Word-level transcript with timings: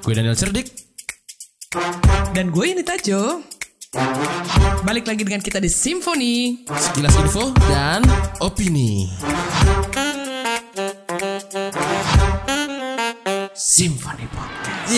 Gue 0.00 0.16
Daniel 0.16 0.32
Cerdik. 0.32 0.72
Dan 2.32 2.48
gue 2.48 2.66
ini 2.72 2.80
Tajo. 2.80 3.44
Balik 4.80 5.04
lagi 5.04 5.22
dengan 5.28 5.44
kita 5.44 5.60
di 5.60 5.68
Simfoni. 5.68 6.64
Sekilas 6.72 7.12
info 7.20 7.52
dan 7.68 8.00
opini. 8.40 9.12
Symphony 13.52 14.24
Podcast. 14.32 14.88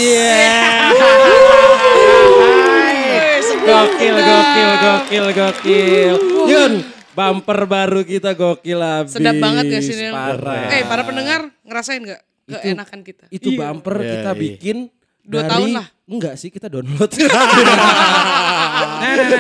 Gokil, 3.62 4.16
gokil, 4.22 4.70
gokil, 4.78 5.26
gokil. 5.34 6.14
Yun, 6.46 6.72
bumper 7.18 7.58
baru 7.66 8.06
kita 8.06 8.38
gokil 8.38 8.78
abis. 8.78 9.18
Sedap 9.18 9.34
banget 9.42 9.66
gak 9.66 9.82
sih 9.82 9.98
Nil? 9.98 10.14
Parah. 10.14 10.70
Eh 10.70 10.86
para 10.86 11.02
pendengar 11.02 11.50
ngerasain 11.66 12.06
gak 12.06 12.22
keenakan 12.46 13.00
kita? 13.02 13.24
Itu 13.30 13.54
bumper 13.54 13.96
Iya, 14.00 14.10
kita 14.18 14.30
iya. 14.32 14.40
bikin 14.40 14.78
Dua 15.22 15.46
dari- 15.46 15.50
tahun 15.54 15.70
lah. 15.78 15.86
Enggak 16.02 16.34
sih, 16.34 16.50
kita 16.50 16.66
download. 16.66 17.08
Free 17.14 17.22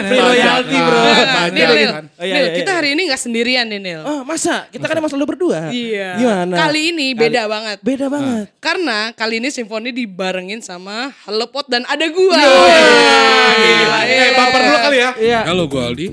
Free 0.08 0.22
royalty, 0.22 0.78
bro. 0.78 0.94
Nah, 0.94 1.02
nah, 1.02 1.26
Banyak 1.42 1.52
Nil, 1.52 1.70
Nil, 1.74 1.90
kan. 1.90 2.04
Oh, 2.06 2.22
iya, 2.24 2.34
Nil, 2.38 2.46
iya, 2.46 2.54
kita 2.54 2.70
iya. 2.70 2.78
hari 2.78 2.88
ini 2.94 3.02
gak 3.10 3.18
sendirian 3.20 3.66
nih 3.66 3.80
Nil. 3.82 4.00
Oh, 4.06 4.22
masa? 4.22 4.70
Kita 4.70 4.86
kan 4.86 4.94
emang 4.94 5.10
selalu 5.10 5.34
berdua. 5.34 5.74
Iya. 5.74 6.22
Gimana? 6.22 6.54
Kali 6.54 6.94
ini 6.94 7.18
beda 7.18 7.50
banget. 7.50 7.82
Beda 7.82 8.06
banget. 8.06 8.46
Karena 8.62 9.10
kali 9.12 9.42
ini 9.42 9.50
simfoni 9.50 9.90
dibarengin 9.90 10.62
sama 10.62 11.10
Halo 11.26 11.50
Pot 11.50 11.66
dan 11.66 11.82
ada 11.84 12.06
gua. 12.14 12.38
Gila, 12.38 13.98
eh 14.06 14.30
bumper 14.32 14.60
dulu 14.62 14.78
kali 14.86 14.96
ya. 14.96 15.10
Iya. 15.18 15.40
Halo, 15.50 15.66
gue 15.66 15.82
Aldi. 15.82 16.04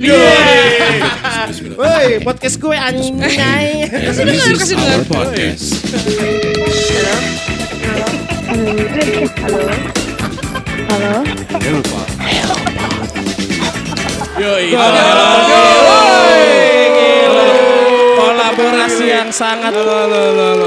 Woi, 1.77 2.09
podcast 2.25 2.57
gue 2.57 2.73
anjay. 2.75 3.85
Kasih 3.85 4.23
dengar, 4.25 4.53
kasih 4.57 4.75
dengar. 4.75 4.99
Podcast. 5.05 6.57
Halo. 10.89 11.23
Yoi. 14.39 14.71
Kolaborasi 18.19 19.05
yang 19.07 19.31
sangat 19.31 19.71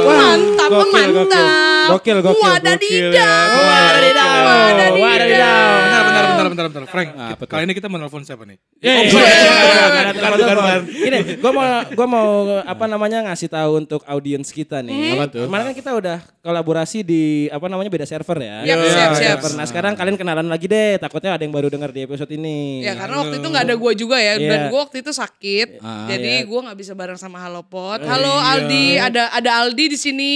Mantap, 0.09 0.71
mantap. 0.93 1.72
Gokil, 1.89 2.19
gokil, 2.21 2.39
Wadadidaw. 2.39 3.49
Wadadidaw. 3.59 4.93
Wadadidaw. 4.95 5.73
Bentar, 5.83 6.03
bentar, 6.03 6.25
bentar, 6.25 6.47
bentar, 6.47 6.67
bentar. 6.69 6.83
Frank, 6.87 7.09
Ah, 7.13 7.29
kita- 7.33 7.49
kali 7.49 7.63
ini 7.65 7.75
kita 7.75 7.89
menelpon 7.89 8.23
siapa 8.23 8.45
nih? 8.45 8.59
Iya, 8.79 8.99
bukan, 9.09 10.31
bukan, 10.37 10.57
bukan. 10.57 10.81
Gini, 10.89 11.19
gue 11.39 11.53
mau 11.53 11.65
gua 11.89 12.07
mau 12.07 12.29
apa 12.61 12.85
namanya 12.87 13.19
ngasih 13.25 13.49
tahu 13.49 13.71
untuk 13.79 14.01
audiens 14.05 14.49
kita 14.49 14.81
nih. 14.81 15.15
Apa 15.15 15.25
tuh? 15.29 15.45
Kemarin 15.47 15.65
kan 15.71 15.77
kita 15.77 15.91
udah 15.93 16.19
kolaborasi 16.41 16.99
di 17.01 17.23
apa 17.49 17.67
namanya 17.67 17.89
beda 17.89 18.05
server 18.05 18.39
ya. 18.39 18.57
Beda 18.63 18.75
siap, 18.85 19.11
siap. 19.15 19.39
server. 19.39 19.51
Nah 19.55 19.65
sekarang 19.65 19.93
kalian 19.95 20.17
kenalan 20.17 20.47
lagi 20.47 20.67
deh. 20.67 20.99
Takutnya 20.99 21.35
ada 21.35 21.43
yang 21.43 21.51
baru 21.51 21.69
dengar 21.69 21.89
di 21.89 22.03
episode 22.03 22.31
ini. 22.31 22.83
Ya 22.83 22.95
karena 22.95 23.17
waktu 23.19 23.39
itu 23.39 23.49
gak 23.49 23.65
ada 23.65 23.75
gua 23.75 23.93
juga 23.95 24.17
ya 24.19 24.35
Iya. 24.35 24.49
dan 24.49 24.61
gua 24.69 24.81
waktu 24.85 25.01
itu 25.01 25.11
sakit. 25.11 25.79
Ah, 25.79 26.07
jadi 26.07 26.43
iya. 26.43 26.45
gua 26.45 26.61
nggak 26.67 26.79
bisa 26.79 26.93
bareng 26.93 27.17
sama 27.17 27.39
Halo 27.39 27.63
Pot. 27.63 28.03
Halo 28.03 28.35
Aldi, 28.35 28.99
ada 28.99 29.31
ada 29.31 29.51
Aldi 29.63 29.85
di 29.89 29.99
sini. 29.99 30.35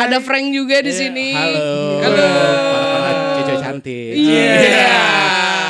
Ada 0.00 0.16
Frank 0.20 0.39
juga 0.48 0.80
di 0.80 0.88
sini. 0.90 1.36
Halo. 1.36 1.68
Halo. 2.00 2.26
Para 2.64 3.10
cewek 3.36 3.60
cantik. 3.60 4.12
Iya. 4.16 4.52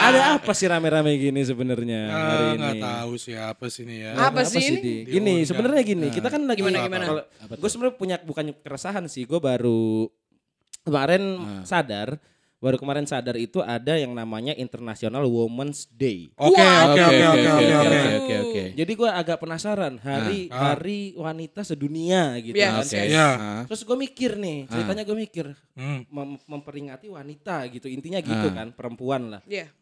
Ada 0.00 0.20
apa 0.40 0.52
sih 0.56 0.66
rame-rame 0.66 1.12
gini 1.14 1.38
sebenarnya 1.42 2.00
hari 2.08 2.16
Ah, 2.16 2.50
ini? 2.50 2.58
Nggak 2.58 2.76
tahu 2.82 3.12
siapa 3.14 3.64
sih 3.68 3.82
ini 3.84 3.94
ya. 4.02 4.10
Apa 4.16 4.42
sih 4.42 4.58
ini? 4.58 4.78
Di? 4.80 4.94
Gini, 5.06 5.34
sebenarnya 5.44 5.82
gini, 5.84 6.06
kita 6.08 6.26
kan 6.26 6.42
lagi 6.48 6.64
Gimana, 6.64 6.82
gimana? 6.82 7.04
Gue 7.46 7.70
sebenarnya 7.70 7.94
punya 7.94 8.16
bukan 8.18 8.50
keresahan 8.58 9.06
sih, 9.06 9.22
gue 9.22 9.38
baru 9.38 10.08
kemarin 10.82 11.22
sadar, 11.62 12.16
baru 12.60 12.76
kemarin 12.76 13.08
sadar 13.08 13.34
itu 13.34 13.58
ada 13.58 13.96
yang 13.96 14.12
namanya 14.12 14.52
International 14.52 15.24
Women's 15.24 15.88
Day. 15.88 16.28
Oke, 16.36 16.60
oke, 16.60 17.00
oke, 17.00 17.24
oke, 17.24 17.76
oke, 18.20 18.34
oke. 18.44 18.64
Jadi 18.76 18.92
gue 18.94 19.10
agak 19.10 19.40
penasaran 19.40 19.96
hari 19.96 20.52
Ah. 20.52 20.76
hari 20.76 21.16
wanita 21.16 21.64
sedunia 21.64 22.36
gitu 22.36 22.54
Iya, 22.54 22.68
kan. 22.70 22.84
oke. 22.84 23.00
Ya. 23.00 23.28
Terus 23.64 23.80
gue 23.80 23.96
mikir 23.96 24.30
nih, 24.36 24.68
ceritanya 24.68 25.02
gue 25.02 25.16
mikir 25.16 25.46
Hmm. 25.72 26.04
mem- 26.06 26.42
memperingati 26.44 27.08
wanita 27.08 27.64
gitu, 27.72 27.88
intinya 27.88 28.20
gitu 28.20 28.52
kan, 28.52 28.70
perempuan 28.70 29.32
lah. 29.32 29.42
Iya. 29.48 29.72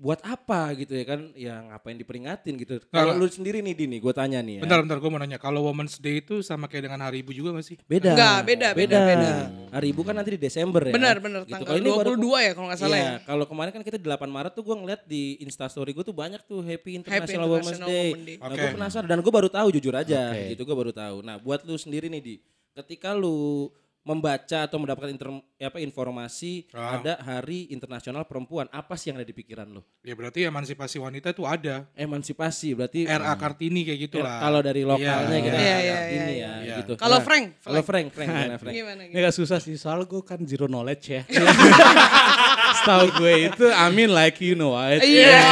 Buat 0.00 0.24
apa 0.24 0.72
gitu 0.74 0.96
ya 0.96 1.04
kan? 1.04 1.20
Ya 1.36 1.60
ngapain 1.60 1.92
diperingatin 1.92 2.56
gitu. 2.56 2.80
Nggak, 2.80 2.88
Kalau 2.88 3.12
nggak. 3.12 3.20
lu 3.20 3.36
sendiri 3.36 3.60
nih 3.60 3.76
Dini, 3.76 4.00
gue 4.00 4.08
tanya 4.10 4.40
nih 4.40 4.56
ya. 4.56 4.60
Bentar, 4.64 4.80
bentar, 4.80 4.96
gue 4.96 5.10
mau 5.12 5.20
nanya. 5.20 5.36
Kalau 5.36 5.60
Women's 5.60 6.00
Day 6.00 6.18
itu 6.18 6.40
sama 6.40 6.64
kayak 6.64 6.88
dengan 6.88 7.04
Hari 7.04 7.20
Ibu 7.20 7.36
juga 7.36 7.52
gak 7.52 7.68
sih? 7.68 7.76
Beda. 7.84 8.16
Enggak, 8.16 8.38
beda, 8.48 8.68
beda, 8.72 8.96
beda. 8.98 9.30
Hari 9.70 9.86
Ibu 9.92 10.00
kan 10.00 10.16
nanti 10.16 10.30
di 10.34 10.40
Desember 10.40 10.80
ya. 10.82 10.96
Benar, 10.96 11.20
benar. 11.20 11.44
Gitu. 11.44 11.52
Tanggal 11.52 11.76
ini 11.76 11.90
baru- 11.92 12.16
22 12.16 12.40
ya 12.40 12.52
kalau 12.56 12.66
nggak 12.72 12.80
salah 12.80 12.96
Iya, 12.96 13.04
ya. 13.04 13.16
kalau 13.28 13.44
kemarin 13.44 13.70
kan 13.70 13.82
kita 13.84 13.96
di 13.96 14.06
8 14.08 14.24
Maret 14.26 14.52
tuh 14.56 14.64
gue 14.64 14.72
ngeliat 14.74 15.00
di 15.04 15.22
Instastory 15.38 15.92
gue 15.92 16.00
tuh 16.00 16.16
banyak 16.16 16.40
tuh 16.42 16.64
Happy 16.64 16.96
International, 16.96 17.44
Women's 17.46 17.76
International 17.76 17.88
Day. 17.92 18.08
Women's 18.08 18.24
Day. 18.24 18.36
Nah, 18.40 18.48
Oke. 18.48 18.56
gue 18.56 18.68
penasaran 18.72 19.04
dan 19.06 19.18
gue 19.20 19.32
baru 19.34 19.48
tahu 19.48 19.68
jujur 19.70 19.92
aja, 19.92 20.32
Oke. 20.32 20.56
gitu 20.56 20.62
gue 20.64 20.76
baru 20.80 20.92
tahu. 20.92 21.16
Nah, 21.20 21.36
buat 21.36 21.60
lu 21.62 21.76
sendiri 21.76 22.08
nih 22.08 22.22
di, 22.24 22.34
ketika 22.72 23.12
lu 23.12 23.68
membaca 24.00 24.64
atau 24.64 24.80
mendapatkan 24.80 25.12
inter- 25.12 25.44
apa 25.60 25.76
informasi 25.76 26.64
Ah. 26.70 26.96
ada 26.96 27.20
Hari 27.20 27.68
Internasional 27.68 28.24
Perempuan, 28.24 28.64
apa 28.70 28.96
sih 28.96 29.12
yang 29.12 29.20
ada 29.20 29.24
di 29.24 29.32
pikiran 29.32 29.68
lu? 29.68 29.84
Ya 30.00 30.16
berarti 30.16 30.40
emansipasi 30.42 30.96
wanita 30.96 31.30
itu 31.30 31.44
ada. 31.44 31.84
Emansipasi 31.92 32.72
berarti 32.72 33.04
RA 33.04 33.36
Kartini 33.36 33.84
kayak 33.84 34.00
gitu 34.00 34.16
Ya, 34.18 34.24
lah. 34.24 34.36
kalau 34.40 34.60
dari 34.60 34.82
lokalnya 34.82 35.28
Iya. 35.30 35.44
kita 35.44 35.52
Iya, 35.54 35.68
ada 35.68 35.84
iya, 35.84 35.98
ini 36.08 36.16
iya, 36.16 36.32
ya, 36.32 36.52
iya. 36.58 36.76
gitu. 36.80 36.92
Kalau 36.96 37.20
Nah, 37.20 37.24
Frank, 37.24 37.44
kalau 37.60 37.82
Frank. 37.82 38.08
Frank, 38.08 38.08
Frank 38.16 38.28
gimana 38.32 38.54
Frank? 38.56 38.74
Gimana? 38.74 39.00
Ini 39.02 39.10
gimana? 39.12 39.24
gak 39.28 39.36
susah 39.36 39.58
sih, 39.58 39.76
soal 39.76 40.00
gue 40.02 40.22
kan 40.22 40.40
zero 40.42 40.64
knowledge 40.64 41.04
ya. 41.06 41.22
Setahu 42.80 43.06
gue 43.18 43.34
itu, 43.46 43.64
I 43.68 43.86
mean 43.90 44.08
like 44.08 44.40
you 44.40 44.54
know 44.54 44.72
it. 44.78 45.02
Iya. 45.02 45.44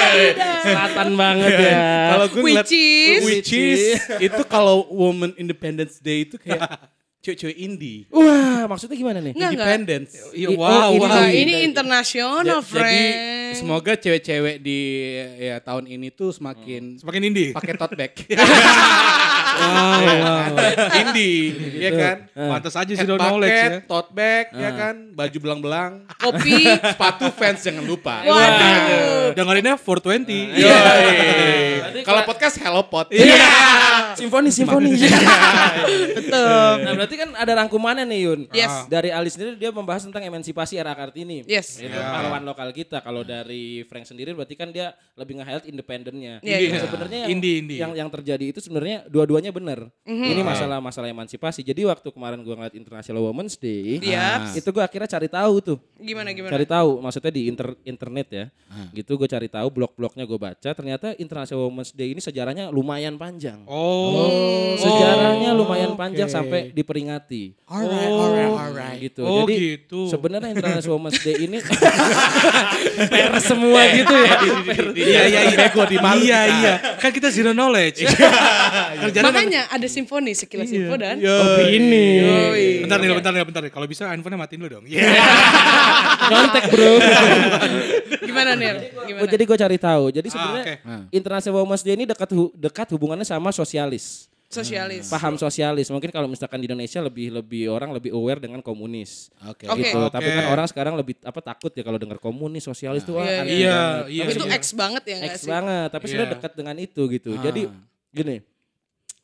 Selatan 0.64 1.12
banget 1.12 1.52
ya. 1.60 1.76
Kalau 2.08 2.26
gue 2.26 2.40
ngeliat, 2.40 2.64
Which 2.64 2.72
is? 2.72 3.20
which 3.22 3.52
is, 3.52 3.80
itu 4.18 4.42
kalau 4.46 4.86
Women 4.88 5.36
Independence 5.36 5.98
Day 5.98 6.24
itu 6.24 6.38
kayak 6.38 6.62
cewek-cewek 7.22 7.54
indie. 7.56 8.02
Wah, 8.10 8.66
maksudnya 8.66 8.98
gimana 8.98 9.18
nih? 9.18 9.30
Independence. 9.32 10.10
Iya, 10.34 10.48
Oh, 10.50 10.58
wow, 10.58 10.90
ini 10.90 10.98
wow. 11.00 11.22
Iya. 11.22 11.38
ini 11.38 11.54
internasional, 11.62 12.58
Ja- 12.58 12.66
friend. 12.66 13.14
Jadi 13.46 13.54
semoga 13.54 13.92
cewek-cewek 13.94 14.56
di 14.58 14.80
ya 15.38 15.62
tahun 15.62 15.86
ini 15.86 16.10
tuh 16.10 16.34
semakin 16.34 16.98
Semakin 16.98 17.22
indie. 17.22 17.54
pakai 17.54 17.78
tote 17.78 17.94
bag. 17.94 18.12
Wow, 19.52 20.00
wow. 20.00 20.56
indie, 20.96 21.52
ya 21.76 21.92
kan? 21.92 22.16
Pantas 22.32 22.72
aja 22.72 22.88
sih 22.88 23.04
knowledge 23.04 23.52
ya. 23.52 23.84
tote 23.84 24.08
bag, 24.10 24.48
ya 24.50 24.70
kan? 24.72 25.12
Baju 25.12 25.36
belang-belang. 25.38 26.08
Kopi. 26.08 26.72
Sepatu 26.96 27.28
fans 27.30 27.60
jangan 27.60 27.84
lupa. 27.84 28.24
Waduh. 28.24 29.36
Dengerinnya 29.36 29.76
420. 29.76 30.56
Yoi. 30.56 32.00
Kalau 32.00 32.24
podcast 32.24 32.56
Hello 32.56 32.80
Pot. 32.82 33.12
Simfoni, 34.18 34.48
simfoni. 34.48 34.96
Betul. 34.96 36.72
nah, 36.80 36.92
berarti 37.12 37.28
kan 37.28 37.36
ada 37.36 37.52
rangkumannya 37.60 38.08
nih 38.08 38.20
Yun. 38.24 38.40
Yes. 38.48 38.88
Dari 38.88 39.12
Ali 39.12 39.28
sendiri 39.28 39.60
dia 39.60 39.68
membahas 39.68 40.08
tentang 40.08 40.24
emansipasi 40.24 40.80
era 40.80 40.96
Kartini. 40.96 41.44
Yes. 41.44 41.76
Itu 41.76 41.92
pahlawan 41.92 42.40
lokal 42.40 42.72
kita. 42.72 43.04
Kalau 43.04 43.20
dari 43.20 43.84
Frank 43.84 44.08
sendiri 44.08 44.32
berarti 44.32 44.56
kan 44.56 44.72
dia 44.72 44.96
lebih 45.12 45.36
nge-highlight 45.36 45.68
independennya. 45.68 46.40
Iya, 46.40 46.56
Nah, 46.56 46.60
iya. 46.64 46.80
Sebenarnya 46.80 47.18
yang, 47.28 47.30
Indie, 47.36 47.54
indie. 47.60 47.78
yang 47.84 47.92
yang 47.92 48.08
terjadi 48.08 48.48
itu 48.48 48.64
sebenarnya 48.64 49.04
dua-duanya 49.12 49.52
benar. 49.52 49.92
Mhm. 50.08 50.24
Ini 50.32 50.40
masalah 50.40 50.80
masalah 50.80 51.12
emansipasi. 51.12 51.60
Jadi 51.60 51.84
waktu 51.84 52.08
kemarin 52.08 52.40
gua 52.40 52.56
ngeliat 52.56 52.72
International 52.72 53.20
Women's 53.28 53.60
Day, 53.60 54.00
Iya. 54.00 54.48
itu 54.56 54.68
gua 54.72 54.88
akhirnya 54.88 55.12
cari 55.12 55.28
tahu 55.28 55.54
tuh. 55.60 55.78
Gimana 56.00 56.32
gimana? 56.32 56.56
Cari 56.56 56.64
tahu, 56.64 56.90
maksudnya 57.04 57.28
di 57.28 57.42
inter- 57.52 57.76
internet 57.84 58.26
ya. 58.32 58.44
Gitu 58.96 59.20
gue 59.20 59.28
cari 59.28 59.52
tahu 59.52 59.68
blog-blognya 59.68 60.24
gue 60.24 60.38
baca. 60.40 60.70
Ternyata 60.72 61.12
International 61.20 61.68
Women's 61.68 61.92
Day 61.92 62.16
ini 62.16 62.24
sejarahnya 62.24 62.72
lumayan 62.72 63.20
panjang. 63.20 63.68
Oh. 63.68 64.72
Sejarahnya 64.80 65.52
lumayan 65.52 65.92
panjang 65.92 66.26
sampai 66.26 66.72
diperingati. 67.02 67.42
Alright, 67.66 68.12
alright, 68.12 68.52
alright. 68.52 68.98
Gitu. 69.00 69.22
Oh, 69.24 69.42
Jadi 69.42 69.54
gitu. 69.80 70.00
sebenarnya 70.06 70.48
International 70.52 70.94
Women's 71.00 71.18
Day 71.24 71.36
ini 71.40 71.58
per 73.12 73.32
semua 73.42 73.80
gitu 73.90 74.14
ya. 74.14 74.34
Iya, 74.92 75.22
iya, 75.28 75.40
iya. 75.52 75.56
Bego 75.56 75.82
di 75.88 75.96
malu 75.98 76.22
Iya, 76.22 76.40
iya. 76.60 76.72
Kan 77.00 77.10
kita 77.10 77.32
zero 77.32 77.50
knowledge. 77.56 78.04
Makanya 79.18 79.72
ada 79.72 79.86
simfoni 79.88 80.36
sekilas 80.36 80.70
info 80.70 80.94
dan 81.00 81.18
Opini. 81.18 82.22
Bentar 82.86 82.98
nih, 83.00 83.08
bentar 83.16 83.32
nih, 83.32 83.42
bentar 83.46 83.62
nih. 83.64 83.72
Kalau 83.72 83.86
bisa 83.88 84.06
handphonenya 84.12 84.38
matiin 84.38 84.58
dulu 84.62 84.70
dong. 84.78 84.84
Iya. 84.86 85.02
Kontak 86.28 86.64
bro. 86.70 86.92
gimana 88.22 88.50
nih? 88.54 88.68
Gimana? 89.08 89.22
Oh, 89.24 89.28
jadi 89.28 89.42
gue 89.42 89.56
cari 89.58 89.76
tahu. 89.80 90.04
Jadi 90.12 90.28
Ah, 90.28 90.32
sebenarnya 90.32 90.64
oke. 90.64 90.74
International 91.10 91.56
Women's 91.64 91.82
Day 91.82 91.94
ini 91.96 92.04
dekat 92.06 92.30
dekat 92.54 92.86
hubungannya 92.94 93.26
sama 93.26 93.50
sosialis. 93.50 94.31
Sosialis. 94.52 95.08
Paham 95.08 95.34
sosialis. 95.34 95.88
Mungkin 95.88 96.12
kalau 96.12 96.28
misalkan 96.28 96.60
di 96.60 96.68
Indonesia 96.68 97.00
lebih 97.00 97.32
lebih 97.32 97.72
orang 97.72 97.90
lebih 97.90 98.12
aware 98.12 98.36
dengan 98.36 98.60
komunis. 98.60 99.32
Oke. 99.48 99.64
Oke. 99.64 99.88
gitu. 99.88 99.96
Tapi 100.12 100.28
Oke. 100.28 100.36
kan 100.36 100.44
orang 100.52 100.66
sekarang 100.68 100.94
lebih 100.94 101.16
apa 101.24 101.40
takut 101.40 101.72
ya 101.72 101.80
kalau 101.80 101.96
dengar 101.96 102.20
komunis, 102.20 102.62
sosialis 102.62 103.02
tuh 103.02 103.16
wah, 103.16 103.24
Iya, 103.24 103.40
aneh 103.40 103.52
iya. 103.56 103.72
banget. 103.72 104.04
Iya, 104.12 104.22
Tapi 104.22 104.32
itu 104.36 104.44
iya. 104.44 104.58
X 104.60 104.64
banget 104.76 105.02
ya 105.08 105.16
X 105.24 105.34
sih? 105.40 105.48
banget, 105.48 105.88
tapi 105.88 106.04
sudah 106.06 106.26
Iya. 106.28 106.32
dekat 106.36 106.52
dengan 106.52 106.76
itu 106.76 107.02
gitu. 107.08 107.30
Jadi 107.40 107.62
gini, 108.12 108.36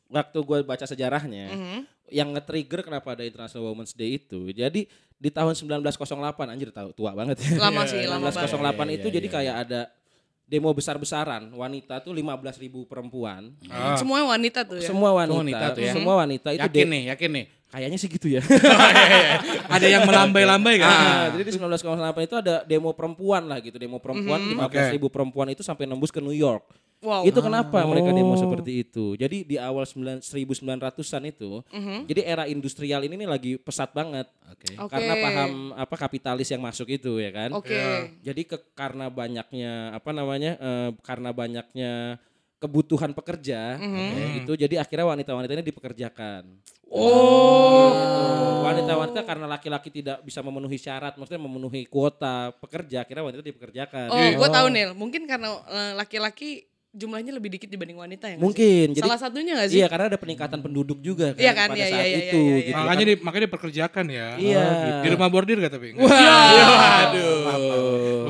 waktu 0.09 0.37
gue 0.41 0.57
baca 0.65 0.85
sejarahnya, 0.85 1.45
Mhm. 1.53 1.79
yang 2.09 2.33
nge-trigger 2.33 2.81
kenapa 2.81 3.13
ada 3.13 3.21
International 3.21 3.69
Women's 3.69 3.93
Day 3.93 4.17
itu. 4.17 4.49
Jadi 4.49 4.89
di 5.19 5.29
tahun 5.29 5.53
1908 5.53 6.49
anjir 6.49 6.73
tahu 6.73 6.89
tua 6.95 7.13
banget 7.13 7.37
ya. 7.37 7.59
Lama 7.59 7.85
sih, 7.85 8.01
lama 8.09 8.27
banget. 8.27 8.49
1908 8.49 8.97
itu 8.97 9.07
jadi 9.11 9.27
kayak 9.29 9.55
ada 9.67 9.81
demo 10.49 10.73
besar-besaran 10.73 11.53
wanita 11.53 12.01
tuh 12.01 12.09
15.000 12.11 12.57
ribu 12.65 12.89
perempuan. 12.89 13.53
Semua 13.95 14.25
wanita 14.25 14.65
tuh 14.65 14.81
ya. 14.81 14.89
Semua 14.89 15.13
wanita, 15.13 15.37
Semua 15.37 15.45
wanita 15.45 15.65
tuh 15.77 15.83
ya. 15.85 15.93
semua 15.93 16.15
wanita 16.25 16.49
itu 16.57 16.61
Yakin 16.65 16.87
nih, 16.89 17.03
yakin 17.13 17.29
nih. 17.37 17.45
Kayaknya 17.69 17.97
sih 17.97 18.09
gitu 18.09 18.27
ya. 18.27 18.41
Ada 19.75 19.87
yang 19.87 20.03
melambai-lambai 20.03 20.75
kan? 20.77 20.89
Ah, 20.89 21.25
jadi 21.31 21.43
di 21.45 21.51
1908 21.53 22.25
itu 22.25 22.35
ada 22.35 22.55
demo 22.63 22.91
perempuan 22.91 23.45
lah 23.45 23.61
gitu, 23.61 23.77
demo 23.77 23.97
perempuan 23.97 24.41
Mhm. 24.41 24.57
15.000 24.57 24.89
ribu 24.91 25.07
perempuan 25.07 25.47
itu 25.49 25.61
sampai 25.61 25.85
nembus 25.85 26.09
ke 26.09 26.17
New 26.17 26.33
York. 26.33 26.65
Wow. 26.99 27.23
Itu 27.23 27.39
kenapa 27.39 27.79
mereka 27.85 28.11
demo 28.11 28.35
Oh. 28.35 28.35
seperti 28.35 28.83
itu? 28.83 29.15
Jadi 29.15 29.47
di 29.47 29.55
awal 29.55 29.87
9 29.87 30.19
1900-an 30.19 31.23
itu, 31.25 31.63
jadi 32.03 32.21
era 32.27 32.43
industrial 32.43 32.99
ini 33.01 33.15
nih 33.15 33.29
lagi 33.29 33.51
pesat 33.55 33.93
banget. 33.93 34.27
Oke. 34.49 34.75
Mhm. 34.75 34.83
Oke. 34.83 34.91
Karena 34.91 35.13
paham 35.15 35.51
apa 35.77 35.95
kapitalis 35.95 36.49
yang 36.49 36.59
masuk 36.59 36.91
itu 36.91 37.15
ya 37.17 37.31
kan. 37.31 37.55
Oke. 37.55 37.79
Jadi 38.19 38.41
ke, 38.43 38.59
karena 38.73 39.07
banyaknya 39.07 39.95
apa 39.95 40.11
namanya? 40.11 40.59
eh, 40.59 40.89
karena 40.99 41.31
banyaknya 41.31 42.19
kebutuhan 42.59 43.15
pekerja 43.15 43.79
Mhm. 43.79 44.43
gitu. 44.43 44.53
Jadi 44.59 44.75
akhirnya 44.75 45.07
wanita-wanita 45.15 45.51
ini 45.55 45.63
dipekerjakan. 45.63 46.43
Oh. 46.91 48.59
Wanita-wanita 48.67 49.23
karena 49.23 49.47
laki-laki 49.47 49.89
tidak 49.89 50.19
bisa 50.27 50.43
memenuhi 50.43 50.75
syarat, 50.75 51.15
maksudnya 51.15 51.41
memenuhi 51.41 51.87
kuota 51.87 52.51
pekerja, 52.59 53.07
akhirnya 53.07 53.23
wanita 53.31 53.41
dipekerjakan. 53.41 54.07
Oh, 54.11 54.19
gue 54.19 54.49
tahu 54.51 54.67
Nil. 54.69 54.91
Mungkin 54.93 55.23
karena 55.25 55.55
eh, 55.71 55.93
laki-laki 55.95 56.67
jumlahnya 56.89 57.37
lebih 57.37 57.53
dikit 57.53 57.69
dibanding 57.69 58.01
wanita 58.01 58.33
ya. 58.33 58.37
Mungkin. 58.41 58.97
Jadi 58.97 59.05
Salah 59.05 59.21
satunya 59.21 59.53
gak 59.53 59.69
sih? 59.69 59.77
Iya, 59.77 59.85
karena 59.85 60.09
ada 60.09 60.17
peningkatan 60.17 60.57
penduduk 60.57 60.97
juga 61.05 61.37
kan 61.37 61.41
Iya 61.45 61.53
kan, 61.53 61.69
pada 61.69 61.77
iya, 61.77 61.85
saat 61.85 62.01
iya, 62.01 62.05
iya, 62.09 62.17
itu 62.17 62.41
iya, 62.41 62.49
iya. 62.49 62.65
gitu 62.65 62.81
Makanya 62.81 62.97
kan. 62.97 63.09
di, 63.09 63.13
makanya 63.21 63.43
diperkerjakan 63.45 64.05
ya. 64.09 64.27
Iya. 64.41 64.63
Di 65.05 65.09
rumah 65.13 65.29
bordir 65.29 65.57
gak 65.61 65.73
tapi? 65.77 65.93
Waduh. 65.93 67.29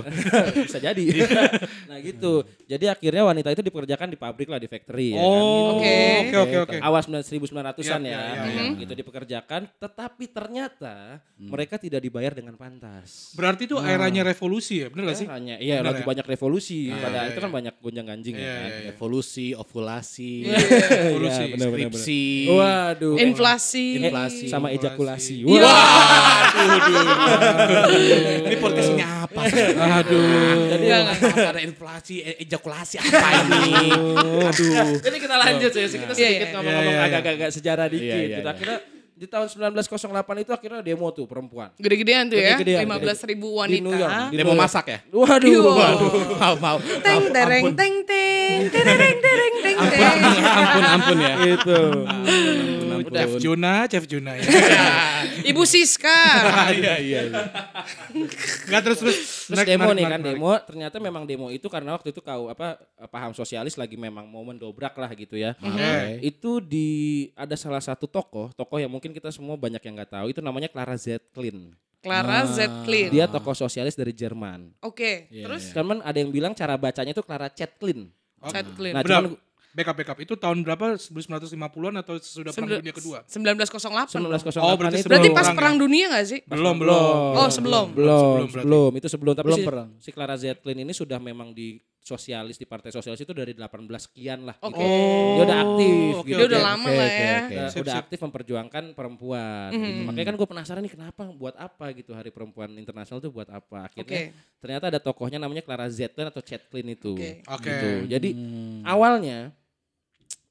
Bisa 0.68 0.80
jadi. 0.84 1.04
nah 1.90 1.98
gitu. 2.04 2.44
Jadi 2.68 2.86
akhirnya 2.92 3.24
wanita 3.24 3.48
itu 3.56 3.64
dipekerjakan 3.64 4.08
di 4.12 4.18
pabrik 4.20 4.52
lah, 4.52 4.60
di 4.60 4.68
factory 4.68 5.16
ya 5.16 5.24
kan. 5.24 5.26
Oh, 5.26 5.80
Oke. 5.80 5.96
oke 6.28 6.38
oke 6.38 6.58
oke. 6.68 6.78
Awal 6.84 7.02
1900-an 7.24 7.80
Iya, 7.80 7.96
ya, 7.96 8.04
iya, 8.04 8.20
iya, 8.46 8.62
iya. 8.76 8.78
gitu 8.80 8.94
dipekerjakan, 8.94 9.62
tetapi 9.80 10.26
ternyata 10.30 11.24
mereka 11.40 11.80
tidak 11.80 12.04
dibayar 12.04 12.36
dengan 12.36 12.60
pantas. 12.60 13.32
Berarti 13.34 13.66
itu 13.72 13.80
eranya 13.80 14.28
revolusi 14.28 14.84
ya, 14.84 14.88
bener 14.92 15.12
gak 15.12 15.18
sih? 15.18 15.28
Hanya, 15.30 15.56
iya 15.58 15.80
Benar 15.82 15.96
lagi 15.96 16.04
ya? 16.04 16.08
banyak 16.12 16.26
revolusi. 16.28 16.92
Iya, 16.92 17.00
Pada 17.00 17.20
iya, 17.26 17.30
itu 17.32 17.40
kan 17.40 17.50
iya. 17.50 17.56
banyak 17.56 17.76
gonjang 17.80 18.08
ganjing 18.08 18.36
Iya, 18.36 18.49
ya 18.50 18.57
kan. 18.57 18.66
iya, 18.66 18.78
iya. 18.81 18.90
Evolusi, 18.92 19.48
ovulasi. 19.54 20.31
Iya, 20.50 20.56
benar, 21.16 21.48
benar, 21.54 21.69
benar. 21.69 21.69
skripsi. 21.69 22.22
Waduh. 22.50 23.16
Inflasi. 23.22 23.86
Inflasi. 24.01 24.46
sama 24.50 24.68
ejakulasi. 24.74 25.36
Iya. 25.46 25.72
Ini 28.46 28.56
podcast 28.57 28.90
ini 28.92 29.04
apa? 29.06 29.42
Aduh. 30.01 30.69
Jadi 30.69 30.86
ada 31.40 31.62
inflasi, 31.62 32.16
e- 32.22 32.38
ejakulasi 32.44 32.96
apa 33.00 33.28
ini? 33.46 33.92
Aduh. 34.44 34.98
Jadi 35.00 35.18
kita 35.19 35.36
lanjut 35.38 35.72
ya, 35.72 35.86
kita 35.86 35.98
Iya, 36.10 36.13
sedikit 36.16 36.48
iya. 36.48 36.54
ngomong-ngomong 36.56 36.90
Iya, 36.90 37.00
iya, 37.00 37.07
iya. 37.07 37.18
agak-agak 37.19 37.50
sejarah 37.54 37.88
dikit. 37.88 38.06
Iya, 38.06 38.16
iya, 38.16 38.28
gitu. 38.28 38.42
iya. 38.42 38.51
Akhirnya 38.51 38.78
di 39.19 39.27
tahun 39.27 39.51
1908 39.51 40.16
itu 40.48 40.51
akhirnya 40.56 40.80
demo 40.80 41.12
tuh 41.12 41.27
perempuan. 41.27 41.75
Gede-gedean 41.75 42.31
tuh 42.31 42.39
ya. 42.39 42.56
Gede-gedean, 42.56 42.88
15 42.88 43.27
ribu 43.27 43.51
Di 43.51 43.60
wanita. 43.60 43.83
New 43.83 43.95
York. 44.00 44.12
Di 44.16 44.36
Demo 44.39 44.48
New 44.48 44.56
York. 44.56 44.63
masak 44.63 44.86
ya? 44.88 45.00
Waduh. 45.12 45.44
Iya. 45.44 45.60
Waduh. 45.60 46.12
Mau, 46.39 46.56
mau. 46.63 46.77
Teng 46.80 47.24
tereng 47.36 47.66
teng 47.75 47.95
teng 48.07 48.60
tereng 48.71 49.18
tereng 49.19 49.54
teng 49.60 49.77
teng. 49.92 50.19
Ampun, 50.39 50.83
ampun 50.88 51.18
ya. 51.19 51.36
Itu. 51.51 51.80
Chef 53.12 53.31
Juna, 53.44 53.74
Chef 53.92 54.06
Juna 54.07 54.31
ya. 54.39 54.48
Ibu 55.51 55.68
Siska. 55.68 56.19
Iya, 56.72 56.95
iya. 57.04 57.19
iya. 57.27 57.44
Enggak 58.72 58.81
terus 58.88 58.98
terus. 59.04 59.19
Terus 59.50 59.66
Menarik, 59.66 59.74
demo 59.74 59.90
menarik, 59.90 59.98
nih 59.98 60.06
kan 60.06 60.22
menarik, 60.22 60.38
demo 60.38 60.51
ternyata 60.62 60.96
memang 61.01 61.24
demo 61.25 61.48
itu 61.50 61.66
karena 61.74 61.98
waktu 61.98 62.13
itu 62.13 62.22
kau 62.22 62.54
apa 62.54 62.78
paham 63.10 63.34
sosialis 63.34 63.74
lagi 63.81 63.98
memang 63.98 64.30
mau 64.30 64.46
mendobrak 64.46 64.94
lah 64.94 65.10
gitu 65.18 65.42
ya. 65.42 65.57
Oke. 65.57 66.22
Itu 66.22 66.62
di 66.62 66.90
ada 67.34 67.57
salah 67.57 67.81
satu 67.81 68.06
tokoh, 68.06 68.54
tokoh 68.54 68.78
yang 68.78 68.94
mungkin 68.94 69.10
kita 69.10 69.34
semua 69.34 69.57
banyak 69.57 69.81
yang 69.81 69.98
nggak 69.98 70.13
tahu 70.13 70.30
itu 70.30 70.38
namanya 70.38 70.69
Clara 70.69 70.94
Zetkin. 70.94 71.74
Clara 72.06 72.46
Zetkin. 72.46 73.10
Dia 73.10 73.25
tokoh 73.25 73.57
sosialis 73.57 73.98
dari 73.98 74.13
Jerman. 74.13 74.69
Oke. 74.86 75.25
Terus 75.34 75.74
Cuman 75.74 76.06
ada 76.06 76.18
yang 76.22 76.30
bilang 76.30 76.54
cara 76.54 76.78
bacanya 76.78 77.10
itu 77.10 77.25
Clara 77.25 77.50
Zetkin. 77.50 78.06
Zetkin. 78.54 78.94
Nah, 78.94 79.01
Benar. 79.01 79.25
cuman 79.25 79.49
Backup 79.69 79.95
backup 80.01 80.18
itu 80.18 80.33
tahun 80.33 80.66
berapa? 80.66 80.98
1950-an 80.98 81.95
atau 82.01 82.18
sesudah 82.18 82.50
Perang 82.51 82.81
Dunia 82.81 82.94
Kedua? 82.94 83.19
1908. 83.24 84.18
1908 84.18 84.57
Oh, 84.60 84.74
berarti 84.74 84.98
itu 85.00 85.10
Berarti 85.10 85.30
pas 85.30 85.45
perang 85.45 85.57
perang 85.57 85.75
ya? 85.75 85.81
dunia 85.86 86.06
gak 86.10 86.25
sih? 86.25 86.39
Belum, 86.44 86.75
belum. 86.75 87.13
Oh, 87.38 87.50
sebelum. 87.54 87.86
belum 87.94 88.18
Sebelum 88.18 88.50
sebelum, 88.50 88.89
berarti. 88.89 89.00
itu 89.00 89.07
sebelum 89.07 89.33
tapi 89.38 89.45
Belum 89.45 89.60
si, 89.60 89.66
perang. 89.69 89.88
si 90.01 90.10
Clara 90.10 90.36
Zetkin 90.36 90.77
ini 90.80 90.89
sudah 90.89 91.21
memang 91.21 91.54
di 91.54 91.77
sosialis 92.00 92.57
di 92.57 92.66
partai 92.66 92.89
sosialis 92.89 93.21
itu 93.21 93.30
dari 93.30 93.54
18 93.54 93.86
sekian 94.01 94.42
lah 94.42 94.57
Oke. 94.66 94.81
gitu. 94.81 94.89
dia 95.38 95.44
udah 95.45 95.57
aktif 95.62 96.13
oke, 96.18 96.25
gitu. 96.25 96.39
Dia 96.42 96.45
udah 96.50 96.57
oke, 96.57 96.69
lama 96.74 96.88
oke, 96.88 96.98
lah 96.98 97.06
ya. 97.06 97.13
oke. 97.13 97.54
Udah, 97.54 97.69
Sip, 97.69 97.81
udah 97.86 97.94
sip. 97.94 98.01
aktif 98.01 98.19
memperjuangkan 98.25 98.83
perempuan 98.98 99.69
gitu. 99.69 100.01
makanya 100.10 100.25
kan 100.25 100.36
gue 100.39 100.48
penasaran 100.50 100.81
nih 100.81 100.94
kenapa 100.98 101.24
buat 101.30 101.54
apa 101.54 101.86
gitu 101.94 102.18
hari 102.18 102.33
perempuan 102.33 102.74
internasional 102.74 103.22
tuh 103.22 103.30
buat 103.30 103.45
apa 103.45 103.86
akhirnya 103.86 104.25
Oke. 104.25 104.33
ternyata 104.57 104.86
ada 104.89 104.98
tokohnya 104.98 105.38
namanya 105.38 105.62
Clara 105.62 105.86
Zetkin 105.86 106.25
atau 106.25 106.42
Zetkin 106.42 106.88
itu 106.88 107.13
Oke. 107.13 107.45
Oke. 107.45 107.68
gitu. 107.69 107.89
jadi 108.10 108.30
awalnya 108.83 109.54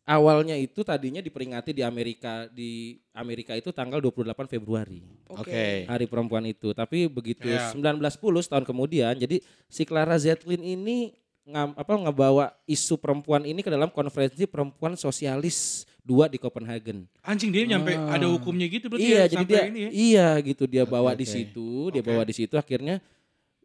awalnya 0.08 0.56
itu 0.56 0.80
tadinya 0.80 1.20
diperingati 1.20 1.76
di 1.76 1.84
Amerika 1.84 2.48
di 2.48 2.96
Amerika 3.12 3.52
itu 3.52 3.68
tanggal 3.76 4.00
28 4.00 4.48
Februari 4.48 5.04
Oke. 5.28 5.84
hari 5.84 6.08
perempuan 6.08 6.48
itu. 6.48 6.72
Tapi 6.72 7.04
begitu 7.12 7.44
Iya. 7.44 7.76
1910 7.76 8.48
tahun 8.48 8.64
kemudian, 8.64 9.12
jadi 9.20 9.44
si 9.68 9.84
Clara 9.84 10.16
Zetkin 10.16 10.64
ini 10.64 11.12
ngam, 11.44 11.76
apa 11.76 11.92
ngebawa 11.92 12.56
isu 12.64 12.96
perempuan 12.96 13.44
ini 13.44 13.60
ke 13.60 13.68
dalam 13.68 13.92
konferensi 13.92 14.48
perempuan 14.48 14.96
sosialis 14.96 15.84
dua 16.00 16.24
di 16.24 16.40
Copenhagen. 16.40 17.04
Anjing 17.20 17.52
dia 17.52 17.68
nyampe 17.68 17.92
ada 17.92 18.26
hukumnya 18.32 18.64
gitu 18.64 18.88
berarti 18.88 19.04
iya, 19.04 19.28
ya 19.28 19.36
jadi 19.36 19.44
sampai 19.44 19.52
dia 19.52 19.62
ini 19.68 19.80
ya. 19.80 19.90
iya 19.92 20.28
gitu 20.40 20.64
dia 20.64 20.84
bawa 20.88 21.12
di 21.12 21.28
oke. 21.28 21.32
situ, 21.36 21.68
dia 21.92 22.00
bawa 22.00 22.24
di 22.24 22.32
situ 22.32 22.56
akhirnya 22.56 23.04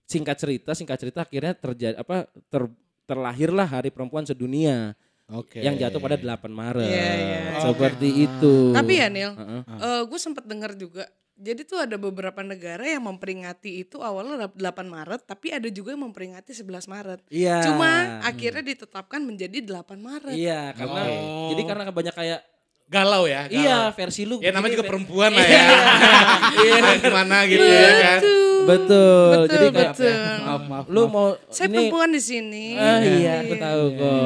singkat 0.04 0.36
cerita, 0.36 0.76
singkat 0.76 1.00
cerita 1.00 1.24
akhirnya 1.24 1.56
terjadi 1.56 1.96
apa 1.96 2.28
ter, 2.52 2.68
terlahirlah 3.08 3.64
Hari 3.68 3.92
Perempuan 3.96 4.28
Sedunia 4.28 4.92
Oke. 5.32 5.64
yang 5.64 5.80
jatuh 5.80 6.04
pada 6.04 6.20
8 6.20 6.52
Maret. 6.52 6.88
Iya, 6.90 7.12
iya. 7.16 7.40
Seperti 7.64 8.28
itu. 8.28 8.76
Tapi 8.76 8.94
ya 9.00 9.08
Nil, 9.08 9.32
Heeh. 9.34 10.00
gue 10.08 10.20
sempat 10.20 10.44
dengar 10.44 10.76
juga. 10.76 11.08
Jadi 11.34 11.66
tuh 11.66 11.82
ada 11.82 11.98
beberapa 11.98 12.46
negara 12.46 12.86
yang 12.86 13.10
memperingati 13.10 13.82
itu 13.82 13.98
awalnya 13.98 14.46
8 14.54 14.86
Maret, 14.86 15.26
tapi 15.26 15.50
ada 15.50 15.66
juga 15.72 15.98
yang 15.98 16.06
memperingati 16.06 16.54
11 16.54 16.86
Maret. 16.86 17.20
Iya. 17.34 17.66
Cuma 17.66 18.22
akhirnya 18.22 18.62
ditetapkan 18.62 19.24
menjadi 19.26 19.58
8 19.66 19.98
Maret. 19.98 20.36
Iya, 20.38 20.78
karena 20.78 21.02
Oke. 21.10 21.50
jadi 21.56 21.62
karena 21.66 21.84
banyak 21.90 22.16
kayak 22.16 22.42
Galau 22.84 23.26
ya. 23.26 23.50
galau. 23.50 23.58
Iya, 23.64 23.78
versi 23.98 24.22
lu. 24.30 24.38
Ya 24.38 24.54
namanya 24.54 24.70
begini, 24.70 24.74
juga 24.78 24.84
Fer. 24.86 24.92
perempuan 24.94 25.32
lah 25.34 25.48
ya. 25.50 25.64
Iya. 26.54 26.78
Gimana 27.02 27.38
gitu 27.50 27.66
ya 27.66 27.92
kan. 27.98 28.20
Betul. 28.64 28.86
Betul, 28.86 29.40
Jadi 29.50 29.66
kayak 29.70 29.92
betul. 29.94 30.14
Maaf, 30.44 30.62
maaf. 30.66 30.84
lu 30.88 31.02
mau 31.06 31.26
Saya 31.48 31.66
ini 31.66 31.74
perempuan 31.78 32.10
di 32.10 32.20
sini. 32.20 32.66
Ah, 32.74 32.98
iya, 33.00 33.34
aku 33.42 33.54
tahu 33.56 33.84
kok. 33.94 34.22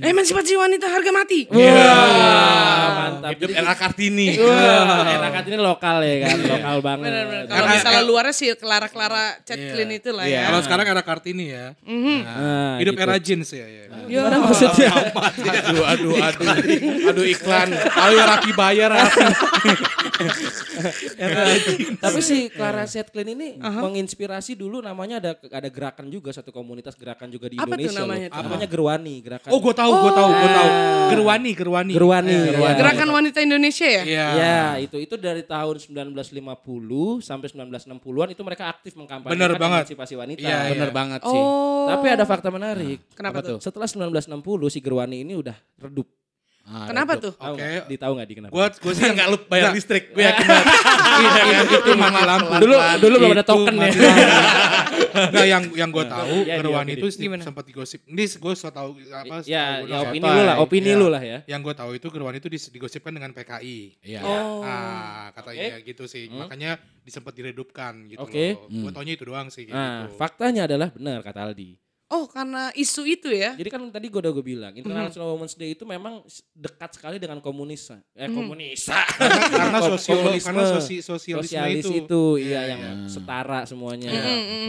Emansipasi 0.00 0.52
wanita 0.54 0.86
harga 0.86 1.10
mati. 1.10 1.40
Wah, 1.46 2.88
mantap. 2.94 3.30
Hidup 3.34 3.48
Jadi- 3.48 3.58
era 3.58 3.72
Kartini. 3.74 4.26
Wah, 4.36 5.10
enakan 5.10 5.42
ini 5.44 5.56
lokal 5.58 5.96
ya 6.00 6.14
kan, 6.22 6.36
lokal 6.40 6.76
banget. 6.80 7.10
Kalau 7.44 7.66
misalnya 7.68 8.02
luarnya 8.02 8.32
sih 8.32 8.48
Clara-Clara 8.54 9.24
Chatclin 9.42 9.90
itu 9.92 10.10
lah 10.10 10.24
Iya. 10.24 10.36
ya. 10.36 10.40
Kalau 10.48 10.60
sekarang 10.62 10.84
era 10.86 11.02
Kartini 11.02 11.44
ya. 11.48 11.64
Nah, 11.84 12.78
Hidup 12.78 12.94
gitu. 12.94 13.02
era 13.02 13.16
jeans 13.18 13.48
ya. 13.50 13.64
ya. 13.64 13.84
Gimana 14.04 14.36
maksudnya? 14.40 14.88
aduh, 14.90 15.84
aduh, 15.84 16.14
aduh. 16.16 16.48
Aduh 17.10 17.24
iklan. 17.24 17.68
Ayo 17.74 18.18
rapi 18.20 18.50
bayar. 18.52 18.90
Rapi. 18.94 19.22
Tapi 21.96 22.20
si 22.20 22.50
Clara 22.50 22.83
Zetkin 22.86 23.28
ini 23.28 23.48
menginspirasi 23.58 24.54
dulu 24.54 24.78
namanya 24.78 25.16
ada 25.18 25.32
ada 25.50 25.68
gerakan 25.68 26.08
juga 26.08 26.30
satu 26.30 26.50
komunitas 26.50 26.94
gerakan 26.94 27.28
juga 27.28 27.48
di 27.48 27.56
Apa 27.56 27.74
tuh 27.74 27.80
Indonesia. 27.80 28.00
namanya 28.00 28.26
loh. 28.26 28.34
tuh? 28.34 28.44
Namanya 28.44 28.66
Gerwani, 28.66 29.14
gerakan. 29.20 29.48
Oh, 29.50 29.60
gue 29.60 29.74
tahu, 29.74 29.92
gue 29.92 30.12
tahu, 30.12 30.30
gue 30.30 30.50
tahu. 30.50 30.68
Gerwani, 31.10 31.50
Gerwani. 31.52 31.92
Gerwani. 31.92 32.34
Eh, 32.34 32.52
ya. 32.56 32.70
Gerakan 32.74 33.08
wanita 33.10 33.38
Indonesia 33.40 33.86
ya? 33.86 34.02
Iya. 34.02 34.26
Ya, 34.34 34.62
itu 34.78 34.96
itu 34.96 35.14
dari 35.14 35.42
tahun 35.42 35.76
1950 35.78 37.20
sampai 37.20 37.48
1960-an 37.48 38.28
itu 38.30 38.42
mereka 38.42 38.64
aktif 38.68 38.92
mengkampanyekan 38.94 39.34
Bener 39.36 39.52
banget. 39.56 39.82
emansipasi 39.86 40.14
wanita. 40.14 40.40
Iya, 40.40 40.56
iya. 40.58 40.72
Bener 40.72 40.90
banget 40.90 41.20
sih. 41.22 41.36
Oh. 41.36 41.86
Tapi 41.86 42.06
ada 42.08 42.24
fakta 42.24 42.48
menarik. 42.48 42.98
Kenapa 43.12 43.40
tuh? 43.40 43.58
Setelah 43.60 43.86
1960 43.86 44.34
si 44.68 44.78
Gerwani 44.80 45.22
ini 45.22 45.34
udah 45.34 45.54
redup. 45.78 46.08
Ah, 46.64 46.88
Kenapa 46.88 47.20
tuh? 47.20 47.36
Oke. 47.36 47.60
nggak? 47.60 47.92
Ditahu 47.92 48.12
nggak 48.16 48.28
di 48.28 48.34
kenapa? 48.40 48.52
Gue 48.56 48.66
gue 48.72 48.92
sih 48.96 49.04
Enggak 49.04 49.28
lu 49.28 49.36
bayar 49.44 49.68
Nggak. 49.68 49.76
listrik. 49.76 50.04
Gue 50.16 50.24
yakin 50.24 50.46
banget. 50.48 50.66
itu, 51.68 51.76
itu 51.76 51.90
mati 52.00 52.22
lampu. 52.24 52.52
Dulu 52.56 52.74
dulu 53.04 53.14
belum 53.20 53.32
ada 53.36 53.44
token 53.44 53.74
ya. 53.76 53.90
Nah, 55.14 55.46
yang 55.46 55.62
yang 55.78 55.94
gue 55.94 56.04
tahu 56.10 56.42
Ya, 56.42 56.58
Gerwan 56.58 56.90
dia, 56.90 56.98
itu 56.98 57.06
sempat 57.38 57.62
digosip. 57.70 58.02
Ini 58.10 58.24
gue 58.26 58.52
so 58.58 58.66
tahu 58.74 58.98
apa? 59.14 59.46
Ya, 59.46 59.78
ya 59.86 60.02
gua 60.02 60.10
opini 60.10 60.26
lu 60.26 60.42
lah, 60.42 60.56
opini 60.58 60.90
Ya. 60.90 60.98
lu 60.98 61.06
lah 61.06 61.22
ya. 61.22 61.38
Yang 61.46 61.60
gue 61.70 61.74
tahu 61.78 61.90
itu 61.94 62.06
Gerwan 62.10 62.34
itu 62.34 62.48
digosipkan 62.50 63.14
dengan 63.14 63.30
PKI. 63.30 63.78
Iya. 64.02 64.20
Oh. 64.26 64.66
Ah, 64.66 65.30
katanya 65.30 65.78
gitu 65.86 66.10
sih. 66.10 66.26
Makanya 66.26 66.82
disempat 67.06 67.30
diredupkan 67.38 68.10
gitu 68.10 68.26
Oke. 68.26 68.58
loh. 68.58 68.66
Gue 68.66 68.90
taunya 68.90 69.14
itu 69.14 69.22
doang 69.22 69.48
sih 69.54 69.70
gitu. 69.70 69.76
Nah, 69.76 70.10
faktanya 70.18 70.66
adalah 70.66 70.90
benar 70.90 71.22
kata 71.22 71.46
Aldi. 71.46 71.83
Oh, 72.06 72.28
karena 72.28 72.68
isu 72.72 73.02
itu 73.04 73.26
ya. 73.28 73.52
Jadi 73.52 73.66
kan 73.66 73.80
tadi 73.88 74.06
gue 74.06 74.20
udah 74.20 74.28
gue 74.30 74.44
bilang, 74.44 74.72
International 74.72 75.24
Women's 75.30 75.52
Day 75.52 75.72
itu 75.72 75.82
memang 75.82 76.20
dekat 76.52 76.94
sekali 76.94 77.16
dengan 77.16 77.40
komunis. 77.40 77.88
Eh, 78.12 78.28
komunis. 78.28 78.86
karena 79.18 79.48
karena 79.48 79.78
Kom- 79.78 79.90
sosial 79.96 80.16
komunisme. 80.20 80.46
karena 80.46 80.64
sosi, 80.68 80.96
sosialisme 81.00 81.48
Sosialis 81.48 81.80
itu. 81.82 82.04
itu, 82.04 82.22
iya 82.38 82.60
yang 82.70 82.82
setara 83.08 83.64
semuanya. 83.64 84.12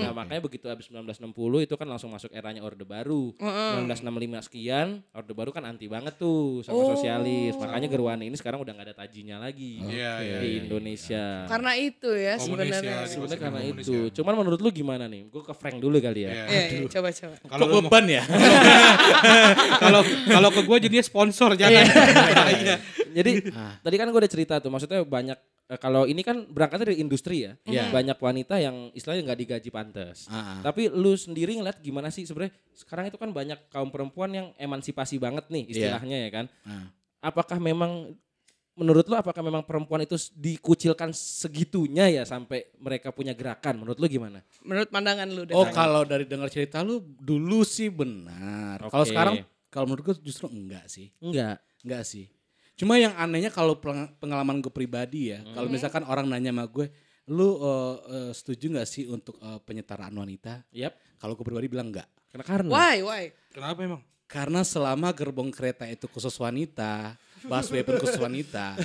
Nah, 0.01 0.15
makanya 0.15 0.41
begitu 0.41 0.65
habis 0.65 0.87
1960 0.87 1.27
itu 1.61 1.75
kan 1.75 1.85
langsung 1.85 2.09
masuk 2.09 2.31
eranya 2.31 2.63
Orde 2.63 2.81
Baru. 2.81 3.35
1965 3.37 3.99
sekian, 4.41 4.87
Orde 5.11 5.33
Baru 5.33 5.51
kan 5.51 5.63
anti 5.63 5.85
banget 5.85 6.15
tuh 6.15 6.63
sama 6.63 6.77
Oh. 6.77 6.95
sosialis. 6.95 7.53
Makanya 7.55 7.87
Gerwani 7.87 8.25
ini 8.25 8.35
sekarang 8.35 8.59
udah 8.59 8.71
nggak 8.71 8.87
ada 8.89 8.95
tajinya 8.97 9.37
lagi 9.37 9.83
Iya, 9.83 10.13
iya, 10.17 10.37
di 10.39 10.47
iya. 10.49 10.59
Indonesia. 10.63 11.25
Karena 11.45 11.71
itu 11.75 12.09
ya 12.09 12.33
sebenarnya. 12.37 12.79
ya, 12.79 12.97
Sebenarnya 13.05 13.39
karena 13.43 13.59
Komunis 13.61 13.85
itu. 13.85 13.93
ya. 13.93 14.13
Cuman 14.13 14.33
menurut 14.35 14.59
lu 14.59 14.69
gimana 14.71 15.05
nih? 15.05 15.27
Gue 15.27 15.43
ke 15.43 15.53
Frank 15.53 15.77
dulu 15.77 15.99
kali 15.99 16.23
ya. 16.23 16.31
Iya. 16.31 16.45
Iya, 16.47 16.63
iya, 16.71 16.87
coba 16.89 17.09
coba. 17.11 17.24
Kalau 17.45 17.65
Kok 17.67 17.81
beban 17.85 18.05
ya? 18.07 18.23
kalau 19.83 20.01
kalau 20.03 20.49
ke 20.51 20.61
gue 20.61 20.77
jadinya 20.89 21.05
sponsor 21.05 21.53
jangan. 21.55 21.83
Iya. 21.85 22.75
Jadi 23.15 23.31
tadi 23.79 23.95
kan 23.95 24.07
gue 24.11 24.19
udah 24.19 24.31
cerita 24.31 24.59
tuh, 24.59 24.67
maksudnya 24.67 25.01
banyak 25.01 25.37
eh, 25.65 25.79
kalau 25.79 26.03
ini 26.03 26.19
kan 26.19 26.43
berangkatnya 26.45 26.91
dari 26.91 26.99
industri 26.99 27.47
ya, 27.47 27.55
Iya. 27.63 27.89
banyak 27.89 28.17
wanita 28.19 28.59
yang 28.59 28.91
istilahnya 28.91 29.31
nggak 29.31 29.39
digaji 29.39 29.69
pantas. 29.71 30.27
Ah, 30.27 30.35
ah. 30.35 30.59
Tapi 30.61 30.91
lu 30.91 31.15
sendiri 31.15 31.55
ngeliat 31.55 31.79
gimana 31.79 32.11
sih 32.11 32.27
sebenarnya 32.27 32.53
sekarang 32.75 33.07
itu 33.07 33.17
kan 33.17 33.31
banyak 33.31 33.57
kaum 33.71 33.87
perempuan 33.89 34.29
yang 34.29 34.47
emansipasi 34.59 35.15
banget 35.15 35.47
nih 35.47 35.63
istilahnya 35.71 36.17
ya 36.27 36.29
kan. 36.29 36.45
Ah. 36.67 36.91
Apakah 37.23 37.57
memang 37.57 38.13
menurut 38.75 39.07
lu 39.07 39.15
apakah 39.15 39.39
memang 39.39 39.63
perempuan 39.63 40.03
itu 40.03 40.19
dikucilkan 40.35 41.15
segitunya 41.15 42.11
ya 42.11 42.23
sampai 42.27 42.67
mereka 42.77 43.15
punya 43.15 43.31
gerakan? 43.31 43.79
Menurut 43.81 43.97
lu 43.97 44.07
gimana? 44.11 44.43
Menurut 44.61 44.91
pandangan 44.91 45.27
lu 45.31 45.47
deh. 45.47 45.55
Oh 45.55 45.67
kalau 45.71 46.03
dari 46.03 46.27
dengar 46.27 46.51
cerita 46.51 46.83
lu 46.83 46.99
dulu 46.99 47.63
sih 47.63 47.87
benar. 47.87 48.83
Kalau 48.91 49.03
Oke. 49.07 49.11
sekarang 49.15 49.35
kalau 49.71 49.85
menurut 49.87 50.03
gue 50.11 50.15
justru 50.27 50.51
enggak 50.51 50.85
sih. 50.91 51.11
Enggak. 51.23 51.63
Enggak 51.87 52.03
sih. 52.03 52.27
Cuma 52.75 52.99
yang 52.99 53.15
anehnya 53.15 53.47
kalau 53.47 53.79
peng- 53.79 54.11
pengalaman 54.19 54.59
gue 54.59 54.71
pribadi 54.71 55.31
ya, 55.31 55.39
kalau 55.55 55.71
misalkan 55.71 56.03
orang 56.03 56.27
nanya 56.27 56.51
sama 56.51 56.67
gue, 56.67 56.91
lu 57.31 57.55
eh, 57.63 57.95
eh, 58.11 58.31
setuju 58.35 58.75
nggak 58.75 58.87
sih 58.87 59.07
untuk 59.07 59.39
eh, 59.39 59.59
penyetaraan 59.63 60.11
wanita? 60.11 60.67
Yap. 60.75 60.91
Kalau 61.15 61.39
gue 61.39 61.45
pribadi 61.47 61.71
bilang 61.71 61.95
enggak. 61.95 62.07
Karena 62.27 62.43
karena 62.43 62.69
Why, 62.75 62.95
why? 62.99 63.23
Kenapa 63.55 63.79
emang? 63.79 64.01
Karena 64.27 64.67
selama 64.67 65.15
gerbong 65.15 65.55
kereta 65.55 65.87
itu 65.87 66.11
khusus 66.11 66.35
wanita, 66.35 67.15
busway 67.45 67.81
pun 67.81 67.95
khusus 67.97 68.17
wanita, 68.17 68.75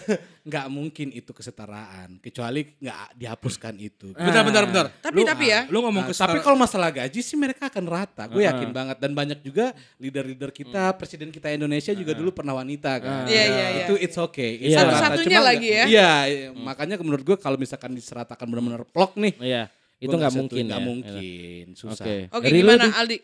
nggak 0.45 0.67
mungkin 0.69 1.09
itu 1.11 1.33
kesetaraan. 1.33 2.21
Kecuali 2.21 2.64
nggak 2.79 3.17
dihapuskan 3.17 3.75
itu. 3.76 4.12
Bentar 4.12 4.43
bentar 4.45 4.64
bentar. 4.69 4.87
Tapi 5.00 5.21
tapi 5.25 5.45
ya. 5.49 5.64
Lu 5.69 5.81
ngomong 5.81 6.05
Nah, 6.05 6.12
ke 6.12 6.17
tapi 6.17 6.38
kalau 6.40 6.57
masalah 6.57 6.88
gaji 6.88 7.21
sih 7.21 7.37
mereka 7.37 7.69
akan 7.69 7.85
rata. 7.85 8.25
Gue 8.29 8.45
yakin 8.45 8.71
banget 8.71 8.97
dan 9.00 9.12
banyak 9.12 9.40
juga 9.40 9.73
leader-leader 9.97 10.50
kita, 10.50 10.95
presiden 10.97 11.29
kita 11.29 11.50
Indonesia 11.50 11.93
juga 11.93 12.12
dulu 12.12 12.31
pernah 12.33 12.57
wanita 12.57 13.00
kan. 13.00 13.25
Iya, 13.29 13.45
iya, 13.45 13.67
iya. 13.73 13.85
Itu 13.88 13.95
it's 13.97 14.17
okay. 14.17 14.57
It's 14.61 14.76
rata. 14.76 14.97
Satu-satunya 15.11 15.38
Cuma 15.40 15.49
lagi 15.50 15.69
ya. 15.69 15.85
Iya, 15.88 16.12
iya. 16.26 16.49
makanya 16.52 16.97
menurut 17.00 17.25
gue 17.25 17.37
kalau 17.37 17.57
misalkan 17.61 17.93
diseratakan 17.93 18.49
benar-benar 18.49 18.85
plok 18.88 19.17
nih, 19.17 19.35
Iya. 19.40 19.64
Itu 20.00 20.17
nggak 20.17 20.33
mungkin 20.33 20.64
Nggak 20.64 20.81
ya. 20.81 20.87
mungkin, 20.88 21.64
susah. 21.76 22.05
Oke. 22.09 22.17
Oke, 22.33 22.47
Dari 22.49 22.61
lu, 22.64 22.73
gimana 22.73 22.85
Di? 22.88 22.97
Aldi? 22.97 23.17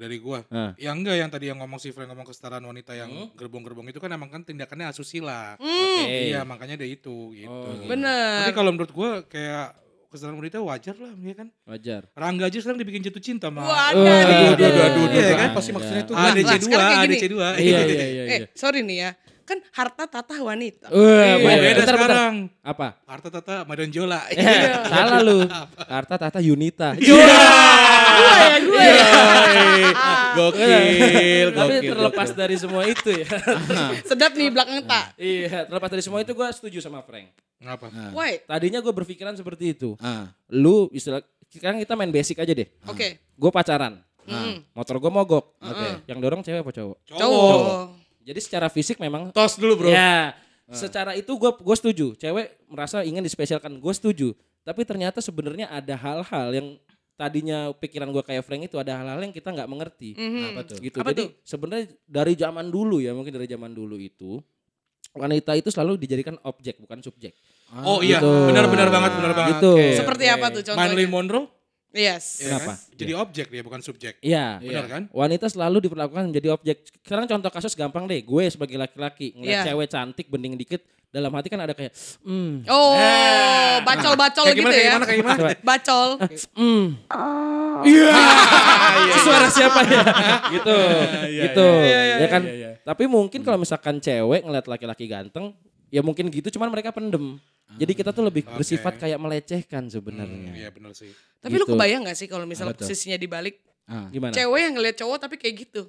Dari 0.00 0.16
gua. 0.16 0.40
Ah. 0.48 0.72
Ya 0.80 0.96
enggak 0.96 1.20
yang 1.20 1.28
tadi 1.28 1.52
yang 1.52 1.60
ngomong 1.60 1.76
si 1.76 1.92
Frank 1.92 2.08
ngomong 2.08 2.24
kesetaraan 2.24 2.64
wanita 2.64 2.96
yang 2.96 3.12
gerbong-gerbong 3.36 3.92
itu 3.92 4.00
kan 4.00 4.08
emang 4.08 4.32
kan 4.32 4.40
tindakannya 4.40 4.88
asusila. 4.88 5.60
Oke. 5.60 6.32
Iya, 6.32 6.48
makanya 6.48 6.80
ada 6.80 6.88
itu 6.88 7.36
gitu. 7.36 7.52
Oh, 7.52 7.76
gitu. 7.76 7.84
Bener. 7.84 8.48
Tapi 8.48 8.56
kalau 8.56 8.72
menurut 8.72 8.92
gua 8.96 9.20
kayak 9.28 9.76
kesetaraan 10.10 10.40
wanita 10.40 10.58
wajar 10.58 10.96
lah, 10.98 11.12
ya 11.14 11.34
kan? 11.38 11.48
Wajar. 11.68 12.02
Rangga 12.18 12.50
aja 12.50 12.58
sekarang 12.58 12.82
dibikin 12.82 13.04
jatuh 13.04 13.22
cinta 13.22 13.46
mah. 13.46 13.62
Waduh. 13.62 14.02
Aduh, 14.02 14.10
aduh, 14.10 14.48
aduh, 14.50 14.66
aduh, 14.66 14.82
aduh, 14.82 15.04
Iya 15.06 15.22
aduh. 15.22 15.38
kan? 15.38 15.50
Pasti 15.54 15.70
maksudnya 15.70 16.02
itu 16.02 16.12
Nah, 16.16 16.26
ADC 16.34 16.42
nah, 16.42 16.56
2, 16.58 16.64
sekarang 16.66 16.88
kayak 16.90 16.98
gini. 17.06 17.14
ADC 17.14 17.24
2. 17.30 17.38
Iya, 17.38 17.78
iya, 17.94 18.06
iya. 18.10 18.24
Eh, 18.26 18.40
sorry 18.58 18.80
nih 18.82 18.96
ya. 19.06 19.10
Kan 19.42 19.58
harta 19.70 20.04
tata 20.04 20.34
wanita. 20.38 20.88
Wah, 20.88 21.34
Iya, 21.36 21.56
beda, 21.58 21.82
sekarang. 21.84 22.34
Apa? 22.60 22.98
Harta 23.04 23.28
tata 23.30 23.54
Madan 23.64 23.90
Jola. 23.90 24.22
Eh, 24.28 24.40
salah 24.92 25.20
lu. 25.20 25.44
Harta 25.86 26.14
Tata 26.16 26.38
Yunita. 26.38 26.94
gue 26.94 27.18
ya, 27.18 28.56
gue 28.60 28.84
ya. 28.84 29.06
Gokil, 30.30 31.46
Tapi 31.50 31.74
terlepas 31.82 32.30
dari 32.30 32.56
semua 32.56 32.82
itu 32.86 33.10
ya. 33.10 33.26
Sedap 34.04 34.32
nih 34.34 34.48
belakang 34.48 34.84
tak. 34.84 35.14
iya, 35.16 35.66
terlepas 35.66 35.90
dari 35.90 36.02
semua 36.02 36.20
itu 36.20 36.30
gue 36.30 36.48
setuju 36.52 36.78
sama 36.80 37.02
Frank. 37.02 37.30
Ngapa? 37.60 38.14
Why? 38.14 38.40
Tadinya 38.42 38.80
gue 38.80 38.92
berpikiran 38.94 39.34
seperti 39.34 39.74
itu. 39.74 39.98
Ah, 39.98 40.30
Lu 40.48 40.88
istilah 40.90 41.20
sekarang 41.50 41.76
kita 41.78 41.92
main 41.92 42.08
basic 42.08 42.38
aja 42.38 42.52
deh. 42.52 42.68
Oke. 42.86 43.20
Gue 43.34 43.50
pacaran. 43.50 44.00
Hmm. 44.22 44.62
Motor 44.70 44.96
gue 44.98 45.10
mogok. 45.10 45.44
Yang 46.06 46.18
dorong 46.20 46.40
cewek 46.40 46.62
apa 46.62 46.70
cowok? 46.70 46.96
Cowok. 47.10 47.60
Jadi 48.30 48.40
secara 48.46 48.70
fisik 48.70 49.02
memang 49.02 49.34
tos 49.34 49.58
dulu 49.58 49.82
bro. 49.82 49.90
Ya, 49.90 50.38
secara 50.70 51.18
itu 51.18 51.34
gue 51.34 51.50
gue 51.50 51.76
setuju. 51.76 52.06
Cewek 52.14 52.62
merasa 52.70 53.02
ingin 53.02 53.26
dispesialkan, 53.26 53.74
gue 53.82 53.94
setuju. 53.94 54.30
Tapi 54.62 54.86
ternyata 54.86 55.18
sebenarnya 55.18 55.66
ada 55.66 55.98
hal-hal 55.98 56.48
yang 56.54 56.68
tadinya 57.18 57.74
pikiran 57.74 58.08
gue 58.14 58.22
kayak 58.22 58.46
Frank 58.46 58.70
itu 58.70 58.78
ada 58.78 59.02
hal-hal 59.02 59.18
yang 59.18 59.34
kita 59.34 59.50
nggak 59.50 59.66
mengerti. 59.66 60.14
Apa 60.14 60.62
tuh? 60.62 60.78
Gitu. 60.78 60.96
Apa 61.02 61.10
Jadi 61.10 61.24
sebenarnya 61.42 61.84
dari 62.06 62.32
zaman 62.38 62.70
dulu 62.70 63.02
ya, 63.02 63.10
mungkin 63.10 63.34
dari 63.34 63.50
zaman 63.50 63.74
dulu 63.74 63.98
itu 63.98 64.38
wanita 65.10 65.58
itu 65.58 65.74
selalu 65.74 65.98
dijadikan 65.98 66.38
objek 66.46 66.78
bukan 66.78 67.02
subjek. 67.02 67.34
Oh 67.82 67.98
iya, 67.98 68.22
Gitu. 68.22 68.30
benar-benar 68.30 68.94
banget, 68.94 69.10
benar 69.18 69.32
banget. 69.34 69.58
Gitu. 69.58 69.72
Oke. 69.74 69.98
Seperti 69.98 70.24
apa 70.30 70.46
tuh 70.54 70.62
contohnya? 70.62 70.86
Marilyn 70.86 71.10
Monroe? 71.10 71.46
Yes. 71.90 72.38
Kenapa? 72.38 72.78
Jadi 72.94 73.12
objek 73.18 73.46
dia 73.50 73.62
bukan 73.66 73.82
subjek. 73.82 74.22
Iya. 74.22 74.62
Benar 74.62 74.86
kan? 74.86 75.02
Wanita 75.10 75.50
selalu 75.50 75.90
diperlakukan 75.90 76.30
menjadi 76.30 76.54
objek. 76.54 76.86
Sekarang 77.02 77.26
contoh 77.26 77.50
kasus 77.50 77.74
gampang 77.74 78.06
deh. 78.06 78.22
Gue 78.22 78.46
sebagai 78.46 78.78
laki-laki 78.78 79.34
ngeliat 79.34 79.66
Iya. 79.66 79.74
cewek 79.74 79.88
cantik 79.90 80.26
bening 80.30 80.54
dikit, 80.54 80.86
dalam 81.10 81.34
hati 81.34 81.50
kan 81.50 81.58
ada 81.58 81.74
kayak, 81.74 81.90
hmm, 82.22 82.70
Oh, 82.70 82.94
bacol-bacol 83.82 84.46
Kayak 84.46 84.56
gitu 84.62 84.70
gimana, 84.70 84.70
kayak 84.70 84.78
ya. 84.78 84.90
gimana, 84.94 85.04
kayak 85.06 85.18
gimana? 85.18 85.38
Bacol. 85.66 86.08
hmm. 86.62 86.84
Itu 89.10 89.18
suara 89.26 89.48
siapa 89.50 89.80
ya? 89.90 90.02
gitu. 90.54 90.76
gitu. 91.34 91.66
ya 92.22 92.28
kan? 92.30 92.42
Tapi 92.86 93.04
mungkin 93.10 93.42
kalau 93.42 93.58
misalkan 93.58 93.98
cewek 93.98 94.46
ngeliat 94.46 94.66
laki-laki 94.70 95.10
ganteng, 95.10 95.50
ya 95.90 96.00
mungkin 96.00 96.30
gitu 96.30 96.48
cuman 96.50 96.70
mereka 96.70 96.94
pendem. 96.94 97.36
Jadi 97.70 97.92
kita 97.94 98.10
tuh 98.10 98.26
lebih 98.26 98.42
bersifat 98.50 98.98
kayak 98.98 99.14
melecehkan 99.14 99.86
sebenarnya. 99.86 100.50
Iya 100.58 100.68
benar 100.74 100.90
sih. 100.90 101.10
Tapi 101.38 101.54
lu 101.54 101.62
Gitu. 101.62 101.74
kebayang 101.74 102.02
gak 102.02 102.18
sih 102.18 102.26
kalau 102.26 102.42
misalnya 102.42 102.74
posisinya 102.74 103.14
dibalik? 103.14 103.62
Ah. 103.86 104.10
Gimana? 104.10 104.34
Cewek 104.34 104.58
yang 104.58 104.74
ngeliat 104.74 104.96
cowok 104.98 105.18
tapi 105.22 105.38
kayak 105.38 105.54
gitu. 105.66 105.86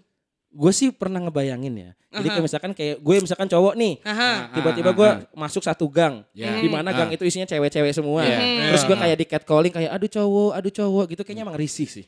Gue 0.51 0.71
sih 0.75 0.91
pernah 0.91 1.23
ngebayangin 1.23 1.73
ya. 1.73 1.91
Jadi 2.11 2.27
kayak 2.27 2.43
misalkan 2.43 2.71
kayak 2.75 2.99
gue 2.99 3.15
misalkan 3.23 3.47
cowok 3.47 3.73
nih, 3.79 3.93
Aha. 4.03 4.51
tiba-tiba 4.51 4.91
gue 4.91 5.09
masuk 5.31 5.63
satu 5.63 5.87
gang, 5.87 6.27
Ya. 6.35 6.59
di 6.59 6.67
mana 6.67 6.91
gang 6.91 7.07
itu 7.07 7.23
isinya 7.23 7.47
cewek-cewek 7.47 7.95
semua. 7.95 8.27
Iya. 8.27 8.67
Terus 8.67 8.83
gue 8.83 8.97
kayak 8.99 9.15
di 9.15 9.25
catcalling 9.25 9.71
kayak 9.71 9.91
aduh 9.95 10.11
cowok, 10.11 10.51
aduh 10.59 10.73
cowok 10.75 11.05
gitu 11.15 11.21
kayaknya 11.23 11.47
emang 11.47 11.55
risih 11.55 11.87
sih. 11.87 12.05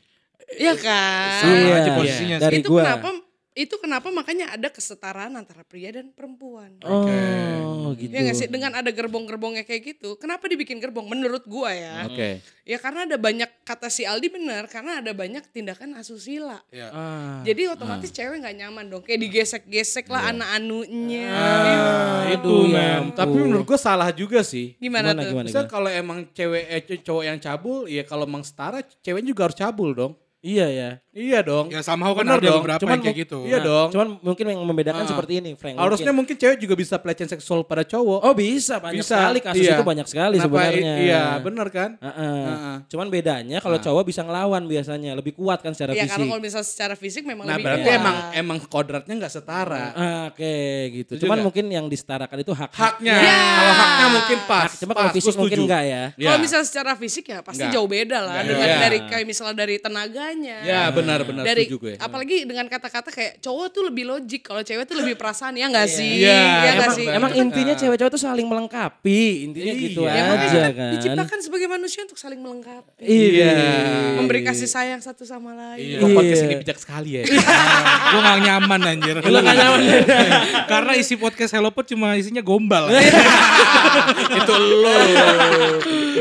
Iya 0.54 0.76
kan? 0.76 1.40
Sama 1.40 1.72
aja 1.72 1.90
posisinya 1.96 2.36
dari 2.36 2.60
itu 2.60 2.68
gua. 2.68 2.84
kenapa 2.84 3.10
itu 3.54 3.78
kenapa 3.78 4.10
makanya 4.10 4.50
ada 4.50 4.66
kesetaraan 4.66 5.38
antara 5.38 5.62
pria 5.62 5.94
dan 5.94 6.10
perempuan. 6.10 6.74
Oh, 6.82 7.94
gitu. 7.94 8.10
Ya 8.10 8.26
nggak 8.26 8.34
sih 8.34 8.50
dengan 8.50 8.74
ada 8.74 8.90
gerbong-gerbongnya 8.90 9.62
kayak 9.62 9.94
gitu. 9.94 10.18
Kenapa 10.18 10.50
dibikin 10.50 10.82
gerbong? 10.82 11.06
Menurut 11.06 11.46
gua 11.46 11.70
ya. 11.70 12.02
Oke. 12.10 12.42
Ya 12.66 12.82
karena 12.82 13.06
ada 13.06 13.14
banyak 13.14 13.46
kata 13.62 13.86
si 13.94 14.02
Aldi 14.02 14.34
benar 14.34 14.66
karena 14.66 14.98
ada 14.98 15.14
banyak 15.14 15.46
tindakan 15.54 15.94
asusila. 15.94 16.66
Iya. 16.74 16.90
Ah. 16.90 17.38
Jadi 17.46 17.70
otomatis 17.70 18.10
cewek 18.10 18.42
nggak 18.42 18.56
nyaman 18.58 18.90
dong. 18.90 19.02
Kayak 19.06 19.22
digesek-gesek 19.22 20.10
lah 20.10 20.34
anak-anunya. 20.34 21.30
Ah, 21.30 22.22
itu 22.34 22.42
Aduh, 22.42 22.74
ya 22.74 23.06
mem. 23.06 23.14
Tapi 23.14 23.36
menurut 23.38 23.66
gue 23.70 23.78
salah 23.78 24.10
juga 24.10 24.42
sih. 24.42 24.74
Gimana, 24.82 25.14
Gimana, 25.14 25.22
tuh? 25.22 25.30
gimana? 25.30 25.46
Misal 25.46 25.64
kalau 25.70 25.90
emang 25.94 26.26
cewek 26.34 26.64
eh, 26.66 26.82
cowok 27.06 27.22
yang 27.22 27.38
cabul, 27.38 27.86
ya 27.86 28.02
kalau 28.02 28.26
emang 28.26 28.42
setara, 28.42 28.82
ceweknya 28.82 29.30
juga 29.30 29.46
harus 29.46 29.58
cabul 29.62 29.94
dong. 29.94 30.23
Iya 30.44 30.66
ya. 30.68 30.90
Iya 31.10 31.40
dong. 31.40 31.72
Ya 31.72 31.80
somehow 31.80 32.12
kan 32.12 32.20
Bener 32.20 32.36
ada 32.36 32.44
dong. 32.44 32.60
beberapa 32.60 32.80
Cuman 32.84 32.92
yang 32.94 33.02
kayak 33.02 33.16
gitu. 33.24 33.38
Iya 33.42 33.58
dong. 33.58 33.88
Cuman 33.88 34.08
mungkin 34.20 34.44
yang 34.44 34.60
membedakan 34.60 35.02
Ah. 35.02 35.08
seperti 35.08 35.32
ini, 35.38 35.50
Frank. 35.54 35.78
Harusnya 35.78 36.10
Mungkin. 36.10 36.16
mungkin 36.20 36.36
cewek 36.36 36.58
juga 36.58 36.74
bisa 36.74 36.94
pelecehan 36.96 37.30
seksual 37.30 37.62
pada 37.62 37.80
cowok. 37.82 38.20
Oh 38.20 38.34
bisa, 38.34 38.76
banyak 38.76 39.00
Bisa, 39.00 39.16
sekali 39.16 39.38
kasus 39.40 39.62
iya. 39.62 39.72
itu 39.72 39.84
banyak 39.84 40.04
sekali 40.04 40.36
Kenapa 40.36 40.44
i- 40.44 40.52
sebenarnya. 40.52 40.94
Iya, 41.00 41.22
bener 41.40 41.66
kan? 41.70 41.90
Heeh. 41.96 42.44
Heeh. 42.44 42.76
Cuman 42.86 43.06
bedanya 43.08 43.58
kalau 43.58 43.78
cowok 43.78 44.04
bisa 44.04 44.20
ngelawan 44.20 44.62
biasanya, 44.64 45.10
lebih 45.14 45.32
kuat 45.32 45.58
kan 45.58 45.72
secara 45.72 45.90
Ya 45.90 46.02
fisik. 46.02 46.12
karena 46.12 46.26
kalau 46.28 46.42
misalnya 46.42 46.68
secara 46.68 46.94
fisik 46.94 47.22
memang 47.24 47.44
Nah, 47.44 47.54
lebih 47.54 47.64
berarti 47.64 47.86
kuat. 47.86 47.96
emang 47.96 48.16
emang 48.34 48.58
kodratnya 48.60 49.14
nggak 49.16 49.32
setara. 49.32 49.84
Ah, 49.94 50.22
Oke 50.26 50.54
gitu. 50.92 51.10
Setuju 51.14 51.24
Cuman 51.24 51.36
nggak? 51.36 51.46
mungkin 51.46 51.64
yang 51.70 51.86
disetarakan 51.86 52.36
itu 52.38 52.52
hak 52.52 52.70
Haknya. 52.74 53.14
Ya. 53.14 53.38
Kalau 53.54 53.72
haknya 53.72 54.06
mungkin 54.12 54.38
pas. 54.44 54.70
Cuma 54.76 54.92
pas, 54.92 55.00
kalau 55.00 55.12
fisik 55.14 55.34
mungkin 55.38 55.58
enggak 55.62 55.82
ya. 55.86 56.02
Kalau 56.12 56.38
misalnya 56.38 56.66
secara 56.66 56.92
fisik 56.94 57.24
ya 57.24 57.38
pasti 57.40 57.64
jauh 57.66 57.86
beda 57.86 58.18
lah 58.20 58.42
dengan 58.42 58.66
Iya. 58.66 58.78
dari 58.82 58.98
kayak 59.06 59.24
misalnya 59.24 59.56
dari 59.56 59.78
tenaganya. 60.34 60.56
Ya 60.64 60.82
benar-benar 60.90 61.44
dari 61.44 61.64
setuju 61.64 61.76
gue. 61.80 61.94
apalagi 61.96 62.36
dengan 62.44 62.66
kata-kata 62.66 63.08
kayak 63.08 63.32
cowok 63.38 63.66
tuh 63.70 63.82
lebih 63.86 64.04
logik 64.04 64.42
kalau 64.42 64.60
cewek 64.60 64.84
tuh 64.84 64.96
lebih 64.98 65.14
perasaan 65.14 65.54
ya 65.54 65.66
enggak 65.66 65.86
sih? 65.86 66.20
Iya, 66.20 66.34
ya 66.34 66.42
enggak 66.42 66.74
emang, 66.76 66.96
sih? 66.96 67.06
emang 67.06 67.32
intinya 67.34 67.74
cewek-cewek 67.74 68.10
tuh 68.10 68.20
saling 68.20 68.46
melengkapi, 68.46 69.22
intinya 69.44 69.72
Iya. 69.72 69.80
gitu 69.80 70.00
Ya, 70.04 70.12
aja 70.12 70.34
kita 70.44 70.70
kan. 70.72 70.90
diciptakan 70.92 71.38
sebagai 71.40 71.68
manusia 71.68 72.00
untuk 72.02 72.18
saling 72.18 72.40
melengkapi. 72.40 73.04
Iya. 73.04 73.54
Memberi 74.16 74.40
kasih 74.42 74.66
sayang 74.66 75.00
satu 75.00 75.22
sama 75.22 75.54
lain. 75.54 75.80
Iya. 75.80 75.98
Kok 76.00 76.08
podcast 76.12 76.34
Iya. 76.36 76.46
ini 76.46 76.54
bijak 76.58 76.78
sekali 76.78 77.10
ya. 77.12 77.22
gue 78.12 78.20
gak 78.20 78.40
nyaman 78.40 78.80
anjir. 78.84 79.14
Lu 79.20 79.38
gak 79.38 79.54
nyaman 79.54 79.80
ya? 79.80 79.98
Karena 80.72 80.92
isi 80.94 81.14
podcast 81.14 81.52
Hello 81.52 81.70
Pot 81.70 81.86
cuma 81.86 82.14
isinya 82.14 82.40
gombal. 82.40 82.90
Itu 84.38 84.54
lo. 84.54 84.96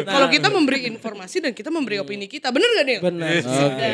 Kalau 0.03 0.27
kita 0.27 0.48
memberi 0.50 0.86
informasi 0.88 1.39
dan 1.39 1.51
kita 1.51 1.70
memberi 1.70 1.98
opini 1.98 2.25
kita, 2.25 2.50
bener 2.50 2.70
gak 2.74 2.86
Nil? 2.86 3.00
Benar. 3.01 3.32
Oke. 3.39 3.93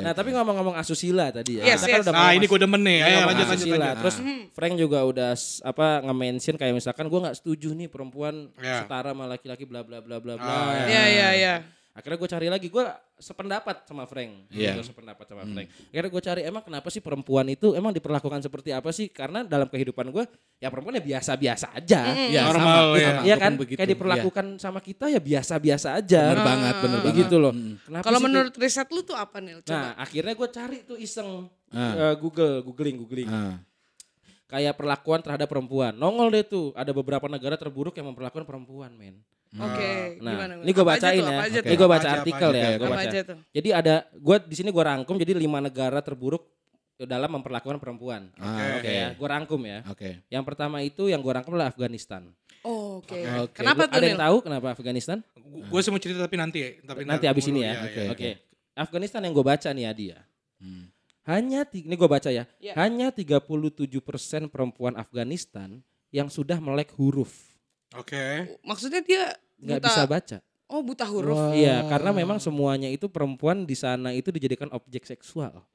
Nah, 0.00 0.12
tapi 0.12 0.32
ngomong-ngomong 0.32 0.74
asusila 0.74 1.28
tadi 1.28 1.60
ya. 1.60 1.64
Yes, 1.66 1.80
Kita 1.80 1.92
kan 1.92 1.98
yes. 2.00 2.04
udah 2.08 2.14
Nah 2.14 2.30
ini 2.32 2.46
gue 2.46 2.58
demen 2.58 2.80
nih. 2.80 2.98
Ayo 3.00 3.16
lanjut 3.20 3.28
lanjut 3.28 3.46
asusila. 3.52 3.76
lanjut. 3.78 3.96
Terus 4.00 4.16
Frank 4.50 4.74
juga 4.74 4.98
udah 5.04 5.30
apa 5.62 5.86
nge-mention 6.02 6.54
kayak 6.56 6.74
misalkan 6.74 7.06
gue 7.06 7.20
nggak 7.20 7.36
setuju 7.36 7.68
nih 7.72 7.88
perempuan 7.88 8.34
Ya. 8.56 8.82
setara 8.82 9.12
sama 9.12 9.24
laki-laki 9.26 9.64
bla 9.64 9.80
bla 9.80 10.00
bla 10.00 10.16
bla 10.16 10.34
bla. 10.34 10.48
Ah, 10.48 10.88
Iya, 10.88 11.04
iya, 11.06 11.28
iya. 11.34 11.54
Akhirnya 11.90 12.22
gue 12.22 12.30
cari 12.30 12.46
lagi, 12.46 12.66
gue 12.70 12.84
sependapat 13.18 13.82
sama 13.82 14.06
Frank. 14.06 14.46
Iya. 14.54 14.78
Gue 14.78 14.86
sependapat 14.86 15.26
sama 15.26 15.42
Frank. 15.42 15.68
Akhirnya 15.90 16.10
gue 16.10 16.22
cari 16.22 16.40
emang 16.46 16.62
kenapa 16.62 16.86
sih 16.86 17.02
perempuan 17.02 17.50
itu 17.50 17.74
emang 17.74 17.90
diperlakukan 17.90 18.46
seperti 18.46 18.70
apa 18.70 18.94
sih? 18.94 19.10
Karena 19.10 19.42
dalam 19.42 19.66
kehidupan 19.66 20.14
gue 20.14 20.22
ya 20.62 20.70
perempuan 20.70 20.96
ya 20.96 21.04
biasa-biasa 21.04 21.74
aja. 21.74 22.00
Ya, 22.30 22.46
Normal, 22.46 22.94
sama, 22.94 22.94
ya. 22.94 23.10
sama, 23.10 23.22
Iya 23.26 23.36
kan? 23.42 23.52
begitu. 23.58 23.78
Kayak 23.82 23.90
diperlakukan 23.98 24.46
sama 24.62 24.78
kita 24.78 25.10
ya 25.10 25.18
biasa-biasa 25.18 25.98
aja. 25.98 26.22
Bener 26.30 26.46
banget, 26.46 26.74
bener 26.78 26.98
banget. 27.02 27.08
Begitu 27.10 27.34
loh. 27.42 27.52
Kenapa 27.58 28.04
Kalau 28.06 28.20
menurut 28.22 28.54
riset 28.54 28.88
lu 28.94 29.02
tuh 29.02 29.18
apa 29.18 29.36
Nil? 29.42 29.58
Coba. 29.66 29.74
Nah, 29.74 29.90
akhirnya 29.98 30.32
gue 30.38 30.48
cari 30.48 30.78
tuh 30.86 30.94
iseng 30.96 31.50
Ah. 31.70 32.14
eh, 32.14 32.14
Google, 32.18 32.62
googling, 32.62 32.98
googling. 33.02 33.30
Ah. 33.30 33.58
Kayak 34.46 34.78
perlakuan 34.78 35.22
terhadap 35.22 35.46
perempuan. 35.46 35.94
Nongol 35.94 36.34
deh 36.34 36.42
tuh, 36.42 36.74
ada 36.74 36.90
beberapa 36.90 37.26
negara 37.26 37.54
terburuk 37.54 37.94
yang 37.94 38.10
memperlakukan 38.10 38.42
perempuan, 38.42 38.90
men. 38.94 39.18
Oke, 39.50 40.22
Nah, 40.22 40.32
gimana? 40.38 40.52
ini 40.62 40.70
gue 40.70 40.86
bacain 40.86 41.18
tuh, 41.18 41.34
ya. 41.34 41.40
Ini 41.66 41.74
gue 41.74 41.88
baca 41.90 42.06
Apa 42.06 42.16
artikel 42.22 42.50
apa 42.54 42.62
ya, 42.62 42.70
gue 42.78 42.86
baca. 42.86 43.18
Jadi 43.50 43.68
ada, 43.74 43.94
gue 44.14 44.36
di 44.46 44.54
sini 44.54 44.70
gue 44.70 44.84
rangkum 44.86 45.18
jadi 45.18 45.34
lima 45.34 45.58
negara 45.58 45.98
terburuk 45.98 46.46
dalam 47.02 47.34
memperlakukan 47.34 47.82
perempuan. 47.82 48.30
Ah, 48.38 48.78
Oke 48.78 48.86
ya, 48.86 49.08
gue 49.10 49.28
rangkum 49.28 49.60
ya. 49.66 49.82
Oke. 49.90 50.22
Yang 50.30 50.44
pertama 50.46 50.84
itu 50.86 51.10
yang 51.10 51.18
gue 51.18 51.32
rangkum 51.34 51.58
adalah 51.58 51.74
Afghanistan. 51.74 52.30
Oh, 52.62 53.00
Oke. 53.02 53.26
Oke. 53.40 53.58
Kenapa 53.58 53.88
tuh 53.90 53.96
Ada 53.98 54.06
yang 54.06 54.20
tahu 54.20 54.36
kenapa 54.44 54.66
Afghanistan? 54.70 55.18
Gue 55.66 55.80
sih 55.82 55.90
mau 55.90 55.98
cerita 55.98 56.22
tapi 56.22 56.36
nanti 56.38 56.58
ya. 56.62 56.70
Tapi 56.86 57.00
Nanti 57.08 57.26
abis 57.26 57.44
ini 57.50 57.66
ya. 57.66 57.72
iya, 57.72 57.80
Oke. 57.82 57.98
iya. 57.98 58.10
oke. 58.12 58.30
Afghanistan 58.76 59.20
yang 59.26 59.34
gue 59.34 59.42
baca 59.42 59.68
nih 59.72 59.84
Adi 59.90 60.04
ya. 60.14 60.20
Hmm. 60.60 60.84
Hanya 61.26 61.66
ini 61.74 61.94
gue 61.98 62.08
baca 62.08 62.30
ya. 62.30 62.44
Ya. 62.62 62.72
Hanya 62.78 63.10
37% 63.10 63.98
perempuan 64.46 64.94
Afghanistan 64.94 65.82
yang 66.14 66.30
sudah 66.30 66.62
melek 66.62 66.94
huruf. 66.94 67.49
Oke. 67.98 68.58
Maksudnya 68.62 69.02
dia 69.02 69.34
nggak 69.58 69.80
buta. 69.82 69.88
bisa 69.90 70.02
baca. 70.06 70.38
Oh, 70.70 70.86
buta 70.86 71.02
huruf. 71.02 71.50
Iya, 71.50 71.82
karena 71.90 72.14
memang 72.14 72.38
semuanya 72.38 72.86
itu 72.86 73.10
perempuan 73.10 73.66
di 73.66 73.74
sana 73.74 74.14
itu 74.14 74.30
dijadikan 74.30 74.70
objek 74.70 75.02
seksual. 75.02 75.66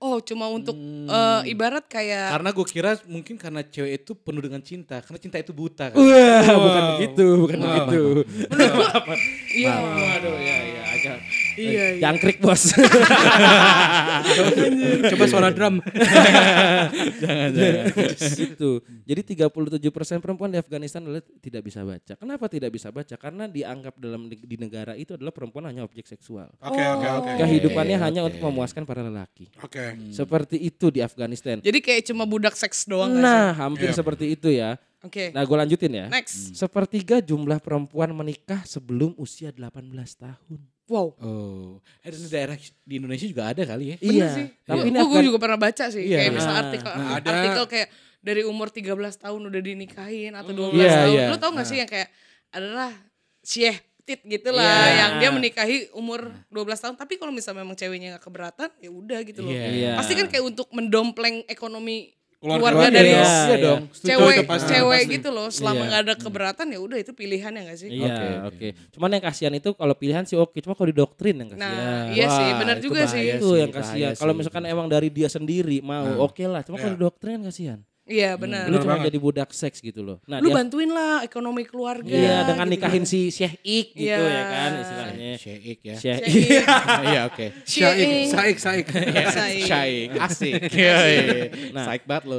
Oh, 0.00 0.16
cuma 0.18 0.48
untuk 0.48 0.72
Hmm. 0.72 1.04
eh, 1.06 1.52
ibarat 1.52 1.84
kayak 1.84 2.32
Karena 2.32 2.48
gue 2.50 2.64
kira 2.64 2.96
mungkin 3.04 3.36
karena 3.36 3.60
cewek 3.60 4.00
itu 4.00 4.16
penuh 4.16 4.40
dengan 4.40 4.64
cinta. 4.64 5.04
Karena 5.04 5.20
cinta 5.20 5.36
itu 5.36 5.52
buta 5.52 5.92
kan. 5.92 6.00
Wah, 6.00 6.56
bukan 6.56 6.82
begitu, 6.96 7.26
bukan 7.44 7.58
begitu. 7.60 8.02
iya. 9.52 9.76
Waduh, 9.76 10.36
ya, 10.40 10.56
ya, 10.56 10.82
agak 10.88 11.16
Iya, 11.60 11.68
iya. 11.68 11.86
jangkrik 12.00 12.40
bos. 12.40 12.72
Coba 15.12 15.24
suara 15.28 15.52
drum. 15.52 15.80
itu. 18.40 18.70
Jadi 19.04 19.20
37% 19.36 20.22
perempuan 20.22 20.48
di 20.48 20.56
Afghanistan 20.56 21.04
adalah 21.04 21.20
tidak 21.42 21.60
bisa 21.60 21.80
baca. 21.82 22.12
Kenapa 22.16 22.44
tidak 22.48 22.70
bisa 22.72 22.88
baca? 22.88 23.14
Karena 23.16 23.44
dianggap 23.46 23.94
dalam 23.98 24.30
di, 24.30 24.56
negara 24.56 24.94
itu 24.94 25.12
adalah 25.12 25.34
perempuan 25.34 25.68
hanya 25.68 25.84
objek 25.84 26.06
seksual. 26.06 26.48
Oke 26.60 26.80
oke 26.80 27.06
oke. 27.06 27.30
Kehidupannya 27.36 27.96
Oke, 27.96 28.04
hanya 28.06 28.20
oke. 28.24 28.28
untuk 28.32 28.40
memuaskan 28.48 28.82
para 28.84 29.00
lelaki. 29.02 29.48
Oke. 29.60 29.89
Seperti 30.10 30.56
itu 30.56 30.86
di 30.88 31.00
Afghanistan. 31.00 31.58
Jadi 31.58 31.78
kayak 31.78 32.02
cuma 32.04 32.24
budak 32.24 32.52
seks 32.52 32.84
doang 32.84 33.10
Nah, 33.12 33.52
hampir 33.52 33.86
Iya. 33.86 33.96
seperti 33.96 34.32
itu 34.32 34.48
ya. 34.48 34.74
sih? 34.74 34.88
Oke. 35.02 35.24
Nah, 35.30 35.40
gue 35.40 35.56
lanjutin 35.56 35.88
ya. 35.90 36.06
Next. 36.06 36.52
Sepertiga 36.52 37.18
jumlah 37.18 37.56
perempuan 37.58 38.12
menikah 38.12 38.60
sebelum 38.62 39.16
usia 39.16 39.48
18 39.48 39.80
tahun. 40.14 40.60
Wow. 40.84 41.14
Oh. 41.16 41.70
Eh 42.00 42.10
dan 42.10 42.18
di 42.18 42.28
daerah 42.28 42.56
di 42.58 42.94
Indonesia 42.94 43.24
juga 43.24 43.48
ada 43.48 43.62
kali 43.62 43.94
ya. 43.94 43.96
iya. 44.00 44.26
sih. 44.28 44.46
Tapi 44.60 44.76
Iya. 44.76 44.90
ini 44.90 44.98
Afgan- 44.98 45.24
juga 45.24 45.38
pernah 45.38 45.56
baca 45.56 45.84
sih. 45.88 46.04
Iya. 46.04 46.18
Kayak 46.20 46.32
misal 46.34 46.50
Nah, 46.50 46.60
artikel 46.60 46.90
ada. 46.92 47.28
artikel 47.32 47.64
kayak 47.66 47.88
dari 48.20 48.42
umur 48.44 48.68
13 48.68 49.16
tahun 49.16 49.40
udah 49.40 49.60
dinikahin 49.62 50.32
atau 50.34 50.52
12 50.52 50.76
Iya, 50.76 50.92
tahun. 50.98 51.14
iya. 51.14 51.26
Lu 51.30 51.36
tau 51.38 51.50
gak 51.54 51.64
sih 51.64 51.78
yang 51.78 51.88
kayak 51.88 52.08
adalah 52.50 52.90
Syekh 53.40 53.80
Gitu 54.20 54.50
lah 54.50 54.66
Iya. 54.84 54.96
yang 54.96 55.12
dia 55.18 55.30
menikahi 55.30 55.76
umur 55.92 56.20
12 56.46 56.78
tahun 56.78 56.94
tapi 56.94 57.14
kalau 57.14 57.30
misalnya 57.30 57.60
memang 57.60 57.74
ceweknya 57.74 58.14
gak 58.14 58.24
keberatan 58.24 58.70
ya 58.76 58.90
udah 58.90 59.18
gitu 59.20 59.40
loh. 59.40 59.50
Iya. 59.50 59.66
Iya. 59.68 59.92
Pasti 59.94 60.12
kan 60.14 60.26
kayak 60.26 60.44
untuk 60.44 60.66
mendompleng 60.70 61.46
ekonomi 61.46 62.10
Keluarga. 62.36 62.56
keluarga, 62.72 62.80
Iya, 62.82 62.96
dari 62.96 63.10
iya, 63.10 63.20
Iya 63.20 63.36
iya. 63.44 63.56
dong. 63.60 63.80
Cewek 63.92 64.32
itu 64.32 64.44
pasti. 64.48 64.70
cewek 64.70 64.88
pasti. 64.98 65.12
gitu 65.12 65.28
loh. 65.28 65.48
Selama 65.50 65.76
Iya. 65.76 65.86
nggak 65.86 66.00
ada 66.00 66.14
keberatan 66.16 66.66
ya 66.66 66.78
udah 66.80 66.98
itu 66.98 67.12
pilihan 67.12 67.52
ya 67.52 67.62
gak 67.62 67.76
sih? 67.76 67.88
Iya, 67.90 68.00
Oke, 68.00 68.16
oke. 68.16 68.46
oke. 68.48 68.68
Cuman 68.90 69.08
yang 69.12 69.22
kasihan 69.22 69.52
itu 69.52 69.70
kalau 69.70 69.92
pilihan 69.94 70.24
sih 70.24 70.34
oke, 70.34 70.56
cuma 70.58 70.72
kalau 70.72 70.88
didoktrin 70.88 71.36
yang 71.36 71.52
kasihan. 71.52 71.68
Nah, 71.68 72.02
iya 72.08 72.24
Wah, 72.24 72.32
sih, 72.34 72.48
benar 72.56 72.76
juga 72.80 73.02
sih. 73.04 73.22
itu 73.36 73.48
yang 73.54 73.68
kasihan. 73.70 74.10
sih 74.10 74.18
Kalau 74.18 74.32
misalkan 74.32 74.64
emang 74.64 74.88
dari 74.88 75.08
dia 75.08 75.28
sendiri 75.28 75.78
mau, 75.80 76.24
oke 76.24 76.40
lah. 76.42 76.64
Cuma 76.64 76.74
kalau 76.74 76.90
Iya. 76.90 76.98
didoktrin 76.98 77.32
kan 77.36 77.44
kasihan. 77.46 77.78
Iya 78.10 78.34
benar. 78.34 78.66
Lu 78.66 78.74
Bener 78.74 78.82
cuma 78.82 78.94
banget. 78.96 79.06
jadi 79.06 79.18
budak 79.22 79.50
seks 79.54 79.78
gitu 79.78 80.02
loh. 80.02 80.18
Nah, 80.26 80.42
Lu 80.42 80.50
dia 80.50 80.58
bantuin 80.58 80.90
lah 80.90 81.22
ekonomi 81.22 81.62
keluarga. 81.62 82.10
Iya, 82.10 82.42
dengan 82.42 82.66
gitu. 82.66 82.74
nikahin 82.74 83.04
si 83.06 83.30
Syekh 83.30 83.62
Ik 83.62 83.94
gitu 83.94 84.10
Iya. 84.10 84.18
ya 84.18 84.44
kan 84.44 84.70
istilahnya. 84.76 85.30
Syaik 85.38 85.78
ya. 85.80 85.94
Syekh 85.94 86.18
Ik. 86.18 86.28
Syekh. 86.50 86.70
Iya 87.10 87.20
oke. 87.24 87.46
Syekh. 87.62 87.94
saik, 88.26 88.56
saik. 88.58 88.86
Syekh. 89.36 89.62
Syaik. 89.62 90.08
Asik. 90.18 90.52
Iya, 90.80 90.96
Nah. 91.70 91.86
Saik 91.86 92.02
banget 92.04 92.24
lo. 92.26 92.38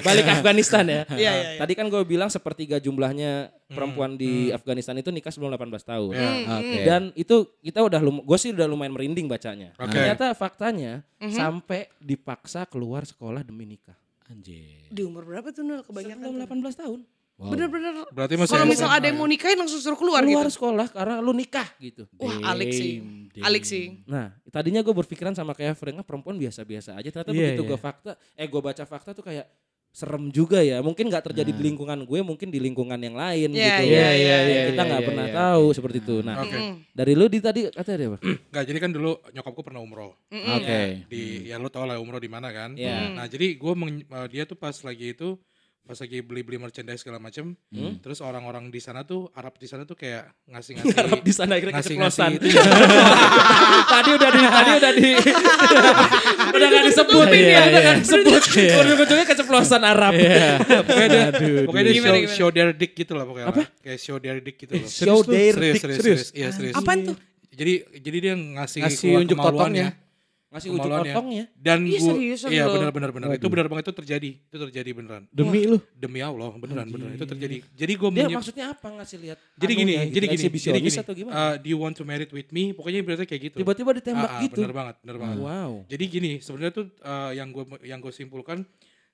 Balik 0.00 0.22
ke 0.22 0.32
Afghanistan 0.32 0.84
ya. 0.86 1.02
Iya, 1.08 1.18
iya, 1.18 1.32
iya. 1.34 1.58
Tadi 1.58 1.72
kan 1.74 1.90
gue 1.90 2.02
bilang 2.04 2.30
sepertiga 2.30 2.78
jumlahnya 2.78 3.50
perempuan 3.66 4.14
di 4.14 4.52
Afghanistan 4.52 4.94
itu 4.94 5.08
nikah 5.08 5.32
sebelum 5.32 5.50
18 5.50 5.82
tahun. 5.82 6.12
Iya. 6.14 6.30
Oke. 6.52 6.78
Dan 6.84 7.02
itu 7.14 7.36
kita 7.58 7.82
udah 7.82 7.98
lum 7.98 8.22
gue 8.22 8.38
sih 8.38 8.54
udah 8.54 8.70
lumayan 8.70 8.92
merinding 8.92 9.26
bacanya. 9.26 9.74
Oke. 9.76 9.90
Ternyata 9.92 10.30
faktanya 10.32 11.02
sampai 11.18 11.90
dipaksa 11.98 12.62
keluar 12.64 13.02
sekolah 13.02 13.42
demi 13.42 13.66
nikah. 13.66 13.98
Anjir. 14.32 14.88
Di 14.88 15.02
umur 15.04 15.22
berapa 15.28 15.48
tuh 15.52 15.62
Nul 15.62 15.84
kebanyakan? 15.84 16.24
Sebelum 16.24 16.64
18 16.64 16.82
tahun. 16.82 17.00
Wow. 17.40 17.48
Bener-bener. 17.58 17.92
Berarti 18.12 18.34
masih 18.38 18.52
Kalau 18.54 18.66
misal 18.68 18.88
ada 18.92 19.06
yang 19.08 19.18
mau 19.18 19.26
nikahin 19.26 19.58
langsung 19.58 19.80
suruh 19.82 19.98
keluar, 19.98 20.22
Keluar 20.22 20.46
gitu. 20.46 20.54
sekolah 20.60 20.86
karena 20.92 21.18
lu 21.18 21.32
nikah 21.34 21.66
gitu. 21.80 22.06
Wah, 22.20 22.54
alik 22.54 22.70
sih. 22.70 23.02
Damn. 23.34 23.64
sih. 23.64 23.84
Nah, 24.06 24.30
tadinya 24.52 24.84
gue 24.84 24.94
berpikiran 24.94 25.32
sama 25.34 25.56
kayak 25.56 25.74
Frank, 25.74 25.96
ah, 25.98 26.06
perempuan 26.06 26.36
biasa-biasa 26.38 26.94
aja. 26.94 27.08
Ternyata 27.08 27.32
Iya, 27.32 27.56
begitu 27.56 27.64
iya. 27.66 27.70
gue 27.72 27.78
fakta, 27.80 28.12
eh 28.36 28.46
gue 28.46 28.60
baca 28.62 28.84
fakta 28.84 29.10
tuh 29.16 29.24
kayak 29.24 29.48
serem 29.92 30.32
juga 30.32 30.64
ya. 30.64 30.80
Mungkin 30.80 31.12
nggak 31.12 31.30
terjadi 31.30 31.52
di 31.52 31.62
lingkungan 31.62 32.08
gue, 32.08 32.20
mungkin 32.24 32.48
di 32.48 32.58
lingkungan 32.58 32.96
yang 32.96 33.12
lain 33.12 33.52
Iya, 33.52 33.76
gitu. 33.78 33.92
iya, 33.92 34.08
iya, 34.16 34.36
Yang 34.40 34.48
iya, 34.48 34.62
kita 34.72 34.82
nggak 34.88 35.02
iya, 35.04 35.08
pernah 35.12 35.26
iya. 35.28 35.36
tahu 35.36 35.64
seperti 35.76 35.98
itu. 36.00 36.16
Nah, 36.24 36.36
Oke. 36.40 36.58
dari 36.96 37.12
lu 37.12 37.28
di 37.28 37.38
tadi 37.44 37.60
katanya 37.68 37.98
dia 38.00 38.08
apa? 38.08 38.18
Enggak, 38.50 38.64
jadi 38.64 38.78
kan 38.80 38.90
dulu 38.90 39.12
nyokapku 39.36 39.60
pernah 39.60 39.80
umroh. 39.84 40.16
Oke. 40.32 41.06
Di 41.06 41.52
ya 41.52 41.60
lu 41.60 41.68
tau 41.68 41.84
lah 41.84 42.00
umroh 42.00 42.18
di 42.18 42.32
mana 42.32 42.48
kan. 42.50 42.72
Iya. 42.74 43.12
Nah, 43.12 43.28
jadi 43.28 43.54
gue 43.54 43.72
dia 44.32 44.48
tuh 44.48 44.56
pas 44.56 44.74
lagi 44.82 45.12
itu 45.12 45.36
pas 45.82 45.98
lagi 45.98 46.22
beli-beli 46.22 46.62
merchandise 46.62 47.02
segala 47.02 47.18
macem, 47.18 47.58
terus 47.98 48.22
orang-orang 48.22 48.70
di 48.70 48.78
sana 48.78 49.02
tuh 49.02 49.26
Arab 49.34 49.58
di 49.58 49.66
sana 49.66 49.82
tuh 49.82 49.98
kayak 49.98 50.30
ngasih-ngasih 50.46 50.94
Arab 51.02 51.20
di 51.20 51.32
sana 51.34 51.58
akhirnya 51.58 51.74
ngasih-ngasih 51.82 52.22
keceplosan. 52.22 52.30
itu 52.38 52.46
ya. 52.54 52.62
tadi 53.98 54.10
udah 54.14 54.30
di 54.30 54.42
tadi 54.46 54.70
udah 54.78 54.92
di 54.94 55.10
udah 56.56 56.66
nggak 56.70 56.84
disebut 56.86 57.26
Iya, 57.26 57.34
ini 57.34 57.42
iya. 57.50 57.60
udah 57.66 57.80
nggak 57.82 57.96
disebut. 57.98 58.42
Ujung-ujungnya 58.78 59.26
keceplosan 59.26 59.82
Arab. 59.82 60.12
pokoknya 60.86 61.08
dia, 61.10 61.24
pokoknya 61.66 61.84
dia 61.90 61.94
show, 61.98 62.16
show 62.30 62.48
their 62.54 62.70
dick 62.70 62.92
gitu 62.94 63.12
lah 63.18 63.24
pokoknya. 63.26 63.46
Apa? 63.50 63.62
Kayak 63.82 63.98
show 63.98 64.16
their 64.22 64.38
dick 64.38 64.56
gitu 64.62 64.72
loh. 64.78 64.86
Show 64.86 65.18
their 65.26 65.52
serius, 65.58 65.74
dick. 65.74 65.82
serius, 65.82 65.98
serius? 65.98 65.98
serius. 65.98 66.28
Iya, 66.32 66.48
serius. 66.54 66.74
Apaan 66.78 66.98
tuh? 67.10 67.16
Jadi 67.52 67.72
jadi 68.00 68.16
dia 68.22 68.34
ngasih, 68.38 68.80
Ngasih 68.86 69.10
unjuk 69.18 69.36
kemaluannya. 69.36 69.88
Ngasih 70.52 70.68
ujung 70.68 70.84
kemaluannya. 70.84 71.14
otongnya. 71.16 71.44
Dan 71.56 71.78
Ih, 71.88 71.96
gua 71.96 72.08
seriusan 72.12 72.48
iya 72.52 72.64
benar 72.68 72.90
benar 72.92 73.10
benar. 73.16 73.26
Itu 73.40 73.48
benar 73.48 73.66
banget 73.72 73.88
itu 73.88 73.94
terjadi. 74.04 74.30
Itu 74.36 74.56
terjadi 74.68 74.90
beneran. 74.92 75.22
Demi 75.32 75.64
lu. 75.64 75.80
Demi 75.96 76.20
Allah, 76.20 76.52
beneran 76.60 76.86
beneran 76.92 77.16
itu 77.16 77.24
terjadi. 77.24 77.56
Jadi 77.72 77.92
gue 77.96 78.08
Dia 78.12 78.28
maksudnya 78.28 78.66
apa 78.76 78.86
ngasih 79.00 79.18
lihat? 79.24 79.38
jadi 79.56 79.72
gini, 79.72 79.92
gitu, 79.96 80.12
jadi 80.12 80.26
gini, 80.28 80.44
jadi 80.52 80.80
gini. 80.84 80.98
atau 81.00 81.14
gimana? 81.16 81.32
uh, 81.32 81.54
do 81.56 81.66
you 81.72 81.78
want 81.80 81.96
to 81.96 82.04
marry 82.04 82.28
with 82.28 82.52
me? 82.52 82.76
Pokoknya 82.76 83.00
berarti 83.00 83.24
kayak 83.24 83.42
gitu. 83.48 83.56
Tiba-tiba 83.64 83.90
ditembak 83.96 84.28
Ah, 84.28 84.36
ah, 84.36 84.42
gitu. 84.44 84.60
Bener 84.60 84.74
banget, 84.76 84.96
bener 85.00 85.16
banget. 85.16 85.36
Wow. 85.40 85.72
Jadi 85.88 86.04
gini, 86.04 86.32
sebenarnya 86.44 86.72
tuh 86.76 86.86
uh, 87.00 87.32
yang 87.32 87.48
gue 87.48 87.64
yang 87.88 87.98
gue 88.04 88.12
simpulkan 88.12 88.68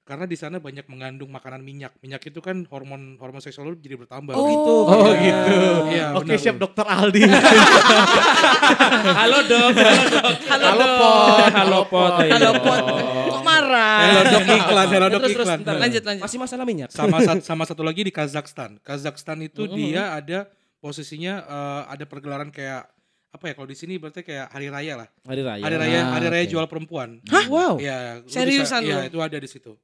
karena 0.08 0.24
di 0.24 0.40
sana 0.40 0.56
banyak 0.56 0.88
mengandung 0.88 1.28
makanan 1.28 1.60
minyak. 1.60 1.92
Minyak 2.00 2.24
itu 2.24 2.40
kan 2.40 2.64
hormon 2.72 3.20
hormon 3.20 3.44
seksual 3.44 3.68
lu 3.68 3.76
jadi 3.76 4.00
bertambah. 4.00 4.32
Oh, 4.32 4.48
gitu. 4.48 4.74
Oh 4.88 5.12
gitu. 5.12 5.56
Iya, 5.92 6.16
Oke 6.16 6.32
benar, 6.32 6.40
siap 6.40 6.56
dokter 6.56 6.80
Aldi. 6.82 7.28
Halo 9.18 9.38
dok, 9.44 9.70
halo 9.76 10.04
dok. 10.08 10.32
Halo, 10.48 10.86
pot, 10.96 11.50
halo 11.52 11.80
pot. 11.84 12.12
Halo 12.24 12.50
pot. 12.56 12.84
Kok 13.28 13.42
marah? 13.44 14.00
Hello 14.00 14.20
dok 14.24 14.42
iklan, 14.48 14.86
hello 14.88 15.06
dok 15.08 15.20
Terus, 15.20 15.30
terus, 15.30 15.44
iklan. 15.44 15.58
bentar. 15.60 15.74
Lanjut, 15.76 16.02
lanjut. 16.02 16.22
Masih 16.24 16.38
masalah 16.40 16.64
minyak. 16.64 16.88
Sama 16.88 17.16
sama 17.44 17.64
satu 17.68 17.84
lagi 17.84 18.00
di 18.00 18.12
Kazakhstan. 18.12 18.80
Kazakhstan 18.80 19.44
itu 19.44 19.68
dia 19.68 20.16
ada 20.16 20.48
posisinya 20.80 21.44
uh, 21.44 21.82
ada 21.86 22.08
pergelaran 22.08 22.48
kayak 22.48 22.88
apa 23.28 23.44
ya 23.44 23.52
kalau 23.52 23.68
di 23.68 23.76
sini 23.76 24.00
berarti 24.00 24.24
kayak 24.24 24.48
hari 24.48 24.72
raya 24.72 25.04
lah. 25.04 25.08
Hari 25.28 25.42
raya. 25.44 25.62
Hari 25.62 25.76
raya, 25.76 25.98
Ah, 26.00 26.16
hari 26.16 26.26
raya 26.32 26.44
oke. 26.48 26.52
jual 26.56 26.64
perempuan. 26.64 27.20
Hah? 27.28 27.44
Wow. 27.44 27.76
Iya, 27.76 27.96
lu 28.18 28.24
bisa- 28.24 28.40
Seriusan 28.40 28.80
Iya, 28.82 28.96
lu? 29.04 29.08
itu 29.12 29.18
ada 29.20 29.36
di 29.36 29.44
situ. 29.44 29.76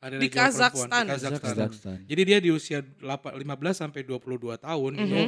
Ada 0.00 0.16
Di 0.16 0.28
Kazakhstan? 0.32 1.04
Di 1.04 1.12
Kazakhstan. 1.12 1.68
Kazakhstan. 1.68 1.96
Jadi 2.08 2.22
dia 2.24 2.38
di 2.40 2.48
usia 2.48 2.80
8, 2.80 3.36
15 3.36 3.76
sampai 3.76 4.00
22 4.00 4.56
tahun 4.56 4.96
Mhm. 4.96 5.04
itu 5.04 5.20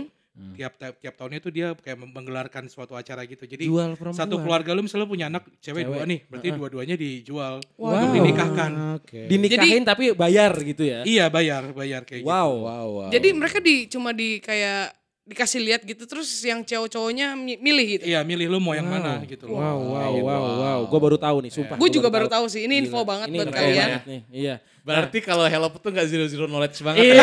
tiap 0.56 0.80
tiap 0.80 0.96
tiap 0.96 1.14
tahunnya 1.14 1.44
itu 1.44 1.50
dia 1.52 1.76
kayak 1.76 2.08
menggelarkan 2.08 2.64
suatu 2.64 2.96
acara 2.96 3.20
gitu. 3.28 3.44
Jadi 3.44 3.68
satu 4.10 4.40
keluarga 4.40 4.72
lu 4.72 4.80
misalnya 4.80 5.04
punya 5.04 5.28
anak 5.28 5.44
cewek, 5.60 5.84
Cewek. 5.84 5.92
dua 5.92 6.02
nih, 6.08 6.20
berarti 6.24 6.48
dua-duanya 6.56 6.96
dijual 6.96 7.60
Wow. 7.76 7.92
untuk 7.92 8.08
dinikahkan. 8.16 8.70
Oke. 8.96 9.28
Dinikahin 9.28 9.84
tapi 9.84 10.16
bayar 10.16 10.56
gitu 10.56 10.88
ya. 10.88 11.04
Iya, 11.04 11.28
bayar, 11.28 11.76
bayar 11.76 12.08
kayak 12.08 12.24
gitu. 12.24 12.32
Wow. 12.32 12.64
Wow, 12.64 12.88
wow. 12.96 13.10
Jadi 13.12 13.28
mereka 13.36 13.60
di 13.60 13.84
cuma 13.86 14.16
di 14.16 14.40
kayak 14.40 15.01
dikasih 15.22 15.62
lihat 15.62 15.80
gitu 15.82 16.02
terus 16.02 16.26
yang 16.42 16.60
cowok-cowoknya 16.60 17.38
mi- 17.38 17.54
milih 17.56 17.86
gitu. 17.94 18.04
Iya, 18.04 18.20
milih 18.20 18.46
lu 18.48 18.58
mau 18.58 18.74
yang 18.74 18.84
mana 18.84 19.22
gitu 19.22 19.46
loh. 19.46 19.54
Wow, 19.54 19.78
wow, 19.88 20.12
wow, 20.18 20.42
wow. 20.58 20.78
Gue 20.82 20.98
baru 21.00 21.14
tahu 21.14 21.46
nih, 21.46 21.50
sumpah. 21.52 21.78
Gue 21.78 21.86
Gua 21.86 21.94
juga 21.94 22.08
baru 22.10 22.26
tahu 22.26 22.50
sih. 22.50 22.66
Ini 22.66 22.82
info 22.82 22.98
Gila. 22.98 23.06
banget 23.06 23.26
Ini 23.26 23.36
buat 23.38 23.46
info 23.46 23.56
kalian. 23.56 23.86
banget 23.86 24.02
nih. 24.04 24.20
Iya. 24.28 24.54
Berarti 24.82 25.18
kalau 25.22 25.46
Hello 25.46 25.70
tuh 25.70 25.90
gak 25.90 26.10
zero 26.10 26.26
zero 26.26 26.50
knowledge 26.50 26.74
banget. 26.82 27.06
Iya. 27.06 27.22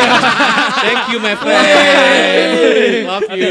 Thank 0.80 1.04
you 1.12 1.18
my 1.20 1.34
friend. 1.36 1.60
Love 3.04 3.28
you. 3.30 3.48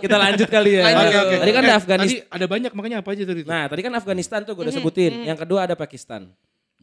Kita 0.00 0.16
lanjut 0.16 0.48
kali 0.48 0.70
ya. 0.72 0.82
Lanjut. 0.82 1.04
Oke, 1.04 1.16
oke. 1.18 1.36
Tadi 1.38 1.52
kan 1.52 1.60
Eh, 1.60 1.66
ada 1.66 1.76
Afghanistan. 1.76 2.24
Tadi 2.24 2.34
ada 2.34 2.46
banyak 2.48 2.72
makanya 2.72 2.96
apa 3.04 3.10
aja 3.12 3.22
tadi? 3.22 3.40
Nah, 3.44 3.64
tadi 3.68 3.80
kan 3.80 3.92
Afghanistan 3.92 4.40
tuh 4.42 4.52
gue 4.54 4.64
udah 4.64 4.74
sebutin. 4.74 5.12
Yang 5.24 5.38
kedua 5.44 5.60
ada 5.62 5.76
Pakistan. 5.76 6.32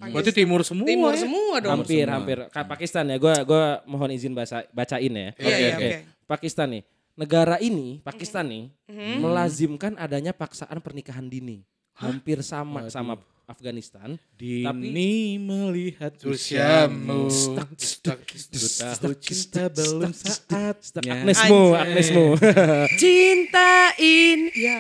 Berarti 0.10 0.32
timur 0.34 0.66
semua. 0.66 0.86
Timur 0.90 1.14
ya? 1.14 1.22
semua 1.22 1.56
dong. 1.62 1.72
Hampir, 1.78 2.06
hampir. 2.10 2.38
Ka- 2.50 2.66
Pakistan 2.66 3.06
ya. 3.06 3.22
Gue 3.22 3.36
gua 3.46 3.86
mohon 3.86 4.10
izin 4.10 4.34
bahasa 4.34 4.66
bacain 4.74 5.14
ya. 5.14 5.30
Iya, 5.38 5.56
iya, 5.56 5.70
Oke, 5.70 5.78
oke. 5.78 5.90
Pakistan 6.26 6.68
nih. 6.74 6.84
Negara 7.14 7.60
ini, 7.60 8.00
Pakistan 8.02 8.48
nih, 8.50 8.72
melazimkan 9.20 9.94
adanya 10.00 10.32
paksaan 10.32 10.80
pernikahan 10.80 11.28
dini. 11.28 11.62
Hampir 11.94 12.42
sama 12.42 12.88
sama 12.90 13.20
Afghanistan. 13.52 14.16
Dini 14.40 15.38
melihat 15.38 16.16
Usiamu. 16.24 17.28
Tahu 17.30 19.14
cinta 19.20 19.68
belum 19.70 20.10
saatnya. 20.16 21.14
Agnesmu. 21.22 21.62
Agnesmu. 21.76 22.26
Cintain. 22.98 24.40
Ya. 24.56 24.80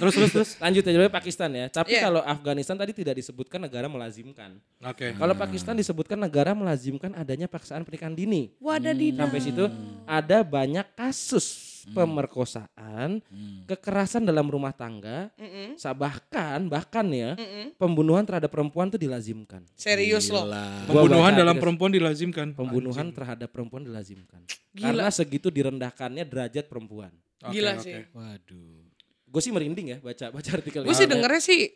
terus 0.00 0.14
terus 0.16 0.30
terus. 0.32 0.50
Lanjut 0.62 0.82
ya, 0.86 0.90
jadi 0.96 1.10
Pakistan 1.12 1.50
ya. 1.52 1.66
Tapi 1.68 1.98
Iya. 1.98 2.08
kalau 2.08 2.22
Afghanistan 2.24 2.76
tadi 2.78 2.92
tidak 2.96 3.18
disebutkan 3.18 3.60
negara 3.60 3.90
melazimkan. 3.90 4.56
Oke. 4.80 5.12
Kalau 5.12 5.34
Pakistan 5.36 5.74
disebutkan 5.76 6.16
negara 6.16 6.54
melazimkan 6.54 7.12
adanya 7.18 7.50
paksaan 7.50 7.82
pernikahan 7.84 8.14
dini. 8.16 8.54
Wadadidau. 8.62 9.26
Sampai 9.26 9.40
situ 9.42 9.64
ada 10.06 10.40
banyak 10.46 10.86
kasus 10.96 11.75
pemerkosaan, 11.88 13.22
kekerasan 13.64 14.22
dalam 14.22 14.46
rumah 14.46 14.70
tangga, 14.70 15.30
sa- 15.74 15.92
bahkan 15.92 16.66
bahkan 16.66 17.06
ya 17.08 17.34
Mm-mm. 17.34 17.76
pembunuhan 17.76 18.22
terhadap 18.22 18.48
perempuan 18.48 18.88
itu 18.88 18.98
dilazimkan. 18.98 19.62
Serius 19.72 20.26
loh. 20.28 20.46
Pembunuhan 20.84 21.32
dalam 21.32 21.52
artikel- 21.52 21.62
perempuan 21.62 21.90
dilazimkan. 21.90 22.46
Pembunuhan 22.52 23.06
terhadap 23.10 23.48
perempuan 23.48 23.82
dilazimkan. 23.82 24.42
Gila. 24.72 24.84
Karena 24.92 25.08
segitu 25.08 25.48
direndahkannya 25.48 26.22
derajat 26.22 26.66
perempuan. 26.66 27.12
Oke, 27.38 27.52
Gila 27.52 27.72
sih. 27.78 27.94
Waduh. 28.10 28.82
Gue 29.26 29.40
sih 29.40 29.52
merinding 29.52 29.86
ya 29.88 29.98
baca 29.98 30.30
baca 30.30 30.50
artikel 30.50 30.80
Gue 30.82 30.94
sih 30.94 31.04
dengernya 31.04 31.42
sih 31.42 31.68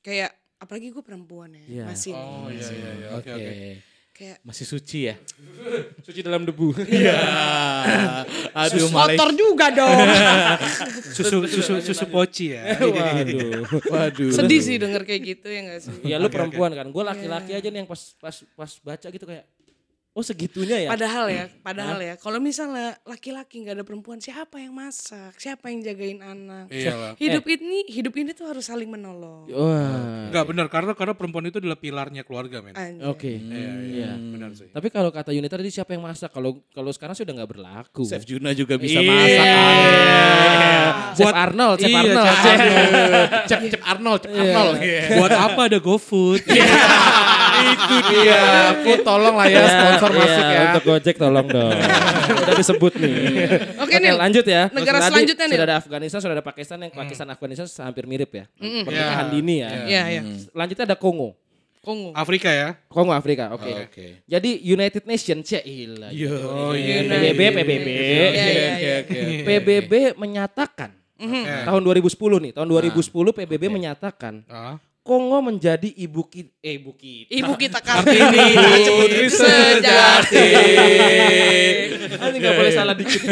kayak 0.00 0.30
apalagi 0.56 0.88
gue 0.88 1.00
perempuan 1.00 1.50
ya. 1.50 1.64
Iya. 1.64 1.84
Masih 1.86 2.12
Oh 2.12 2.46
iya 2.46 2.68
iya 2.68 2.90
iya. 2.92 3.08
Oke 3.16 3.30
Oke. 3.30 3.52
Kayak 4.16 4.40
Masih 4.40 4.64
suci 4.64 5.12
ya? 5.12 5.14
Suci 6.06 6.24
dalam 6.24 6.48
debu. 6.48 6.72
Iya. 6.88 7.16
Aduh 8.56 8.88
Malaysia. 8.88 9.20
kotor 9.20 9.30
juga 9.36 9.66
dong. 9.68 9.98
Susu 11.16 11.44
susu 11.44 11.72
susu 11.84 12.04
poci 12.08 12.56
ya. 12.56 12.80
Waduh. 12.80 13.68
Waduh. 13.92 14.30
Sedih 14.32 14.60
sih 14.64 14.80
denger 14.80 15.04
kayak 15.04 15.22
gitu 15.36 15.46
ya 15.52 15.60
gak 15.68 15.80
sih? 15.84 15.92
Iya 16.00 16.16
lu 16.16 16.32
perempuan 16.32 16.72
kan. 16.72 16.88
Gue 16.88 17.04
laki-laki 17.04 17.52
aja 17.52 17.68
nih 17.68 17.84
yang 17.84 17.88
pas 17.88 18.00
pas 18.16 18.36
pas 18.56 18.72
baca 18.80 19.06
gitu 19.12 19.24
kayak 19.28 19.44
oh 20.16 20.24
segitunya 20.24 20.76
ya. 20.80 20.88
Padahal 20.88 21.28
ya, 21.28 21.44
padahal 21.60 21.98
ya. 22.00 22.14
Kalau 22.16 22.40
misalnya 22.40 22.96
laki-laki 23.04 23.60
nggak 23.60 23.76
ada 23.76 23.84
perempuan, 23.84 24.16
siapa 24.16 24.56
yang 24.56 24.72
masak? 24.72 25.36
Siapa 25.36 25.68
yang 25.68 25.84
jagain 25.84 26.18
anak? 26.18 26.72
Iyalah. 26.72 27.12
Hidup 27.14 27.44
ini, 27.44 27.84
hidup 27.86 28.16
ini 28.16 28.32
tuh 28.32 28.48
harus 28.48 28.64
saling 28.64 28.88
menolong. 28.88 29.44
Wah. 29.52 30.32
Enggak 30.32 30.44
benar 30.48 30.66
karena 30.66 30.92
karena 30.92 31.12
perempuan 31.12 31.44
itu 31.44 31.60
adalah 31.60 31.76
pilarnya 31.76 32.24
keluarga 32.24 32.64
men. 32.64 32.72
Oke. 33.04 33.36
Iya 33.36 33.70
iya 33.76 34.08
Iya. 34.08 34.10
benar 34.16 34.50
sih. 34.56 34.72
Tapi 34.72 34.88
kalau 34.88 35.12
kata 35.12 35.30
Yunita 35.30 35.54
tadi 35.54 35.68
siapa 35.68 35.92
yang 35.92 36.02
masak? 36.02 36.32
Kalau 36.32 36.64
kalau 36.72 36.88
sekarang 36.90 37.12
sudah 37.12 37.36
nggak 37.36 37.50
berlaku. 37.52 38.08
Chef 38.08 38.24
Juna 38.24 38.50
juga 38.50 38.80
bisa 38.80 38.98
Iya. 38.98 39.12
masak. 39.12 39.46
Chef 41.12 41.24
Buat- 41.28 41.36
Arnold, 41.38 41.76
Chef 41.76 41.90
Iya, 41.92 41.98
Arnold. 42.00 42.26
Chef 43.44 43.60
Arnold. 43.84 44.20
Cep 44.24 44.32
Arnold. 44.32 44.74
Buat 45.12 45.32
apa 45.34 45.60
ada 45.66 45.78
GoFood? 45.78 46.40
Itu 47.56 47.96
dia. 48.10 48.40
Food 48.82 49.00
tolong 49.02 49.34
lah 49.34 49.46
ya 49.46 49.62
sponsor 49.64 50.10
Iya, 50.10 50.20
masuk 50.20 50.44
ya. 50.46 50.60
Untuk 50.66 50.82
Gojek 50.84 51.16
tolong 51.16 51.46
dong. 51.46 51.72
Udah 52.26 52.54
disebut 52.54 52.92
nih. 52.98 53.14
Oke, 53.78 53.94
Nil. 53.98 54.16
lanjut 54.16 54.44
ya. 54.44 54.62
Negara 54.70 54.98
selanjutnya, 55.02 55.46
Nil. 55.46 55.56
Sudah 55.56 55.66
ada 55.66 55.76
Afghanistan, 55.78 56.18
sudah 56.20 56.34
ada 56.34 56.44
Pakistan. 56.44 56.76
Yang 56.82 56.92
Pakistan, 56.94 57.26
Afghanistan 57.28 57.66
hampir 57.82 58.04
mirip 58.04 58.30
ya. 58.30 58.44
Pernikahan 58.58 59.26
Iya. 59.26 59.32
dini 59.32 59.54
ya. 59.58 59.68
Iya, 59.86 60.02
iya. 60.10 60.20
Lanjutnya 60.52 60.84
ada 60.86 60.96
Kongo. 60.96 61.34
Kongo. 61.80 62.10
Afrika 62.18 62.50
ya. 62.50 62.74
Kongo 62.90 63.14
Afrika, 63.14 63.54
oke. 63.54 63.70
Oke. 63.86 64.06
Jadi 64.26 64.58
United 64.66 65.06
Nations, 65.06 65.46
ya 65.46 65.62
ilah. 65.62 66.10
Oh 66.42 66.74
iya. 66.74 67.06
PBB, 67.06 67.40
PBB. 67.54 67.88
Iya, 67.94 68.26
iya, 68.34 68.70
iya. 68.74 68.96
PBB 69.46 70.18
menyatakan 70.18 70.90
Oke. 71.14 71.46
tahun 71.62 71.80
2010 71.86 72.42
nih, 72.42 72.52
tahun 72.58 72.66
2010 72.66 73.30
PBB 73.30 73.70
menyatakan 73.70 74.42
Ah. 74.50 74.82
Kongo 75.06 75.38
menjadi 75.38 75.86
ibu 75.86 76.26
kita, 76.26 76.50
eh 76.66 76.82
ibu 76.82 76.90
kita. 76.98 77.30
Ibu 77.30 77.52
kita 77.54 77.78
Kartini. 77.78 78.58
Putri 78.90 79.30
Sejati. 79.30 80.46
Ini 82.10 82.36
nggak 82.42 82.54
boleh 82.58 82.72
salah 82.74 82.98
dikit. 82.98 83.22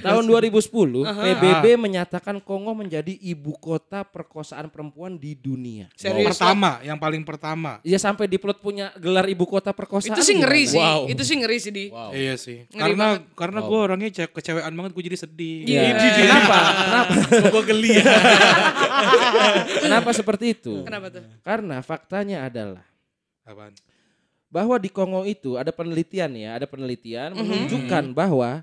Tahun 0.00 0.24
2010 0.24 0.72
PBB 1.02 1.64
menyatakan 1.76 2.36
Kongo 2.38 2.72
menjadi 2.72 3.12
ibu 3.18 3.56
kota 3.56 4.02
perkosaan 4.02 4.68
perempuan 4.68 5.16
di 5.16 5.34
dunia. 5.34 5.88
Serius. 5.94 6.36
Pertama, 6.36 6.78
yang 6.82 6.96
paling 6.96 7.22
pertama. 7.22 7.78
Ya 7.82 7.96
sampai 7.96 8.26
diplot 8.26 8.58
punya 8.58 8.92
gelar 8.96 9.26
ibu 9.26 9.44
kota 9.44 9.70
perkosaan. 9.70 10.14
Itu 10.14 10.22
sih 10.22 10.36
ngeri 10.36 10.62
gimana? 10.64 10.72
sih. 10.72 10.80
Wow. 10.80 11.00
Itu 11.10 11.22
sih 11.22 11.36
ngeri 11.38 11.56
sih 11.58 11.72
di. 11.72 11.84
Iya 11.92 12.34
sih. 12.36 12.58
Ngeri 12.68 12.80
karena 12.80 13.06
banget. 13.06 13.22
karena 13.34 13.58
gue 13.62 13.78
orangnya 13.78 14.08
ce- 14.12 14.32
kecewean 14.32 14.72
banget 14.74 14.90
gue 14.94 15.04
jadi 15.06 15.18
sedih. 15.18 15.56
Iya. 15.64 15.80
Iya. 15.94 16.10
Kenapa? 16.22 16.56
Kenapa? 16.76 17.12
Gue 17.50 17.62
geli 17.66 17.90
ya. 17.96 18.04
Kenapa 19.84 20.10
seperti 20.12 20.56
itu? 20.56 20.82
Kenapa 20.82 21.06
tuh? 21.12 21.22
Karena 21.42 21.76
faktanya 21.80 22.46
adalah 22.46 22.84
Apaan? 23.46 23.72
bahwa 24.46 24.78
di 24.78 24.88
Kongo 24.88 25.26
itu 25.26 25.58
ada 25.58 25.68
penelitian 25.68 26.32
ya, 26.32 26.56
ada 26.56 26.64
penelitian 26.64 27.34
menunjukkan 27.34 28.14
bahwa 28.14 28.62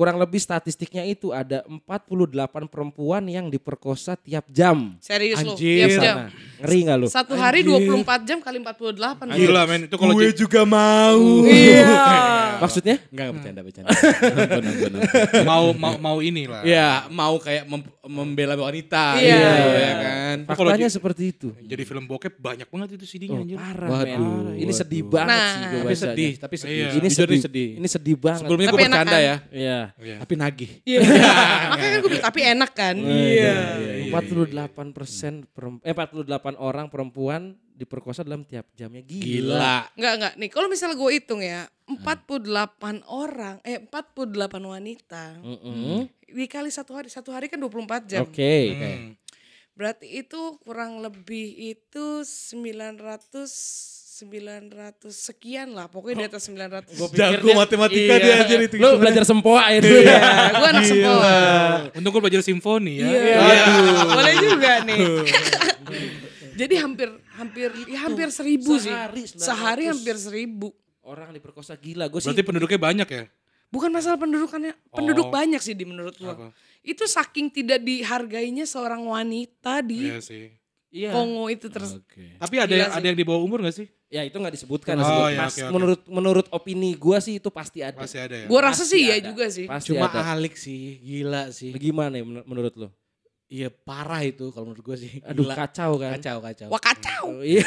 kurang 0.00 0.16
lebih 0.16 0.40
statistiknya 0.40 1.04
itu 1.04 1.28
ada 1.28 1.60
48 1.68 2.40
perempuan 2.64 3.20
yang 3.22 3.46
diperkosa 3.46 4.16
tiap 4.16 4.48
jam. 4.48 4.96
Serius 4.96 5.44
lu. 5.44 5.52
Anjir. 5.52 5.76
Tiap 5.76 5.90
jam. 5.92 6.16
sana. 6.16 6.24
Ngeri 6.58 6.78
nggak 6.80 6.96
lu? 6.96 7.06
Satu 7.06 7.36
hari 7.36 7.60
24 7.60 8.00
jam 8.24 8.40
kali 8.40 8.56
48. 8.58 9.28
Gila 9.30 9.62
men 9.66 9.80
itu 9.84 9.96
kalau 9.96 10.16
jadi- 10.16 10.32
juga 10.34 10.64
mau. 10.64 11.44
Iya. 11.44 11.92
Maksudnya? 12.64 12.96
Enggak 13.06 13.26
bercanda 13.30 13.60
bercanda. 13.60 13.88
Mau 15.44 15.72
mau 15.72 15.94
mau 15.96 16.16
ini 16.20 16.44
lah. 16.44 16.60
Ya 16.62 17.04
mau 17.08 17.36
kayak 17.36 17.64
mem- 17.64 17.88
membela 18.02 18.54
wanita. 18.54 19.16
Iya. 19.16 19.36
gitu, 19.36 19.68
Iya. 19.70 19.76
ya 19.76 19.92
kan. 19.98 20.36
Faktanya 20.46 20.88
seperti 20.88 21.22
itu. 21.30 21.48
Jadi 21.58 21.82
film 21.82 22.04
bokep 22.04 22.36
banyak 22.36 22.64
banget 22.66 22.88
itu 22.96 23.04
CD-nya 23.06 23.36
Oh, 23.36 23.42
anjir. 23.42 23.56
parah, 23.56 23.88
Waduh. 23.90 24.54
Ini 24.54 24.64
waduh. 24.64 24.76
sedih 24.76 25.02
banget 25.04 25.28
Nah. 25.30 25.48
sih 25.50 25.60
gue 25.62 25.80
Tapi 25.80 25.94
sedih, 25.94 26.32
tapi 26.36 26.54
sedih. 26.56 26.72
Iya. 26.72 26.88
Ini 26.90 27.08
sedih. 27.10 27.28
ini 27.30 27.40
sedih. 27.40 27.68
Ini 27.76 27.88
sedih 27.90 28.16
banget. 28.16 28.40
Sebelumnya 28.44 28.68
gue 28.68 28.78
bercanda 28.78 29.18
ya. 29.18 29.36
Iya. 29.50 29.80
Iya. 29.98 30.16
Tapi 30.22 30.34
nagih. 30.38 30.70
Iya. 30.86 31.00
Makanya 31.72 31.90
kan 31.90 31.98
gue 32.02 32.10
bilang, 32.12 32.26
tapi 32.28 32.40
enak 32.46 32.70
kan. 32.76 32.96
Iya. 33.00 33.56
iya, 34.06 34.12
48 34.12 34.96
persen 34.96 35.32
eh 35.82 35.94
48 35.94 36.54
orang 36.60 36.86
perempuan 36.92 37.58
diperkosa 37.80 38.20
dalam 38.20 38.44
tiap 38.44 38.68
jamnya 38.76 39.00
gila. 39.00 39.24
Gila. 39.24 39.76
Enggak, 39.96 40.12
enggak. 40.20 40.32
Nih, 40.36 40.48
kalau 40.52 40.68
misalnya 40.68 40.96
gue 41.00 41.10
hitung 41.16 41.40
ya, 41.40 41.64
48 41.88 43.00
orang, 43.08 43.56
eh 43.64 43.80
48 43.80 44.60
wanita. 44.60 45.24
Mm-mm. 45.40 46.04
Dikali 46.28 46.68
satu 46.68 46.92
hari, 46.92 47.08
satu 47.08 47.32
hari 47.32 47.48
kan 47.48 47.56
24 47.56 48.04
jam. 48.04 48.28
Oke. 48.28 48.54
Hmm. 48.76 49.10
Berarti 49.72 50.12
itu 50.12 50.60
kurang 50.60 51.00
lebih 51.00 51.56
itu 51.56 52.20
900 52.20 53.48
900 54.20 55.08
sekian 55.08 55.72
lah. 55.72 55.88
Pokoknya 55.88 56.24
di 56.24 56.36
atas 56.36 56.44
900. 56.46 56.92
Jago 57.10 57.48
matematika 57.56 58.14
dia 58.16 58.34
aja 58.44 58.54
itu. 58.60 58.76
Lu 58.76 58.96
belajar 58.96 59.24
sempoa 59.24 59.64
itu 59.72 59.88
Iya, 59.88 60.04
ya. 60.12 60.20
gue 60.52 60.68
anak 60.68 60.84
sekolah. 60.84 61.40
Untung 61.96 62.10
gue 62.12 62.22
belajar 62.22 62.42
simfoni 62.44 63.00
ya. 63.00 63.08
Iya. 63.08 63.38
Boleh 64.16 64.34
juga 64.36 64.72
nih. 64.84 65.00
Jadi 66.60 66.74
hampir 66.76 67.08
hampir 67.34 67.68
ya 67.88 67.98
hampir 68.04 68.28
seribu 68.28 68.76
sih. 68.76 68.92
Sehari 68.92 69.22
900. 69.24 69.40
Sehari 69.40 69.84
hampir 69.88 70.14
seribu. 70.14 70.68
Orang 71.00 71.32
diperkosa 71.32 71.72
gila. 71.74 72.06
Gue 72.06 72.20
sih 72.20 72.28
Berarti 72.28 72.44
penduduknya 72.44 72.76
banyak 72.78 73.08
ya? 73.08 73.24
Bukan 73.70 73.86
masalah 73.88 74.18
pendudukannya, 74.18 74.74
penduduk 74.90 75.30
Oh. 75.30 75.32
banyak 75.32 75.62
sih 75.62 75.78
di 75.78 75.86
menurut 75.86 76.18
gua. 76.18 76.34
Apa? 76.34 76.46
Itu 76.82 77.06
saking 77.06 77.48
tidak 77.48 77.78
dihargainya 77.80 78.66
seorang 78.66 79.06
wanita 79.06 79.78
di 79.80 80.10
Iya 80.10 80.18
sih. 80.18 80.50
Iya. 80.90 81.10
Kongo 81.10 81.46
itu 81.46 81.66
terus. 81.66 81.96
Oke. 81.96 82.34
Tapi 82.36 82.54
ada 82.58 82.70
yang, 82.70 82.90
ada 82.90 83.06
yang 83.06 83.14
di 83.14 83.24
bawah 83.24 83.40
umur 83.40 83.62
gak 83.62 83.74
sih? 83.74 83.86
Ya 84.10 84.26
itu 84.26 84.34
nggak 84.34 84.54
disebutkan. 84.58 84.98
Oh, 84.98 85.02
disebut. 85.02 85.26
iya, 85.30 85.38
Mas, 85.38 85.54
oke, 85.54 85.62
oke. 85.62 85.70
menurut 85.70 86.00
menurut 86.10 86.46
opini 86.50 86.98
gua 86.98 87.22
sih 87.22 87.38
itu 87.38 87.46
pasti 87.48 87.78
ada. 87.78 87.94
Pasti 87.94 88.18
ada 88.18 88.34
ya. 88.34 88.46
Gua 88.50 88.60
rasa 88.66 88.82
Pasti 88.82 88.98
sih 88.98 89.02
ya 89.06 89.16
juga 89.22 89.46
sih. 89.46 89.66
Pasti 89.70 89.94
Cuma 89.94 90.10
ada. 90.10 90.34
alik 90.34 90.58
sih, 90.58 90.98
gila 90.98 91.54
sih. 91.54 91.70
Gimana 91.72 92.18
ya 92.18 92.26
menur- 92.26 92.42
menurut 92.44 92.74
lo? 92.74 92.88
Iya 93.46 93.66
parah 93.66 94.22
itu 94.22 94.50
kalau 94.54 94.70
menurut 94.70 94.82
gue 94.82 94.96
sih. 94.98 95.12
Aduh 95.26 95.42
Gila. 95.42 95.54
kacau 95.58 95.98
kan. 95.98 96.14
Kacau, 96.18 96.38
kacau. 96.38 96.68
Wah 96.70 96.78
kacau. 96.78 97.24
Oh, 97.34 97.42
iya. 97.42 97.66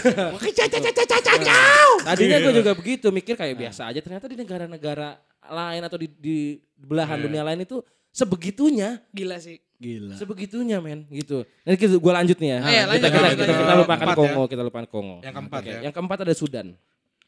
Tadinya 2.04 2.38
gue 2.40 2.54
juga 2.56 2.72
begitu 2.72 3.08
mikir 3.12 3.36
kayak 3.36 3.56
biasa 3.56 3.92
aja. 3.92 4.00
Ternyata 4.00 4.28
di 4.28 4.38
negara-negara 4.40 5.20
lain 5.44 5.82
atau 5.84 5.98
di, 6.00 6.08
di 6.08 6.38
belahan 6.76 7.20
Iya. 7.20 7.26
dunia 7.28 7.44
lain 7.44 7.60
itu 7.64 7.84
sebegitunya, 8.16 9.04
Gila 9.12 9.40
sih. 9.40 9.60
Gila. 9.78 10.16
sebegitunya 10.16 10.78
men 10.80 11.04
gitu. 11.08 11.44
Nah 11.62 11.74
gitu 11.74 11.96
gue 11.98 12.14
lanjut 12.14 12.38
nih 12.38 12.50
ya. 12.50 12.60
Iya, 12.60 12.64
kita, 12.64 12.88
lanjut, 12.88 12.88
kita, 12.88 13.20
lanjut, 13.20 13.20
kita, 13.20 13.44
lanjut. 13.44 13.60
kita 13.60 13.74
lupakan 13.76 13.98
Keempat 14.00 14.18
Kongo, 14.18 14.44
kita 14.48 14.62
lupakan 14.62 14.88
Kongo. 14.88 15.16
Yang 15.20 15.34
keempat 15.34 15.60
Oke, 15.60 15.70
ya. 15.70 15.80
Yang 15.82 15.94
keempat 15.94 16.18
ada 16.20 16.34
Sudan. 16.34 16.68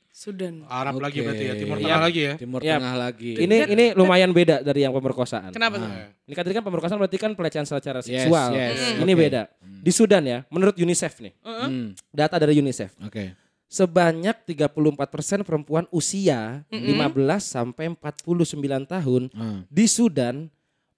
Sudan. 0.09 0.63
Arab 0.65 1.03
lagi 1.03 1.19
Oke. 1.19 1.27
berarti 1.27 1.43
ya. 1.43 1.53
Timur 1.53 1.75
Iya. 1.75 1.83
Tengah 1.83 2.01
lagi 2.01 2.21
ya. 2.21 2.33
Timur 2.39 2.59
Iya. 2.63 2.75
Tengah 2.79 2.95
lagi. 2.95 3.31
Ini 3.35 3.57
ini 3.67 3.85
lumayan 3.91 4.31
beda 4.31 4.63
dari 4.63 4.79
yang 4.81 4.95
pemerkosaan. 4.95 5.51
Kenapa 5.51 5.75
tuh? 5.75 5.83
Nah, 5.85 6.07
Ini 6.23 6.31
kan 6.31 6.43
tadi 6.47 6.55
kan 6.55 6.63
pemerkosaan 6.63 6.97
berarti 6.97 7.17
kan 7.19 7.31
pelecehan 7.33 7.67
secara 7.67 7.99
Yes, 7.99 8.23
seksual. 8.23 8.47
yes. 8.55 8.95
Ini 8.95 9.11
Oke. 9.11 9.21
beda. 9.21 9.41
Di 9.59 9.91
Sudan 9.91 10.23
ya, 10.23 10.47
menurut 10.47 10.71
UNICEF 10.73 11.19
nih, 11.19 11.33
Hmm, 11.43 11.91
data 12.09 12.39
dari 12.39 12.55
UNICEF. 12.55 12.95
Oke. 13.01 13.35
sebanyak 13.67 14.45
34% 14.45 14.95
perempuan 15.41 15.83
usia 15.91 16.63
15 16.69 17.43
sampai 17.43 17.91
49 17.91 18.87
tahun 18.87 19.27
Hmm. 19.27 19.67
di 19.67 19.83
Sudan 19.83 20.47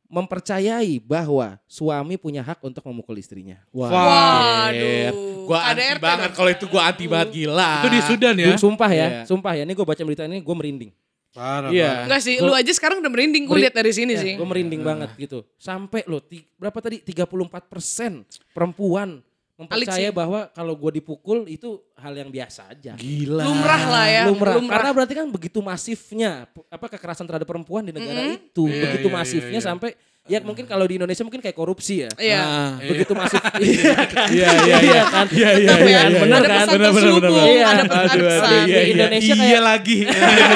mempercayai 0.08 1.00
bahwa 1.00 1.60
suami 1.64 2.16
punya 2.16 2.42
hak 2.42 2.60
untuk 2.60 2.84
memukul 2.84 3.16
istrinya. 3.16 3.60
Wah. 3.72 3.92
Waduh. 3.92 5.46
Gua 5.48 5.60
anti 5.64 5.80
KDRT 5.80 6.00
banget 6.04 6.32
kalau 6.36 6.50
itu 6.52 6.66
gua 6.68 6.82
anti 6.92 7.06
banget 7.08 7.30
gila. 7.32 7.72
Itu 7.80 7.90
di 7.90 8.02
Sudan 8.04 8.36
ya. 8.36 8.56
Sumpah 8.56 8.90
ya, 8.90 9.08
Iya. 9.08 9.22
sumpah 9.24 9.54
ya. 9.56 9.64
Ini 9.64 9.74
gue 9.74 9.86
baca 9.88 10.02
berita 10.04 10.24
ini 10.26 10.44
gue 10.44 10.56
merinding. 10.56 10.92
Parah. 11.32 11.70
Iya. 11.70 12.10
Enggak 12.10 12.22
sih, 12.26 12.36
lu 12.42 12.52
aja 12.52 12.72
sekarang 12.74 12.98
udah 13.00 13.12
merinding 13.14 13.46
gue 13.46 13.58
lihat 13.62 13.76
dari 13.76 13.94
sini 13.94 14.18
sih. 14.18 14.34
Gue 14.36 14.48
merinding 14.48 14.82
banget 14.82 15.14
gitu. 15.16 15.46
Sampai 15.56 16.02
loh, 16.10 16.20
ti- 16.20 16.44
berapa 16.58 16.76
tadi? 16.82 17.00
34% 17.00 18.26
perempuan 18.52 19.22
mempercaya 19.58 20.10
sih. 20.10 20.14
bahwa 20.14 20.54
kalau 20.54 20.78
gue 20.78 21.02
dipukul 21.02 21.50
itu 21.50 21.82
hal 21.98 22.14
yang 22.14 22.30
biasa 22.30 22.70
aja. 22.70 22.94
Gila. 22.94 23.42
Lumrah 23.42 23.84
lah 23.90 24.06
ya. 24.06 24.24
lumrah. 24.30 24.54
Lumrah. 24.54 24.74
Karena 24.78 24.90
berarti 24.94 25.14
kan 25.18 25.28
begitu 25.34 25.60
masifnya 25.66 26.46
apa 26.70 26.86
kekerasan 26.94 27.26
terhadap 27.26 27.50
perempuan 27.50 27.82
di 27.82 27.90
negara 27.90 28.38
itu, 28.38 28.70
Iya, 28.70 28.82
begitu 28.86 29.10
iya, 29.10 29.18
masifnya 29.18 29.58
iya, 29.58 29.66
iya. 29.66 29.70
sampai 29.74 29.90
ya 30.28 30.44
mungkin 30.44 30.68
kalau 30.70 30.86
di 30.86 31.02
Indonesia 31.02 31.24
mungkin 31.26 31.42
kayak 31.42 31.58
korupsi 31.58 32.06
ya. 32.06 32.10
Iya. 32.22 32.38
Ah. 32.38 32.72
Begitu 32.86 33.18
masif. 33.18 33.42
Iya 33.58 33.98
kan? 34.06 34.28
Iya 34.30 34.50
iya 34.62 34.78
iya. 34.78 35.04
kan? 35.10 35.26
Iya 35.34 35.50
iya 35.58 35.74
iya. 35.74 35.74
ya, 35.74 35.82
iya. 35.82 36.00
ada 36.06 36.46
kan? 36.46 36.58
pesan 36.62 36.70
Bener, 36.70 36.78
bener, 36.78 36.94
terselubung, 36.94 37.34
bener. 37.34 37.48
Iya. 37.50 37.70
iya, 37.74 38.46
Di 38.46 38.70
iya. 38.70 38.82
Indonesia 38.94 39.34
iya 39.34 39.42
kayak- 39.42 39.64
lagi. 39.66 39.98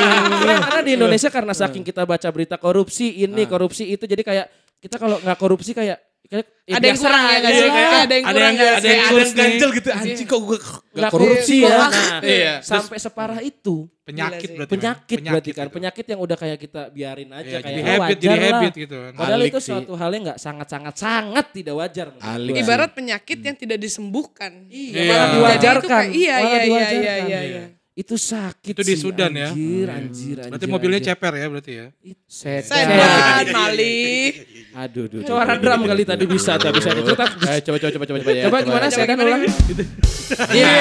Karena 0.62 0.82
di 0.86 0.92
Indonesia 0.94 1.30
karena 1.34 1.54
saking 1.58 1.82
kita 1.82 2.06
baca 2.06 2.28
berita 2.30 2.56
korupsi 2.62 3.26
ini, 3.26 3.50
korupsi 3.50 3.90
itu 3.90 4.06
jadi 4.06 4.22
kayak 4.22 4.46
kita 4.78 5.02
kalau 5.02 5.18
nggak 5.18 5.38
korupsi 5.42 5.74
kayak 5.74 5.98
ya 6.24 6.40
Ada 6.72 6.86
yang 6.86 6.98
kurang 6.98 7.22
ya 7.22 7.38
lah. 7.38 7.52
Kayak 7.52 7.52
ada 7.52 8.14
yang 8.14 8.24
Ada 8.24 8.32
kurang 8.32 8.46
yang- 8.46 8.56
nggak 8.56 8.72
ada 8.72 8.88
yang 8.88 9.02
Ada 9.02 9.10
kurang 9.10 9.22
yang 9.22 9.36
ganjel 9.36 9.70
gitu 9.72 9.90
anjing 9.92 10.28
kok 10.28 10.40
gue 10.42 10.58
nggak 10.92 11.12
korupsi 11.12 11.56
ya. 11.58 11.68
Iya. 11.68 11.78
Nah, 11.82 12.20
Iya. 12.40 12.54
sampai 12.62 12.98
separah 12.98 13.40
itu. 13.42 13.76
Penyakit 14.02 14.50
berarti. 14.54 14.72
Penyakit, 14.72 15.18
berarti 15.22 15.52
kan, 15.52 15.66
gitu. 15.66 15.74
penyakit 15.74 16.06
yang 16.06 16.20
udah 16.20 16.36
kayak 16.36 16.58
kita 16.60 16.82
biarin 16.90 17.32
aja 17.32 17.48
Iya, 17.48 17.60
kayak 17.60 17.68
jadi 17.68 17.82
"Ah, 17.82 17.92
habit, 17.94 18.18
jadi 18.18 18.28
wajar 18.28 18.40
lah." 18.42 18.52
habit 18.54 18.74
gitu 18.78 18.96
kan. 18.98 19.12
Padahal 19.14 19.42
itu 19.42 19.58
sih. 19.58 19.68
suatu 19.68 19.94
hal 19.94 20.10
yang 20.10 20.24
nggak 20.26 20.40
sangat-sangat 20.40 20.96
sangat 20.96 21.46
tidak 21.52 21.76
wajar. 21.76 22.08
Ibarat 22.40 22.92
penyakit 22.92 23.40
yang 23.40 23.56
tidak 23.56 23.78
disembuhkan. 23.78 24.52
Iya, 24.68 24.92
Iya. 24.94 25.08
malah 25.08 25.20
Jadi 25.20 25.36
diwajarkan. 25.36 26.04
iya, 26.08 26.36
iya, 26.38 26.60
iya, 26.62 26.88
iya, 26.92 27.14
iya, 27.22 27.40
iya. 27.42 27.64
Itu 27.92 28.16
sakit 28.16 28.72
Itu 28.72 28.88
di 28.88 28.96
sih, 28.96 29.04
Sudan 29.04 29.36
ya? 29.36 29.52
Anjir, 29.52 29.84
Hmm. 29.92 30.00
anjir, 30.00 30.36
anjir. 30.40 30.48
Berarti 30.48 30.66
mobilnya 30.66 31.00
anjir. 31.00 31.12
ceper 31.12 31.34
ya 31.36 31.46
berarti 31.46 31.72
ya. 31.76 31.86
Sedan. 32.24 32.64
Sedan, 32.88 33.46
Mali. 33.52 34.00
Aduh, 34.72 35.04
aduh. 35.06 35.20
Suara 35.28 35.54
drum 35.60 35.82
kali 35.84 36.04
tadi 36.08 36.24
bisa 36.24 36.56
tuh, 36.56 36.72
bisa. 36.72 36.96
Coba, 36.96 37.26
Eh, 37.52 37.60
coba 37.60 37.78
coba 37.78 37.92
coba 37.92 38.06
coba 38.08 38.18
coba 38.24 38.32
ya. 38.32 38.44
coba 38.48 38.58
gimana 38.64 38.88
coba. 38.88 38.96
sedan 38.96 39.08
gimana, 39.12 39.28
ulang? 39.28 39.42
Iya. 40.50 40.72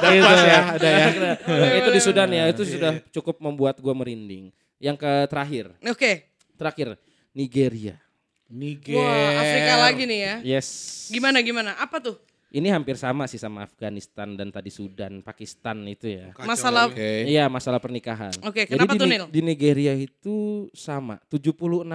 Udah 0.00 0.10
pas 0.22 0.40
ya, 0.40 0.60
udah 0.78 0.90
ya. 0.90 1.06
Nah, 1.42 1.70
itu 1.76 1.90
di 1.90 2.00
Sudan 2.00 2.28
ya, 2.30 2.44
itu 2.46 2.62
sudah 2.64 2.92
cukup 3.10 3.36
membuat 3.40 3.76
gua 3.78 3.92
merinding. 3.92 4.54
Yang 4.78 4.96
ke 4.96 5.12
terakhir, 5.26 5.64
Oke. 5.84 6.30
terakhir 6.54 6.96
Nigeria. 7.34 7.98
Niger. 8.46 8.98
Wah, 8.98 9.38
Afrika 9.38 9.74
lagi 9.78 10.02
nih 10.06 10.18
ya. 10.20 10.34
Yes. 10.58 10.66
Gimana 11.06 11.38
gimana? 11.38 11.78
Apa 11.78 12.02
tuh? 12.02 12.18
Ini 12.50 12.74
hampir 12.74 12.98
sama 12.98 13.30
sih 13.30 13.38
sama 13.38 13.62
Afghanistan 13.62 14.34
dan 14.34 14.50
tadi 14.50 14.74
Sudan, 14.74 15.22
Pakistan 15.22 15.86
itu 15.86 16.10
ya. 16.10 16.34
Kacau 16.34 16.50
Masalah 16.50 16.90
Oke. 16.90 17.30
Iya 17.30 17.46
masalah 17.46 17.78
pernikahan. 17.78 18.34
Oke, 18.42 18.66
Jadi 18.66 18.74
kenapa 18.74 18.92
di, 18.92 18.98
tuh, 18.98 19.06
Ni- 19.06 19.12
Nil? 19.14 19.26
Di 19.30 19.40
Nigeria 19.40 19.94
itu 19.94 20.36
sama, 20.74 21.22
76% 21.30 21.86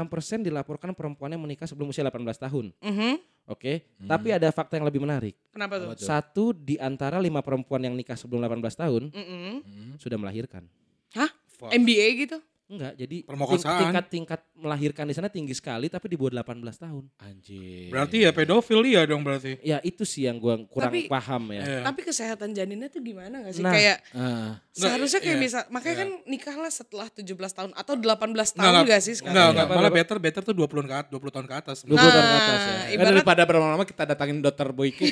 dilaporkan 0.41 0.96
perempuan 0.96 1.36
yang 1.36 1.44
menikah 1.44 1.68
sebelum 1.68 1.91
usia 1.91 2.02
18 2.02 2.39
tahun. 2.39 2.72
Mhm. 2.80 3.13
Oke, 3.46 3.86
tapi 4.02 4.34
ada 4.34 4.50
fakta 4.50 4.74
yang 4.74 4.88
lebih 4.88 4.98
menarik. 4.98 5.38
Kenapa 5.52 5.78
tuh? 5.78 5.94
Satu 6.00 6.50
di 6.50 6.80
antara 6.80 7.20
lima 7.20 7.44
perempuan 7.44 7.78
yang 7.78 7.94
nikah 7.94 8.15
sebelum 8.15 8.41
18 8.41 8.74
tahun 8.74 9.12
Mhm. 9.12 10.00
sudah 10.00 10.18
melahirkan. 10.18 10.65
Hah? 11.13 11.30
Fuck. 11.52 11.70
MBA 11.70 12.26
gitu? 12.26 12.38
Enggak, 12.65 12.97
jadi 12.97 13.21
Permokosaan. 13.30 13.78
tingkat-tingkat 13.78 14.41
melahirkan 14.58 15.06
di 15.06 15.13
sana 15.13 15.30
tinggi 15.30 15.54
sekali 15.54 15.86
tapi 15.86 16.10
di 16.10 16.17
bawah 16.17 16.41
18 16.41 16.65
tahun. 16.82 17.04
Anjir. 17.21 17.93
Berarti 17.93 18.25
ya 18.25 18.34
pedofil 18.34 18.82
dia 18.82 19.06
dong 19.06 19.21
berarti. 19.21 19.62
Ya 19.62 19.78
itu 19.80 20.01
sih 20.01 20.25
yang 20.25 20.41
gua 20.41 20.58
kurang 20.65 20.89
Tapi- 20.89 21.06
paham 21.06 21.54
ya. 21.54 21.62
Iya. 21.62 21.82
Tapi 21.86 22.01
kesehatan 22.01 22.58
janinnya 22.58 22.89
tuh 22.89 23.06
gimana 23.06 23.45
gak 23.45 23.54
sih? 23.54 23.62
Nah. 23.62 23.69
Kayak 23.69 23.97
Ah. 24.12 24.58
seharusnya 24.73 25.21
kayak 25.21 25.38
iya. 25.38 25.45
bisa 25.45 25.60
makanya 25.69 25.97
kan 26.01 26.10
nikahlah 26.25 26.71
setelah 26.73 27.06
17 27.06 27.54
tahun 27.54 27.69
atau 27.69 27.93
18 27.93 28.49
tahun 28.51 28.73
Enggak, 28.82 28.89
gak 28.89 29.01
sih 29.04 29.13
sekarang? 29.13 29.36
Enggak, 29.38 29.47
enggak. 29.62 29.78
Malah 29.78 29.93
better, 29.93 30.17
better 30.17 30.41
tuh 30.41 30.56
20 30.58 30.65
tahun 30.82 30.89
ke 30.89 30.95
atas, 30.97 31.10
20 31.13 31.30
tahun 31.30 31.45
ke 31.45 31.56
atas. 31.56 31.78
20 31.86 32.01
tahun 32.01 32.25
ke 32.25 32.34
atas 32.34 32.49
ya. 32.58 32.65
Nah, 32.65 32.82
Kan 32.82 32.93
ibarat 32.97 33.13
daripada 33.13 33.41
berlama-lama 33.45 33.86
kita 33.86 34.04
datangin 34.08 34.41
dokter 34.41 34.67
Boyke. 34.73 35.06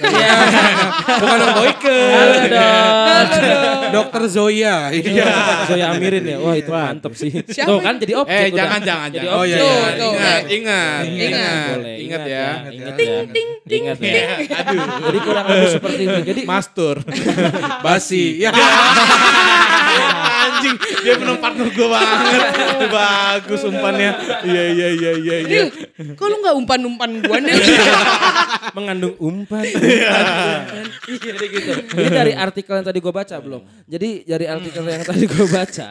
Bukan 1.22 1.38
Om 1.38 1.52
Boyke. 1.54 1.98
Halo 2.18 2.34
dok. 2.50 3.82
Dokter 3.94 4.24
Zoya. 4.26 4.90
Iya. 4.90 5.30
Zoya 5.70 5.86
Amirin 5.94 6.26
ya. 6.26 6.38
Wah 6.42 6.58
itu 6.58 6.74
mantep 6.74 7.14
sih. 7.14 7.43
Siapa 7.50 7.70
Tuh 7.70 7.80
kan 7.82 7.96
jadi 7.98 8.14
objek 8.16 8.34
Eh 8.34 8.48
udah. 8.50 8.60
jangan 8.60 8.80
jangan 8.84 9.08
Jadi 9.12 9.26
jangan. 9.28 9.40
Oh, 9.40 9.44
iya, 9.44 9.58
iya. 9.58 9.64
Tuh, 9.64 9.86
tuh. 10.00 10.12
Ingat, 10.14 10.44
ingat, 10.48 11.04
Ingat. 11.04 11.24
ingat, 11.24 11.74
Boleh, 11.74 11.96
ingat 12.00 12.22
ya. 12.24 12.48
Ingat 12.70 12.94
Ting, 12.96 13.12
ya. 13.12 13.74
Ingat 13.74 13.98
ya. 14.00 14.24
Aduh, 14.64 14.80
Jadi 15.04 15.18
kurang 15.22 15.46
lebih 15.50 15.70
seperti 15.72 16.02
itu. 16.04 16.20
Jadi 16.24 16.42
Mastur. 16.46 16.96
Basi. 17.86 18.24
Ya. 19.94 20.10
Anjing, 20.44 20.74
dia 21.06 21.14
penuh 21.22 21.38
partner 21.38 21.70
gue 21.70 21.86
banget. 21.86 22.42
Bagus 22.90 23.62
umpannya. 23.62 24.12
Iya 24.42 24.64
iya 24.74 24.88
iya 24.90 25.12
iya 25.14 25.38
iya. 25.46 25.64
Kok 26.18 26.26
lu 26.26 26.42
gak 26.42 26.56
umpan-umpan 26.58 27.22
gua 27.22 27.38
Nil? 27.38 27.62
mengandung 28.74 29.14
umpan. 29.22 29.62
umpan. 29.62 30.66
Jadi 31.06 31.46
gitu. 31.46 31.72
Ini 31.94 32.10
dari 32.10 32.34
artikel 32.34 32.74
yang 32.82 32.88
tadi 32.90 33.00
gue 33.00 33.14
baca 33.14 33.36
belum. 33.38 33.62
Jadi 33.86 34.10
dari 34.26 34.46
artikel 34.50 34.82
yang 34.82 35.04
tadi 35.06 35.24
gue 35.30 35.46
baca. 35.46 35.90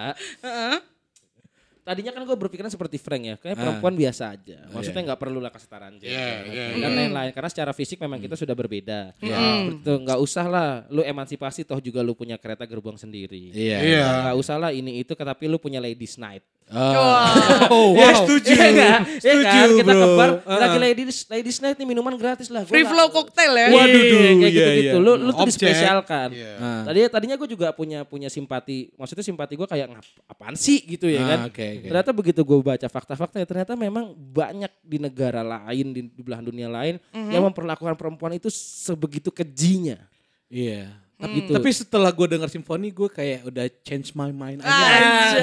Tadinya 1.83 2.11
kan 2.11 2.23
gue 2.23 2.37
berpikiran 2.39 2.71
seperti 2.71 2.97
Frank 2.97 3.23
ya, 3.23 3.37
kayak 3.37 3.55
Ah. 3.55 3.61
perempuan 3.61 3.95
biasa 3.95 4.33
aja. 4.33 4.59
Maksudnya 4.71 5.03
nggak 5.03 5.21
perlu 5.21 5.39
lah 5.39 5.51
kesetaraan 5.51 5.99
gender 5.99 6.15
Iya, 6.15 6.37
iya, 6.47 6.65
dan 6.79 6.93
lain-lain. 6.95 7.31
Karena 7.31 7.51
secara 7.51 7.73
fisik 7.75 7.99
memang 7.99 8.19
kita 8.19 8.35
sudah 8.35 8.55
berbeda. 8.55 9.13
Iya. 9.19 9.39
Betul, 9.69 9.97
nggak 10.03 10.19
usah 10.19 10.47
lah, 10.47 10.69
lu 10.89 11.03
emansipasi 11.03 11.63
toh 11.63 11.79
juga 11.79 12.01
lu 12.01 12.15
punya 12.15 12.39
kereta 12.39 12.63
gerbong 12.65 12.95
sendiri. 12.95 13.51
Iya. 13.51 13.79
Iya. 13.83 14.07
Nggak 14.25 14.37
usah 14.39 14.57
lah 14.57 14.71
ini 14.71 15.03
itu, 15.03 15.13
tapi 15.13 15.45
lu 15.47 15.59
punya 15.59 15.79
ladies 15.79 16.17
night. 16.17 16.47
Oh, 16.71 17.93
Ya, 17.93 18.09
wow. 18.09 18.25
setuju. 18.25 18.49
Iya 18.49 18.69
kan? 18.71 19.01
Iya 19.05 19.21
Setuju, 19.21 19.45
kan? 19.45 19.69
Kita 19.75 19.85
bro. 19.89 20.01
ke 20.01 20.07
bar, 20.15 20.31
Ah. 20.43 20.59
lagi 20.59 20.79
ladies, 20.79 21.17
ladies 21.27 21.59
night 21.59 21.77
nih 21.77 21.85
minuman 21.85 22.15
gratis 22.15 22.49
lah. 22.49 22.63
Gua 22.63 22.71
Free 22.71 22.85
flow 22.85 23.09
cocktail 23.09 23.53
ya. 23.53 23.67
Waduh, 23.69 23.93
Iya, 23.93 24.09
kayak 24.09 24.33
iya, 24.33 24.49
gitu-gitu. 24.49 24.97
iya. 24.97 25.05
Lu 25.05 25.13
lu 25.17 25.31
tuh 25.31 25.47
dispesialkan. 25.47 26.29
Iya. 26.33 26.53
Ah. 26.57 26.83
Tadi 26.87 26.99
tadinya 27.09 27.37
gue 27.37 27.45
juga 27.47 27.69
punya 27.71 28.03
punya 28.03 28.29
simpati, 28.29 28.89
maksudnya 28.95 29.21
simpati 29.21 29.53
gue 29.53 29.67
kayak 29.67 29.87
ngap 29.91 30.07
apaan 30.27 30.55
sih 30.55 30.81
gitu 30.81 31.07
ya 31.07 31.21
Ah, 31.21 31.29
kan. 31.29 31.39
oke, 31.49 31.61
oke. 31.61 31.89
Ternyata 31.89 32.11
begitu 32.11 32.41
gue 32.41 32.59
baca 32.59 32.87
fakta-fakta 32.87 33.37
ya 33.37 33.45
ternyata 33.45 33.73
memang 33.75 34.05
banyak 34.13 34.73
di 34.81 34.97
negara 34.97 35.41
lain 35.41 35.87
di, 35.91 36.01
di 36.07 36.21
belahan 36.21 36.45
dunia 36.45 36.69
lain 36.69 36.97
yang 37.13 37.43
memperlakukan 37.43 37.95
perempuan 37.95 38.33
itu 38.33 38.49
sebegitu 38.49 39.29
kejinya. 39.29 40.01
Iya. 40.49 40.89
Tapi 41.23 41.33
Tapi, 41.33 41.55
tapi 41.55 41.69
setelah 41.73 42.11
gue 42.13 42.27
denger 42.29 42.49
simfoni 42.51 42.91
gue 42.93 43.09
kayak 43.09 43.47
udah 43.49 43.65
change 43.87 44.13
my 44.13 44.29
mind 44.35 44.61
aja. 44.61 44.69
Anjay. 44.69 45.41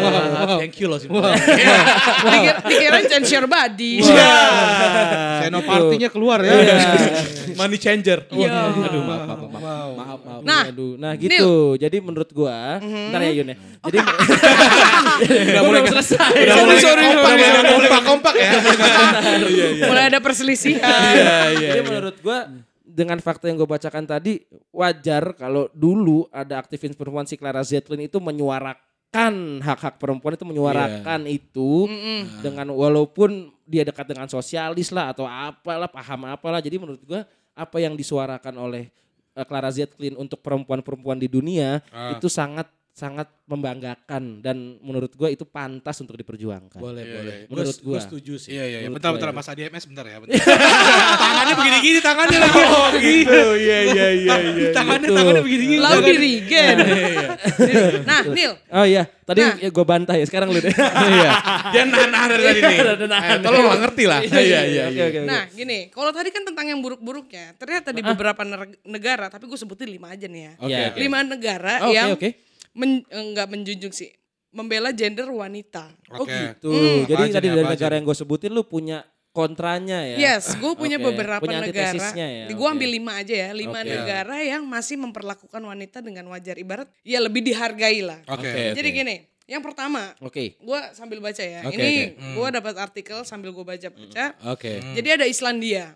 Wow, 0.00 0.08
wow, 0.10 0.58
Thank 0.58 0.74
you 0.80 0.86
loh 0.90 0.98
simfoni. 0.98 1.38
Dikira, 1.38 2.58
dikira 2.66 2.98
change 3.06 3.28
your 3.30 3.46
body. 3.46 4.02
Senopartinya 5.44 6.08
keluar 6.10 6.42
ya. 6.42 6.56
Money 7.54 7.78
changer. 7.78 8.26
Iya. 8.32 8.74
Aduh 8.74 9.02
maaf 9.06 9.22
maaf 9.28 9.40
maaf. 9.44 9.60
Wow. 9.60 9.88
Maaf 9.94 10.20
maaf. 10.24 10.40
Nah, 10.42 10.62
Aduh, 10.72 10.96
nah 10.98 11.12
gitu. 11.14 11.76
Jadi 11.78 11.96
menurut 12.02 12.30
gua, 12.32 12.80
ntar 12.82 13.20
ya 13.20 13.32
Yun 13.36 13.52
ya. 13.52 13.56
Jadi 13.86 13.98
Udah 15.52 15.62
mulai 15.62 15.82
selesai. 15.86 16.32
Udah 16.32 16.56
mulai 16.64 16.78
sorry, 16.80 17.02
kompak 17.06 17.30
sorry. 17.30 17.44
ya. 17.44 17.60
Kompak 17.70 18.02
kompak 18.02 18.34
ya. 18.34 18.52
Mulai 19.86 20.04
ada 20.10 20.18
perselisihan. 20.18 20.80
Iya 20.80 21.36
iya. 21.60 21.68
Jadi 21.76 21.80
menurut 21.86 22.16
gua 22.24 22.48
dengan 22.90 23.22
fakta 23.22 23.46
yang 23.46 23.56
gue 23.56 23.68
bacakan 23.68 24.02
tadi 24.02 24.42
wajar 24.70 25.34
kalau 25.34 25.70
dulu 25.70 26.26
ada 26.28 26.58
aktivis 26.58 26.98
perempuan 26.98 27.24
si 27.24 27.38
Clara 27.38 27.62
Zetlin 27.62 28.02
itu 28.02 28.18
menyuarakan 28.18 29.62
hak-hak 29.62 29.98
perempuan 29.98 30.34
itu 30.34 30.46
menyuarakan 30.46 31.26
itu 31.26 31.86
dengan 32.42 32.70
walaupun 32.70 33.50
dia 33.64 33.86
dekat 33.86 34.06
dengan 34.06 34.26
sosialis 34.26 34.90
lah 34.90 35.14
atau 35.14 35.26
apalah 35.26 35.86
paham 35.86 36.26
apalah. 36.26 36.58
Jadi 36.58 36.76
menurut 36.78 37.02
gua 37.06 37.22
apa 37.54 37.76
yang 37.78 37.94
disuarakan 37.94 38.54
oleh 38.58 38.90
eh, 39.30 39.46
Clara 39.46 39.70
Zetlin 39.70 40.18
untuk 40.18 40.42
perempuan-perempuan 40.42 41.18
di 41.18 41.30
dunia 41.30 41.78
Ah. 41.90 42.14
itu 42.14 42.26
sangat 42.26 42.66
sangat 42.90 43.30
membanggakan 43.44 44.38
dan 44.38 44.56
menurut 44.78 45.12
gua 45.12 45.26
itu 45.26 45.42
pantas 45.42 45.96
untuk 45.98 46.14
diperjuangkan. 46.14 46.76
Boleh 46.76 47.00
Iya, 47.00 47.14
boleh. 47.14 47.34
iya. 47.36 47.46
Menurut 47.48 47.76
Gue 47.76 47.86
gua. 47.88 48.00
setuju 48.00 48.34
sih. 48.36 48.50
Iya 48.50 48.64
iya 48.66 48.78
iya. 48.78 48.78
Menurut 48.84 48.96
Bentar 48.98 49.10
gua 49.10 49.16
bentar 49.16 49.30
ya. 49.30 49.36
Mas 49.36 49.48
ADMS 49.48 49.84
bentar 49.86 50.04
ya. 50.04 50.16
Bentar. 50.18 50.36
tangannya 51.22 51.54
begini-gini 51.54 51.98
tangannya 52.00 52.38
lagi. 52.40 52.60
Oh 52.60 52.88
gitu. 52.94 53.40
Iya 53.56 53.78
iya 53.86 54.06
iya 54.12 54.34
iya. 54.36 54.70
Tangannya 54.70 55.06
Gitu. 55.06 55.16
tangannya 55.16 55.42
begini-gini. 55.42 55.78
Lau 55.78 55.90
Tangan- 55.92 56.08
diri 56.08 56.32
gen. 56.44 56.76
Nah, 58.04 58.22
Nil. 58.26 58.52
Oh 58.68 58.84
iya, 58.84 59.02
tadi 59.30 59.40
Nah. 59.40 59.54
ya 59.56 59.70
gue 59.70 59.84
bantah 59.86 60.14
ya, 60.14 60.24
sekarang 60.24 60.50
lu 60.50 60.58
deh. 60.58 60.74
Iya. 61.10 61.30
Dia 61.70 61.82
nahan-nahan 61.84 62.28
dari 62.28 62.42
tadi 62.42 62.60
nih. 62.60 62.78
Eh, 62.82 63.38
Tolong 63.38 63.64
lah 63.64 63.78
ngerti 63.78 64.04
lah. 64.04 64.20
Iya 64.20 64.40
iya 64.40 64.60
iya. 64.66 64.82
oke, 64.86 65.02
oke. 65.06 65.18
Nah, 65.22 65.42
gini, 65.48 65.78
kalau 65.88 66.10
tadi 66.10 66.28
kan 66.28 66.42
tentang 66.42 66.66
yang 66.66 66.80
buruk-buruknya, 66.80 67.54
ternyata 67.54 67.90
di 67.90 68.02
beberapa 68.02 68.42
negara, 68.82 69.26
tapi 69.26 69.46
gue 69.46 69.54
sebutin 69.54 69.86
lima 69.86 70.10
aja 70.10 70.26
nih 70.26 70.42
ya. 70.42 70.52
Oke 70.56 70.68
Iya. 70.68 70.86
oke. 70.86 70.98
Lima 70.98 71.18
negara 71.22 71.74
Oke, 71.80 71.94
yang 71.94 72.08
oke. 72.12 72.28
men- 72.72 73.06
enggak 73.06 73.46
menjunjung 73.46 73.90
sih, 73.90 74.10
membela 74.50 74.90
gender 74.90 75.26
wanita. 75.26 75.94
Oh 76.10 76.22
Oke. 76.22 76.34
gitu. 76.34 76.68
Hmm. 76.68 77.06
Jadi 77.06 77.22
tadi 77.30 77.46
dari 77.46 77.62
negara 77.62 77.72
aja 77.72 77.86
yang 77.92 78.04
gue 78.04 78.16
sebutin 78.16 78.50
lu 78.50 78.62
punya 78.62 79.06
kontranya 79.30 80.02
ya. 80.04 80.16
Yes, 80.36 80.58
gue 80.58 80.72
punya 80.80 80.98
Oke, 80.98 81.06
beberapa 81.10 81.42
punya 81.42 81.62
negara. 81.62 81.94
ya, 82.14 82.50
Gue 82.50 82.68
ambil 82.68 82.90
lima 82.90 83.12
aja 83.18 83.34
ya, 83.34 83.50
lima 83.54 83.80
Oke. 83.80 83.90
negara 83.90 84.36
yang 84.42 84.62
masih 84.66 84.98
memperlakukan 84.98 85.62
wanita 85.62 86.02
dengan 86.02 86.26
wajar. 86.28 86.58
Ibarat 86.58 86.90
ya 87.02 87.22
lebih 87.22 87.42
dihargai 87.42 88.02
lah. 88.02 88.18
Oke. 88.26 88.46
Oke. 88.46 88.62
Jadi 88.74 88.88
gini, 88.90 89.16
yang 89.46 89.62
pertama, 89.62 90.14
Oke. 90.18 90.54
gue 90.54 90.80
sambil 90.94 91.18
baca 91.18 91.42
ya. 91.42 91.62
Oke, 91.62 91.74
Ini 91.74 91.90
oke. 92.14 92.26
gue 92.34 92.48
dapat 92.54 92.74
artikel 92.78 93.18
sambil 93.22 93.50
gue 93.50 93.62
baca-baca. 93.62 94.34
Oke. 94.50 94.78
Jadi 94.94 95.08
ada 95.10 95.26
Islandia. 95.26 95.94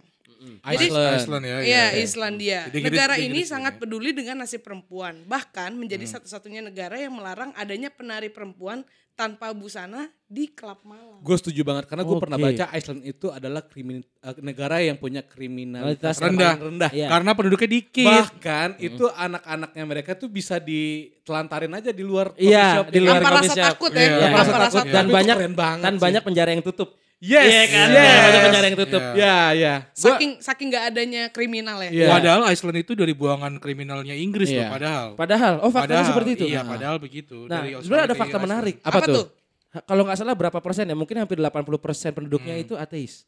Jadi- 0.61 0.93
Iceland. 0.93 1.17
Iceland 1.17 1.45
ya. 1.47 1.57
Iya, 1.65 1.85
Islandia. 1.97 2.61
Di 2.69 2.77
Inggris- 2.77 2.93
negara 2.93 3.15
ini 3.17 3.49
sangat 3.49 3.77
ya. 3.77 3.81
peduli 3.81 4.13
dengan 4.13 4.45
nasib 4.45 4.61
perempuan. 4.61 5.25
Bahkan 5.25 5.73
menjadi 5.73 6.05
satu-satunya 6.05 6.61
negara 6.61 7.01
yang 7.01 7.17
melarang 7.17 7.57
adanya 7.57 7.89
penari 7.89 8.29
perempuan 8.29 8.85
tanpa 9.15 9.55
busana 9.55 10.11
di 10.27 10.51
klub 10.51 10.83
malam. 10.83 11.23
Gue 11.23 11.39
setuju 11.39 11.63
banget 11.63 11.87
karena 11.87 12.03
gue 12.03 12.17
pernah 12.19 12.35
Oke. 12.35 12.45
baca 12.51 12.65
Iceland 12.75 13.03
itu 13.07 13.31
adalah 13.31 13.63
krimin, 13.63 14.03
eh, 14.03 14.35
negara 14.43 14.83
yang 14.83 14.99
punya 14.99 15.23
kriminalitas 15.23 16.19
rendah. 16.19 16.59
rendah. 16.59 16.91
Iya. 16.91 17.07
Karena 17.07 17.31
penduduknya 17.33 17.71
dikit. 17.71 18.11
Bahkan 18.11 18.69
itu 18.83 19.07
anak-anaknya 19.07 19.85
mereka 19.87 20.11
tuh 20.19 20.27
bisa 20.27 20.59
ditelantarin 20.59 21.71
aja 21.71 21.95
di 21.95 22.03
luar 22.03 22.35
coffee 22.35 22.51
Iya, 22.51 22.83
shop. 22.83 22.87
di 22.91 22.99
luar 22.99 23.15
Tanpa 23.23 23.31
rasa 23.39 23.55
takut 23.55 23.91
ya, 23.95 24.03
Tanpa 24.03 24.19
tanpa 24.19 24.39
rasa 24.43 24.55
takut 24.59 24.85
dan 24.91 25.07
banyak 25.07 25.37
dan 25.79 25.95
sih. 25.95 26.03
banyak 26.03 26.23
penjara 26.27 26.51
yang 26.51 26.65
tutup. 26.67 26.99
Yes, 27.25 27.45
Iya 27.47 27.63
kan? 27.67 27.89
yes. 27.89 28.21
Banyak 28.21 28.41
penjara 28.45 28.67
yang 28.67 28.79
tutup. 28.79 29.03
Iya. 29.03 29.17
Ya, 29.17 29.37
ya. 29.57 29.75
Saking 29.97 30.31
saking 30.39 30.69
nggak 30.69 30.85
adanya 30.93 31.23
kriminal 31.29 31.81
ya. 31.81 31.91
Iya. 31.91 32.09
Padahal 32.13 32.43
Iceland 32.47 32.79
itu 32.79 32.93
dari 32.93 33.17
buangan 33.17 33.57
kriminalnya 33.57 34.13
Inggris 34.13 34.53
Iya. 34.53 34.69
loh 34.69 34.77
padahal. 34.77 35.07
Padahal, 35.17 35.55
oh 35.59 35.71
faktanya 35.73 36.05
Padahal, 36.05 36.11
seperti 36.13 36.31
itu. 36.37 36.45
Iya, 36.47 36.61
Nah. 36.61 36.71
padahal 36.71 36.97
begitu. 36.99 37.37
Nah, 37.49 37.65
Dari 37.65 37.73
sebenarnya 37.73 37.81
Australia 37.81 38.05
ada 38.05 38.15
fakta 38.15 38.29
Iceland. 38.31 38.45
menarik. 38.45 38.75
Apa, 38.79 38.99
tuh? 39.03 39.25
Ha- 39.73 39.85
Kalau 39.85 40.03
nggak 40.05 40.19
salah 40.21 40.35
berapa 40.37 40.59
persen 40.61 40.85
ya? 40.85 40.95
Mungkin 40.95 41.17
hampir 41.17 41.39
80 41.41 41.81
persen 41.81 42.11
penduduknya 42.13 42.55
itu 42.55 42.77
ateis. 42.77 43.25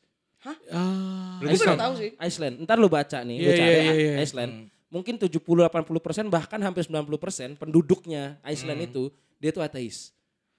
Ah. 0.68 1.40
Gue 1.40 1.56
baru 1.56 1.74
tahu 1.74 1.94
sih. 1.98 2.10
Iceland. 2.18 2.54
Ntar 2.62 2.76
lu 2.76 2.86
baca 2.86 3.18
nih, 3.20 3.36
Iya, 3.36 3.50
cari 3.50 3.66
iya, 3.66 3.80
iya, 3.82 3.94
iya. 3.96 4.12
Iceland. 4.20 4.52
Mungkin 4.86 5.18
70-80 5.18 5.98
persen 5.98 6.24
bahkan 6.28 6.60
hampir 6.60 6.86
90 6.86 7.18
persen 7.18 7.48
penduduknya 7.56 8.38
Iceland 8.42 8.78
itu 8.84 9.10
dia 9.36 9.50
tuh 9.50 9.60
ateis. 9.60 10.14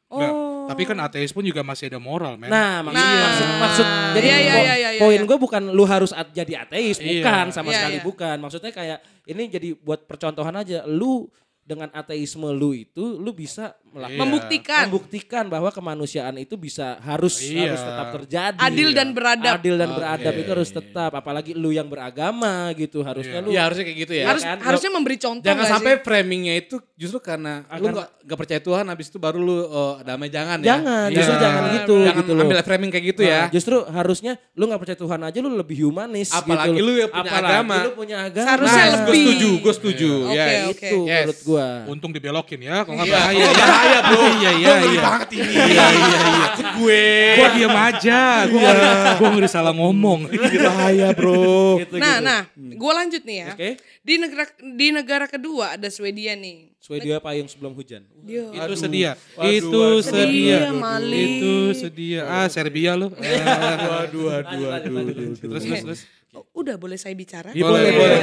Oh. 0.08 0.20
Tapi 0.68 0.84
kan 0.84 0.98
ateis 1.00 1.32
pun 1.32 1.42
juga 1.42 1.62
masih 1.62 1.88
ada 1.88 1.98
moral, 1.98 2.36
men. 2.36 2.48
Nah, 2.48 2.80
maksud, 2.82 3.00
Nah. 3.00 3.22
maksud, 3.24 3.48
maksud 3.58 3.88
jadi 4.14 4.28
Iya, 4.28 4.38
iya, 4.38 4.52
po- 4.52 4.62
iya, 4.62 4.76
iya, 4.76 4.90
iya, 4.92 5.02
poin 5.02 5.16
iya. 5.16 5.26
gue 5.26 5.38
bukan 5.38 5.64
lu 5.72 5.84
harus 5.84 6.12
at- 6.12 6.32
jadi 6.32 6.54
ateis, 6.62 6.98
Iya. 6.98 7.24
bukan 7.24 7.46
sama 7.50 7.70
Iya, 7.70 7.76
sekali 7.78 7.98
iya. 7.98 8.04
bukan. 8.04 8.38
Maksudnya 8.38 8.72
kayak 8.72 9.00
ini 9.26 9.44
jadi 9.48 9.70
buat 9.76 10.04
percontohan 10.04 10.54
aja. 10.54 10.84
Lu 10.84 11.28
dengan 11.62 11.92
ateisme 11.92 12.48
lu 12.50 12.72
itu 12.72 13.18
lu 13.18 13.32
bisa 13.32 13.76
melakukan 13.90 14.14
Iya. 14.14 14.20
Membuktikan 14.20 14.84
membuktikan 14.86 15.44
bahwa 15.46 15.70
kemanusiaan 15.70 16.36
itu 16.36 16.56
bisa 16.56 17.00
harus 17.00 17.40
Iya. 17.40 17.68
harus 17.68 17.82
tetap 17.82 18.08
terjadi. 18.14 18.58
adil 18.60 18.90
dan 18.92 19.08
beradab. 19.10 19.56
Adil 19.58 19.76
dan 19.76 19.90
Oke. 19.90 19.98
beradab 19.98 20.34
itu 20.36 20.50
harus 20.50 20.70
tetap 20.70 21.12
apalagi 21.12 21.52
lu 21.52 21.70
yang 21.70 21.86
beragama 21.86 22.48
gitu 22.74 23.02
harusnya 23.02 23.40
lu 23.40 23.50
Ya 23.50 23.64
harusnya 23.64 23.84
kayak 23.84 24.00
gitu 24.00 24.14
ya. 24.14 24.26
harus 24.28 24.42
kan? 24.42 24.58
harusnya 24.60 24.90
memberi 24.90 25.18
contoh 25.18 25.46
Jangan 25.46 25.66
sampai 25.68 25.94
sih? 25.94 26.04
framingnya 26.04 26.54
itu 26.56 26.76
justru 26.94 27.20
karena 27.20 27.62
lu 27.74 27.88
Agar- 27.88 27.96
gak, 27.98 28.10
gak 28.26 28.38
percaya 28.38 28.60
Tuhan 28.60 28.86
habis 28.86 29.08
itu 29.08 29.18
baru 29.18 29.38
lu 29.38 29.58
oh, 29.62 29.94
damai 30.02 30.28
jangan 30.28 30.58
ya. 30.60 30.76
jangan 30.76 31.08
Iya. 31.08 31.16
justru 31.16 31.36
jangan 31.38 31.62
gitu 31.74 31.96
Jangan 32.00 32.18
gitu 32.18 32.32
loh. 32.32 32.44
ambil 32.44 32.58
framing 32.62 32.90
kayak 32.90 33.06
gitu 33.08 33.22
Nah, 33.22 33.30
ya. 33.30 33.42
Justru 33.50 33.76
harusnya 33.84 34.34
lu 34.52 34.64
nggak 34.66 34.80
percaya 34.80 34.98
Tuhan 34.98 35.20
aja 35.22 35.38
lu 35.38 35.50
lebih 35.52 35.78
humanis 35.84 36.30
Apalagi 36.30 36.70
gitu 36.72 36.84
lu 36.84 36.94
yang 36.96 37.10
punya 37.10 37.30
Apalagi 37.30 37.54
agama. 37.54 37.78
lu 37.80 37.92
punya 37.94 38.18
agama. 38.24 38.46
Seharusnya 38.46 38.76
Nah, 38.78 38.88
gue 38.88 38.98
lebih. 38.98 39.24
setuju, 39.24 39.50
gue 39.58 39.74
setuju. 39.74 40.10
Oke, 40.24 40.36
Yes. 40.38 40.66
oke. 40.68 40.88
Itu 40.88 40.98
Yes. 41.00 41.18
menurut 41.18 41.40
gua. 41.44 41.68
Untung 41.88 42.12
dibelokin 42.12 42.60
ya, 42.60 42.78
kalau 42.82 42.96
nggak 42.96 43.08
Iya, 43.08 43.18
bahaya. 43.18 43.46
Bahaya 43.78 44.00
bro. 44.02 44.22
Iya, 44.28 44.52
iya, 44.52 44.68
Gua 44.68 44.76
ngeri 44.76 44.90
iya. 44.90 45.02
banget 45.04 45.30
ini. 45.32 45.46
Iya, 45.48 45.86
iya, 45.88 46.08
iya. 46.10 46.48
Takut 46.48 46.68
gue. 46.76 47.06
Gua 47.38 47.48
diam 47.54 47.76
aja, 47.78 48.20
gua 48.50 48.70
gua 49.16 49.30
ngeri 49.32 49.48
salah 49.48 49.74
ngomong. 49.74 50.20
bahaya 50.58 51.08
bro. 51.14 51.78
Gitu, 51.80 51.96
Nah, 51.98 52.18
gitu. 52.18 52.26
nah, 52.26 52.42
gue 52.56 52.92
lanjut 52.94 53.22
nih 53.24 53.38
ya. 53.38 53.50
Oke. 53.54 53.70
Di 54.02 54.14
negara 54.18 54.44
di 54.58 54.88
negara 54.90 55.26
kedua 55.28 55.76
ada 55.76 55.88
Swedia 55.88 56.34
nih. 56.34 56.74
Swedia 56.78 57.20
payung 57.20 57.46
sebelum 57.46 57.76
hujan. 57.76 58.08
Dia. 58.24 58.48
Itu 58.50 58.74
sedia. 58.76 59.12
Waduh, 59.36 59.52
Itu 59.52 59.76
waduh. 59.78 60.00
sedia. 60.02 60.58
Mali. 60.72 61.20
Itu 61.20 61.54
sedia. 61.76 62.22
Ah, 62.24 62.48
Serbia 62.48 62.96
lu. 62.96 63.12
Eh, 63.14 63.44
Waduh, 63.84 64.24
waduh, 64.32 64.58
waduh. 64.72 65.36
Terus 65.36 65.64
terus 65.64 65.84
terus. 65.84 66.02
Oh, 66.32 66.46
udah 66.54 66.78
boleh 66.78 66.96
saya 66.96 67.18
bicara? 67.18 67.50
Iya, 67.50 67.66
boleh, 67.66 67.92
boleh. 67.92 68.20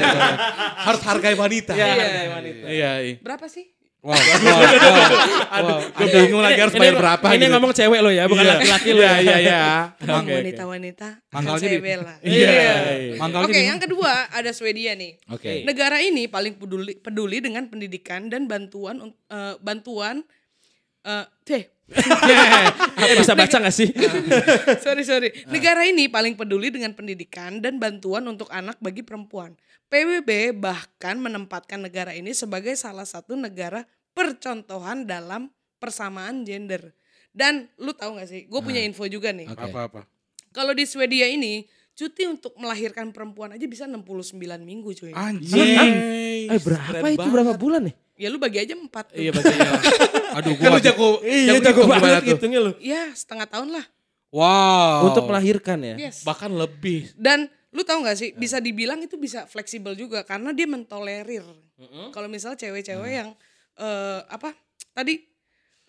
Harus 0.86 1.02
hargai 1.02 1.34
wanita. 1.34 1.74
Ya, 1.74 1.82
Iya. 1.82 1.94
hargai 1.98 2.28
wanita. 2.30 2.64
Iya, 2.64 2.90
iya. 3.02 3.14
Berapa 3.18 3.46
sih? 3.50 3.73
Wow, 4.04 4.12
wow, 4.20 4.20
wow. 4.20 5.00
Aduh, 5.48 5.80
gue 5.88 6.08
bingung 6.12 6.44
lagi 6.44 6.60
harus 6.60 6.76
bayar 6.76 6.92
berapa 6.92 7.24
Ini 7.24 7.40
gitu. 7.40 7.52
ngomong 7.56 7.72
cewek 7.72 8.00
lo 8.04 8.12
ya, 8.12 8.28
bukan 8.28 8.44
Iya. 8.44 8.52
laki-laki 8.52 8.88
lo. 8.92 9.00
Iya, 9.00 9.08
ya. 9.08 9.16
iya, 9.16 9.36
iya. 9.40 9.60
Wanita-wanita 10.04 11.08
Mangkalnya 11.32 11.68
di- 11.72 11.80
bela. 11.80 12.14
Iya. 12.20 12.68
Mangkalnya 13.16 13.48
Oke, 13.48 13.60
yang 13.64 13.80
kedua 13.80 14.28
ada 14.28 14.52
Swedia 14.52 14.92
nih. 14.92 15.16
Oke. 15.32 15.64
Negara 15.64 16.04
ini 16.04 16.28
paling 16.28 16.52
peduli 16.54 17.00
peduli 17.00 17.40
dengan 17.40 17.64
pendidikan 17.64 18.28
dan 18.28 18.44
bantuan 18.44 19.08
eh, 19.08 19.56
bantuan 19.64 20.20
eh 21.00 21.24
teh 21.40 21.64
Bisa 23.20 23.36
baca 23.36 23.56
gak 23.60 23.72
sih? 23.72 23.88
sorry 24.80 25.04
sorry. 25.04 25.28
Ah. 25.44 25.52
Negara 25.52 25.84
ini 25.84 26.08
paling 26.08 26.32
peduli 26.32 26.68
dengan 26.68 26.92
pendidikan 26.92 27.60
dan 27.60 27.76
bantuan 27.76 28.24
untuk 28.24 28.48
anak 28.48 28.76
bagi 28.80 29.00
perempuan. 29.00 29.56
PBB 29.94 30.58
bahkan 30.58 31.22
menempatkan 31.22 31.78
negara 31.78 32.10
ini 32.10 32.34
sebagai 32.34 32.74
salah 32.74 33.06
satu 33.06 33.38
negara 33.38 33.86
percontohan 34.10 35.06
dalam 35.06 35.54
persamaan 35.78 36.42
gender. 36.42 36.90
Dan 37.30 37.70
lu 37.78 37.94
tahu 37.94 38.18
gak 38.18 38.26
sih, 38.26 38.50
gue 38.50 38.58
punya 38.58 38.82
Nah. 38.82 38.90
info 38.90 39.06
juga 39.06 39.30
nih. 39.30 39.46
Oke. 39.46 39.70
Apa-apa. 39.70 40.02
Kalau 40.50 40.74
di 40.74 40.82
Swedia 40.82 41.30
ini, 41.30 41.62
cuti 41.94 42.26
untuk 42.26 42.58
melahirkan 42.58 43.14
perempuan 43.14 43.54
aja 43.54 43.62
bisa 43.70 43.86
69 43.86 44.34
minggu 44.66 44.90
cuy. 44.98 45.14
Anjing. 45.14 45.94
Eh 46.50 46.58
berapa 46.58 47.06
itu 47.14 47.28
berapa 47.30 47.54
bulan 47.54 47.86
nih? 47.86 47.94
Ya 48.18 48.34
lu 48.34 48.42
bagi 48.42 48.58
aja 48.58 48.74
4 48.74 48.90
tuh. 49.14 49.22
Iya 49.22 49.30
bacanya. 49.30 49.70
Aduh, 50.42 50.58
Kan 50.58 50.70
lu 50.70 50.74
gua 50.74 50.82
jago, 50.82 51.08
Iya 51.22 51.62
jago 51.62 51.80
gimana 51.86 52.18
tuh? 52.18 52.34
hitungnya 52.34 52.60
lu. 52.66 52.72
Ya 52.82 53.14
setengah 53.14 53.46
tahun 53.46 53.70
lah. 53.70 53.86
Wow. 54.34 55.14
Untuk 55.14 55.30
melahirkan 55.30 55.78
ya. 55.86 56.10
Yes. 56.10 56.26
Bahkan 56.26 56.50
lebih. 56.50 57.14
Dan 57.14 57.46
lu 57.74 57.82
tahu 57.82 58.06
gak 58.06 58.14
sih, 58.14 58.30
bisa 58.32 58.62
dibilang 58.62 59.02
itu 59.02 59.18
bisa 59.18 59.50
fleksibel 59.50 59.98
juga 59.98 60.22
karena 60.22 60.54
dia 60.54 60.64
mentolerir. 60.64 61.42
Kalau 62.14 62.28
misalnya 62.30 62.54
cewek-cewek 62.56 63.12
yang 63.12 63.34
eh, 63.76 64.20
apa 64.30 64.54
tadi 64.94 65.18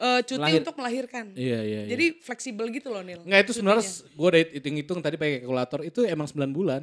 eh, 0.02 0.20
cuti 0.26 0.42
Melahir- 0.42 0.62
untuk 0.66 0.76
melahirkan. 0.82 1.26
Iya, 1.38 1.62
iya, 1.62 1.80
iya. 1.86 1.90
Jadi 1.94 2.06
fleksibel 2.20 2.66
gitu 2.74 2.90
loh 2.90 3.06
Nil. 3.06 3.22
Enggak 3.22 3.46
itu 3.46 3.62
sebenarnya 3.62 3.86
gue 3.86 4.28
udah 4.28 4.42
hitung-hitung 4.58 5.00
tadi 5.06 5.16
pakai 5.16 5.46
kalkulator 5.46 5.86
itu 5.86 6.02
emang 6.04 6.26
9 6.26 6.50
bulan 6.52 6.82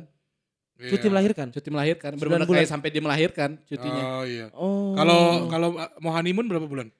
Iya. 0.76 0.90
Cuti 0.98 1.06
melahirkan. 1.06 1.46
cuti 1.48 1.68
melahirkan. 1.70 2.10
Benar-benar 2.18 2.42
bulan. 2.42 2.58
kayak 2.58 2.70
sampai 2.70 2.88
dia 2.90 2.98
melahirkan 2.98 3.50
cutinya. 3.64 4.02
Oh 4.18 4.24
iya. 4.26 4.46
Oh. 4.50 4.98
Kalau 4.98 5.20
kalau 5.46 5.68
uh, 5.76 5.86
mau 6.02 6.10
honeymoon 6.10 6.50
berapa 6.50 6.66
bulan? 6.66 6.90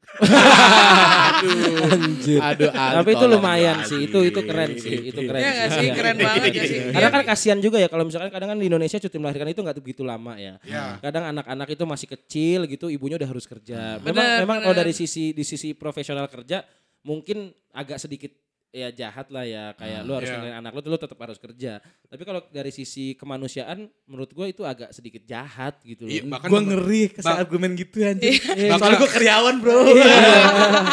Anjir. 1.42 2.38
Aduh, 2.38 2.70
aduh, 2.70 2.94
Tapi 3.02 3.10
itu 3.10 3.26
lumayan 3.26 3.76
lagi. 3.82 3.90
sih. 3.90 3.98
Itu 4.06 4.18
itu 4.22 4.40
keren 4.42 4.70
sih. 4.78 4.96
Itu 5.10 5.20
keren. 5.24 5.40
Iya 5.42 5.66
sih, 5.68 5.86
Iya. 5.88 5.94
keren 5.94 6.16
banget 6.16 6.42
gak 6.52 6.64
sih. 6.66 6.78
Karena 6.90 7.08
Iya. 7.08 7.16
kan 7.18 7.22
kasihan 7.26 7.58
juga 7.58 7.76
ya 7.78 7.88
kalau 7.90 8.04
misalkan 8.06 8.30
kadang 8.30 8.48
kan 8.54 8.58
di 8.58 8.66
Indonesia 8.68 8.98
cuti 8.98 9.16
melahirkan 9.18 9.48
itu 9.50 9.60
nggak 9.60 9.76
begitu 9.82 10.02
lama 10.06 10.32
ya. 10.38 10.54
Iya. 10.62 11.02
Kadang 11.02 11.24
anak-anak 11.34 11.68
itu 11.70 11.84
masih 11.84 12.06
kecil 12.08 12.58
gitu, 12.66 12.86
ibunya 12.86 13.16
udah 13.18 13.28
harus 13.28 13.44
kerja. 13.44 13.98
Memang 13.98 14.14
Benar, 14.14 14.38
memang 14.46 14.58
kalau 14.62 14.74
benar. 14.76 14.82
dari 14.86 14.92
sisi 14.94 15.34
di 15.34 15.42
sisi 15.42 15.74
profesional 15.74 16.30
kerja 16.30 16.62
mungkin 17.02 17.50
agak 17.74 17.98
sedikit 17.98 18.30
ya 18.72 18.88
jahat 18.90 19.28
lah 19.28 19.44
ya 19.44 19.76
kayak 19.76 20.00
lu 20.00 20.16
harus 20.16 20.24
Iya. 20.24 20.34
ninggalin 20.34 20.56
anak 20.58 20.72
lu 20.72 20.80
tuh 20.80 20.90
lu 20.90 20.98
tetap 20.98 21.18
harus 21.18 21.36
kerja. 21.36 21.72
Tapi 22.08 22.22
kalau 22.22 22.40
dari 22.48 22.72
sisi 22.72 23.12
kemanusiaan 23.12 23.78
menurut 24.06 24.28
gue 24.28 24.46
itu 24.48 24.64
agak 24.64 24.90
sedikit 24.90 25.20
jahat 25.22 25.76
gitu 25.82 26.04
loh. 26.04 26.10
Iya, 26.10 26.24
bahkan 26.26 26.48
Gue 26.48 26.60
ngeri 26.62 27.02
Bang- 27.14 27.36
argumen 27.38 27.70
gitu 27.74 28.00
anjing. 28.00 28.32
Iya. 28.32 28.72
Soalnya 28.74 28.96
gue 28.98 29.10
karyawan 29.12 29.54
bro. 29.58 29.76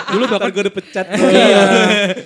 Dulu 0.09 0.23
bakal 0.27 0.49
gue 0.51 0.63
dipecat 0.65 1.05
bro. 1.07 1.30
Iya. 1.30 1.63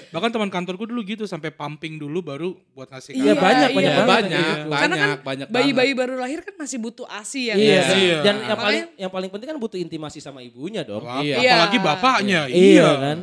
Bahkan 0.10 0.30
teman 0.32 0.50
kantorku 0.50 0.84
dulu 0.84 1.02
gitu 1.04 1.24
sampai 1.24 1.50
pumping 1.50 1.96
dulu 1.96 2.20
baru 2.20 2.50
buat 2.74 2.90
ngasih 2.90 3.14
Iya, 3.14 3.34
banyak, 3.36 3.70
iya. 3.70 3.78
banyak 3.78 3.94
banyak, 4.04 4.30
gitu. 4.34 4.62
banyak, 4.64 4.82
Karena 4.82 4.96
kan 4.98 5.10
banyak 5.22 5.48
bayi-bayi 5.50 5.92
baru 5.94 6.18
lahir 6.18 6.42
kan 6.42 6.56
masih 6.56 6.78
butuh 6.78 7.06
ASI 7.06 7.50
ya. 7.50 7.56
Iya. 7.56 7.82
sih? 7.86 8.02
Iya. 8.04 8.18
Dan 8.22 8.36
yang 8.44 8.58
paling 8.58 8.84
yang 8.98 9.12
paling 9.12 9.30
penting 9.30 9.48
kan 9.48 9.58
butuh 9.58 9.78
intimasi 9.78 10.18
sama 10.18 10.42
ibunya 10.42 10.82
dong. 10.82 11.06
Iya. 11.22 11.38
Apalagi 11.38 11.78
Iya. 11.78 11.86
bapaknya. 11.86 12.40
Iya 12.50 12.90
kan? 12.98 13.20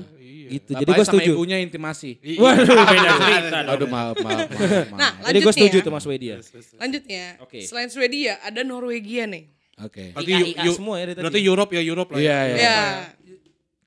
Iya. 0.50 0.56
Gitu. 0.56 0.70
Jadi 0.72 0.82
Jadi 0.82 0.90
gue 0.92 1.04
sama 1.04 1.12
setuju. 1.16 1.30
ibunya 1.32 1.56
intimasi. 1.56 2.10
Waduh, 2.34 2.66
beda 2.66 3.10
cerita. 3.20 3.58
Aduh 3.68 3.86
maaf, 3.86 4.16
maaf, 4.16 4.38
maaf. 4.42 4.48
maaf. 4.50 4.88
Nah, 4.92 5.12
Jadi 5.24 5.38
gue 5.38 5.52
setuju 5.52 5.66
lanjutnya. 5.70 5.86
tuh 5.86 5.92
Mas 5.92 6.04
Wedia. 6.04 6.36
Lanjutnya, 6.76 7.24
Oke. 7.38 7.58
selain 7.62 7.88
Swedia 7.88 8.32
ada 8.40 8.60
Norwegia 8.60 9.24
nih. 9.24 9.44
Oke. 9.78 10.10
Berarti, 10.10 10.32
IA 10.52 10.62
yu- 10.62 10.74
semua 10.74 10.94
ya 10.96 11.04
dari 11.04 11.14
tadi. 11.14 11.24
berarti 11.24 11.40
Europe 11.42 11.70
ya 11.70 11.82
Europe 11.82 12.10
lah. 12.10 12.18
Iya, 12.18 12.38
iya. 12.44 12.58
Ya, 12.58 12.78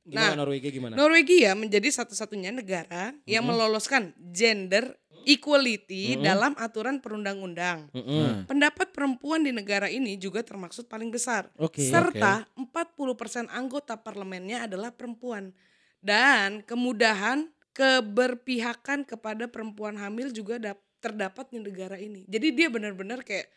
Gimana 0.04 0.26
Nah, 0.26 0.38
Norwegia 0.38 0.70
gimana? 0.70 0.94
Norwegia 0.94 1.52
menjadi 1.54 1.88
satu-satunya 1.90 2.52
negara 2.52 3.16
yang 3.24 3.44
meloloskan 3.44 4.12
gender 4.28 4.96
equality 5.24 6.20
dalam 6.20 6.52
aturan 6.58 7.00
perundang-undang. 7.00 7.88
Mm-mm. 7.90 8.44
Pendapat 8.44 8.92
perempuan 8.92 9.40
di 9.40 9.52
negara 9.52 9.88
ini 9.88 10.16
juga 10.16 10.40
termaksud 10.42 10.86
paling 10.86 11.08
besar. 11.08 11.48
Oke. 11.56 11.80
Serta 11.82 12.44
40% 12.54 13.48
anggota 13.50 13.96
parlemennya 13.96 14.68
adalah 14.68 14.92
perempuan. 14.92 15.56
Dan 16.04 16.68
kemudahan 16.68 17.48
keberpihakan 17.72 19.08
kepada 19.08 19.48
perempuan 19.48 19.96
hamil 19.96 20.30
juga 20.36 20.60
dap- 20.60 20.84
terdapat 21.00 21.48
di 21.50 21.64
negara 21.64 21.96
ini. 21.96 22.28
Jadi 22.28 22.52
dia 22.52 22.68
benar-benar 22.68 23.24
kayak 23.24 23.48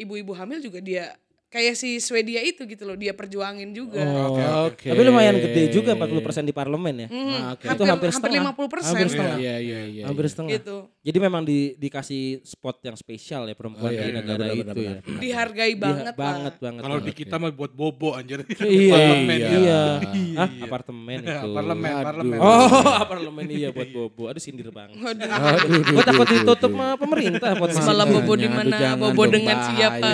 ibu-ibu 0.00 0.32
hamil 0.34 0.58
juga 0.64 0.80
dia 0.82 1.12
kayak 1.54 1.78
si 1.78 2.02
Swedia 2.02 2.42
itu 2.42 2.66
gitu 2.66 2.82
loh, 2.82 2.98
dia 2.98 3.14
perjuangin 3.14 3.70
juga. 3.70 4.02
Oh, 4.02 4.66
Oke. 4.66 4.90
Tapi 4.90 5.00
lumayan 5.00 5.38
gede 5.38 5.70
juga 5.70 5.94
40% 5.94 6.10
di 6.42 6.50
parlemen 6.50 7.06
ya. 7.06 7.08
Hmm, 7.08 7.30
Ah, 7.30 7.50
oke. 7.54 7.62
Itu 7.64 7.82
hampir, 7.86 8.10
hampir 8.10 8.10
hampir 8.10 8.10
setengah. 8.10 8.50
50 8.50 8.66
persen. 8.66 8.90
Hampir 8.90 9.08
setengah. 9.08 9.36
Iya, 9.38 9.56
iya, 9.60 9.80
iya. 9.86 10.02
Hampir 10.04 10.24
setengah. 10.26 10.50
Gitu. 10.50 10.76
Jadi 11.00 11.18
memang 11.20 11.42
di, 11.44 11.58
dikasih 11.76 12.22
spot 12.42 12.82
yang 12.82 12.96
spesial 12.96 13.46
ya 13.46 13.54
perempuan 13.54 13.86
Oh, 13.86 13.88
iya, 13.88 14.00
di 14.00 14.08
iya, 14.08 14.18
negara 14.18 14.40
benar, 14.40 14.50
itu 14.50 14.58
benar, 14.58 14.74
ya. 14.74 14.90
benar. 14.98 15.20
Dihargai 15.20 15.70
Iya, 15.70 15.78
banget, 15.78 16.04
lah. 16.04 16.14
banget 16.18 16.54
banget. 16.58 16.82
Kalau 16.82 16.98
di 16.98 17.12
kita 17.14 17.34
mah 17.38 17.50
buat 17.52 17.72
bobo 17.72 18.08
anjir. 18.12 18.40
Iya, 18.64 18.90
Parlemen 18.90 19.28
iya. 19.30 19.46
ya. 19.46 19.50
iya. 19.54 19.82
Iya. 20.10 20.44
Apartemen 20.60 21.18
itu. 21.30 21.48
Parlemen, 21.54 21.92
parlemen. 22.02 22.38
Oh, 22.42 22.90
apartemen 23.04 23.44
iya 23.46 23.68
buat 23.70 23.88
bobo. 23.88 24.22
Aduh 24.26 24.42
sindir 24.42 24.74
banget. 24.74 24.98
Waduh. 24.98 25.30
Aduh, 25.30 25.80
Gue 25.84 26.02
takut 26.02 26.26
ditutup 26.26 26.70
sama 26.72 26.98
pemerintah 26.98 27.50
situ. 27.54 28.10
bobo 28.10 28.32
di 28.34 28.48
mana? 28.50 28.98
Bobo 28.98 29.22
dengan 29.24 29.56
siapa? 29.70 30.08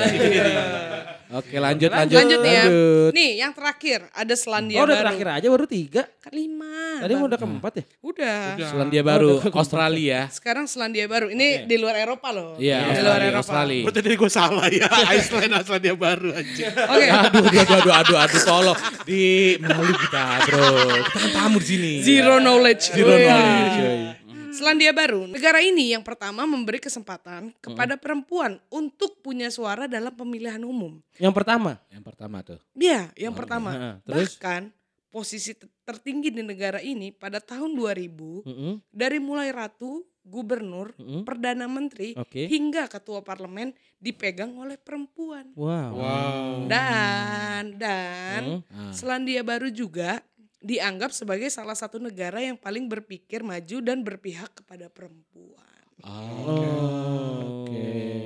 Oke, 1.31 1.57
lanjut, 1.57 1.87
lanjut. 1.89 2.17
Lanjut, 2.19 2.41
ya. 2.43 2.67
lanjut. 2.67 3.11
Nih, 3.15 3.31
yang 3.39 3.55
terakhir 3.55 4.03
ada 4.11 4.35
Selandia 4.35 4.79
Oh 4.79 4.85
udah 4.85 4.99
Baru. 4.99 5.05
terakhir 5.07 5.27
aja 5.31 5.47
baru 5.47 5.65
tiga. 5.65 6.03
Kan 6.19 6.33
lima. 6.35 6.99
Tadi 6.99 7.13
mau 7.15 7.27
udah 7.27 7.39
keempat 7.39 7.73
ya? 7.79 7.85
Udah. 8.03 8.43
Selandia 8.59 9.03
Baru, 9.03 9.39
Australia. 9.55 10.27
Sekarang 10.27 10.67
Selandia 10.67 11.07
Baru. 11.07 11.31
Ini 11.31 11.65
di 11.65 11.77
luar 11.79 11.95
Eropa 11.97 12.35
loh. 12.35 12.59
Iya, 12.59 12.83
di 12.91 12.99
luar 12.99 13.23
Australia. 13.23 13.31
Eropa. 13.31 13.41
Australia. 13.41 13.83
Berarti 13.87 14.01
tadi 14.03 14.17
gue 14.19 14.31
salah 14.31 14.67
ya. 14.67 14.87
Iceland 15.15 15.53
Iceland 15.55 15.83
dia 15.83 15.95
baru 15.95 16.29
anjir. 16.35 16.71
Oke. 16.75 17.07
Aduh, 17.07 17.43
aduh, 17.47 17.61
aduh, 17.63 17.75
aduh, 17.79 17.95
aduh, 17.95 18.17
aduh, 18.19 18.41
tolong. 18.43 18.79
Di 19.07 19.23
malu 19.63 19.93
kita, 19.97 20.25
bro. 20.45 20.67
Kita 20.99 21.19
kan 21.21 21.31
tamu 21.31 21.57
di 21.63 21.67
sini. 21.67 21.93
Zero 22.03 22.35
knowledge. 22.39 22.85
Zero 22.91 23.07
Oh, 23.07 23.15
iya. 23.15 23.35
knowledge. 23.39 24.20
Selandia 24.61 24.93
Baru, 24.93 25.25
negara 25.25 25.59
ini 25.59 25.91
yang 25.91 26.05
pertama 26.05 26.45
memberi 26.45 26.77
kesempatan 26.77 27.49
Hmm. 27.49 27.57
kepada 27.59 27.97
perempuan 27.97 28.61
untuk 28.69 29.17
punya 29.19 29.49
suara 29.49 29.89
dalam 29.89 30.13
pemilihan 30.13 30.61
umum. 30.61 31.01
Yang 31.17 31.33
pertama. 31.35 31.81
Yang 31.89 32.05
pertama 32.05 32.37
tuh. 32.45 32.61
Dia 32.71 33.09
yang 33.17 33.33
pertama. 33.33 33.71
Heeh, 33.73 33.95
terus? 34.05 34.37
Bahkan 34.37 34.63
posisi 35.09 35.57
te- 35.57 35.67
tertinggi 35.83 36.29
di 36.29 36.45
negara 36.45 36.79
ini 36.79 37.11
pada 37.11 37.41
tahun 37.41 37.73
2000 37.73 38.45
Mm-mm. 38.45 38.73
dari 38.87 39.17
mulai 39.19 39.49
ratu, 39.51 40.05
gubernur, 40.21 40.93
Mm-mm. 40.95 41.25
perdana 41.25 41.65
menteri 41.65 42.13
Oke. 42.15 42.45
hingga 42.47 42.87
ketua 42.87 43.19
parlemen 43.19 43.73
dipegang 43.97 44.53
oleh 44.55 44.77
perempuan. 44.77 45.51
Wow. 45.57 45.91
Wow. 45.97 46.69
Dan 46.69 47.65
dan 47.75 48.43
Ah. 48.69 48.93
Selandia 48.93 49.41
Baru 49.41 49.69
juga 49.69 50.21
dianggap 50.61 51.11
sebagai 51.11 51.49
salah 51.49 51.75
satu 51.75 51.97
negara 51.97 52.45
yang 52.45 52.57
paling 52.57 52.87
berpikir 52.87 53.41
maju 53.41 53.77
dan 53.81 54.05
berpihak 54.05 54.53
kepada 54.61 54.93
perempuan. 54.93 55.81
Oh. 56.05 57.65
Oke. 57.65 58.21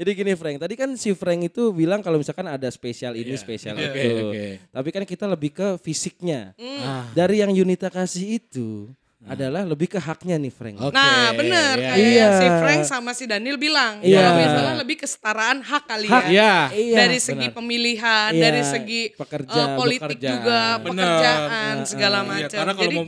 Jadi 0.00 0.10
gini 0.16 0.32
Frank, 0.32 0.56
tadi 0.64 0.74
kan 0.80 0.96
si 0.96 1.12
Frank 1.12 1.52
itu 1.52 1.76
bilang 1.76 2.00
kalau 2.00 2.16
misalkan 2.16 2.48
ada 2.48 2.64
spesial 2.72 3.12
ini, 3.20 3.36
spesial 3.36 3.76
Oke, 3.76 3.84
itu. 3.84 4.16
oke. 4.32 4.46
Tapi 4.72 4.88
kan 4.96 5.04
kita 5.04 5.28
lebih 5.28 5.52
ke 5.52 5.68
fisiknya. 5.76 6.56
Ah. 6.80 7.04
Dari 7.12 7.44
yang 7.44 7.52
Yunita 7.52 7.92
kasih 7.92 8.40
itu 8.40 8.88
adalah 9.20 9.62
lebih 9.62 9.84
ke 9.86 10.00
haknya 10.00 10.34
nih 10.34 10.48
Frank. 10.48 10.80
Oke, 10.80 10.96
Nah 10.96 11.28
bener 11.36 11.76
iya. 11.76 11.90
kayak 11.92 12.08
Iya. 12.08 12.28
si 12.32 12.46
Frank 12.56 12.82
sama 12.82 13.10
si 13.12 13.24
Daniel 13.24 13.60
bilang 13.60 14.00
Iya. 14.00 14.16
kalau 14.16 14.32
misalnya 14.34 14.74
lebih 14.80 14.96
kesetaraan 14.96 15.58
hak 15.60 15.82
kali 15.84 16.08
Hak, 16.08 16.24
ya. 16.24 16.32
Iya. 16.32 16.54
Iya, 16.72 16.96
dari 16.96 17.18
segi 17.18 17.46
benar. 17.46 17.54
pemilihan, 17.54 18.30
Iya, 18.32 18.40
dari 18.40 18.62
segi 18.64 19.00
pekerja, 19.12 19.60
eh, 19.62 19.76
politik 19.76 20.08
bekerja. 20.08 20.28
juga, 20.30 20.60
Bener. 20.78 20.88
pekerjaan 21.04 21.74
segala 21.84 22.18
Iya, 22.18 22.30
macam. 22.32 22.58
karena 22.58 22.72
kalau 22.72 22.84
Jadi 22.88 22.96
mau 22.96 23.04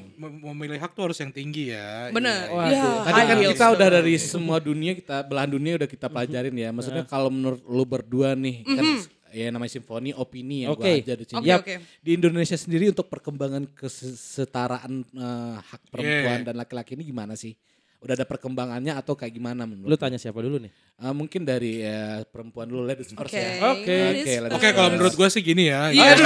memilih 0.53 0.79
hak 0.79 0.93
tuh 0.93 1.03
harus 1.03 1.19
yang 1.19 1.33
tinggi 1.33 1.65
ya. 1.71 2.13
bener. 2.13 2.41
Iya. 2.45 2.53
Waduh. 2.53 2.69
Iya, 2.69 2.85
Tadi 3.03 3.21
kan 3.23 3.37
kita 3.49 3.67
udah 3.73 3.89
dari 3.91 4.15
semua 4.17 4.59
dunia 4.59 4.93
kita 4.93 5.17
belahan 5.23 5.51
dunia 5.51 5.73
udah 5.75 5.89
kita 5.89 6.07
pelajarin 6.07 6.53
ya. 6.55 6.69
Maksudnya 6.71 7.05
kalau 7.05 7.33
menurut 7.33 7.65
lu 7.65 7.85
berdua 7.85 8.35
nih 8.35 8.61
kan 8.63 8.85
ya 9.33 9.49
namanya 9.49 9.73
simfoni 9.73 10.13
opini 10.13 10.69
yang 10.69 10.77
Oke. 10.77 10.85
gua 10.85 10.93
aja 11.01 11.15
di 11.17 11.25
sini. 11.25 11.39
Oke, 11.41 11.49
Yap. 11.49 11.61
oke. 11.65 11.75
Di 11.99 12.11
Indonesia 12.13 12.57
sendiri 12.57 12.85
untuk 12.93 13.09
perkembangan 13.09 13.65
kesetaraan 13.73 14.93
eh, 15.09 15.57
hak 15.59 15.83
perempuan 15.89 16.39
Yeah. 16.41 16.47
dan 16.47 16.55
laki-laki 16.57 16.95
ini 16.95 17.05
gimana 17.05 17.33
sih? 17.35 17.57
Udah 18.03 18.15
ada 18.15 18.27
perkembangannya 18.27 18.93
atau 18.93 19.15
kayak 19.15 19.31
gimana 19.31 19.63
menurut 19.63 19.87
Lu 19.87 19.95
tanya 19.95 20.19
siapa 20.19 20.39
dulu 20.39 20.59
nih? 20.59 20.75
Eh, 20.99 21.15
mungkin 21.15 21.43
dari 21.43 21.79
eh, 21.81 22.27
perempuan 22.27 22.67
dulu 22.67 22.83
ladies 22.83 23.15
first 23.15 23.31
Oke. 23.31 23.39
ya. 23.39 23.51
Oke. 23.63 23.79
Oke, 23.79 23.97
ladies 24.43 24.53
Oke, 24.53 24.69
kalau 24.73 24.91
menurut 24.91 25.15
gue 25.15 25.29
sih 25.31 25.39
gini 25.39 25.71
ya. 25.71 25.89
Iya. 25.89 26.19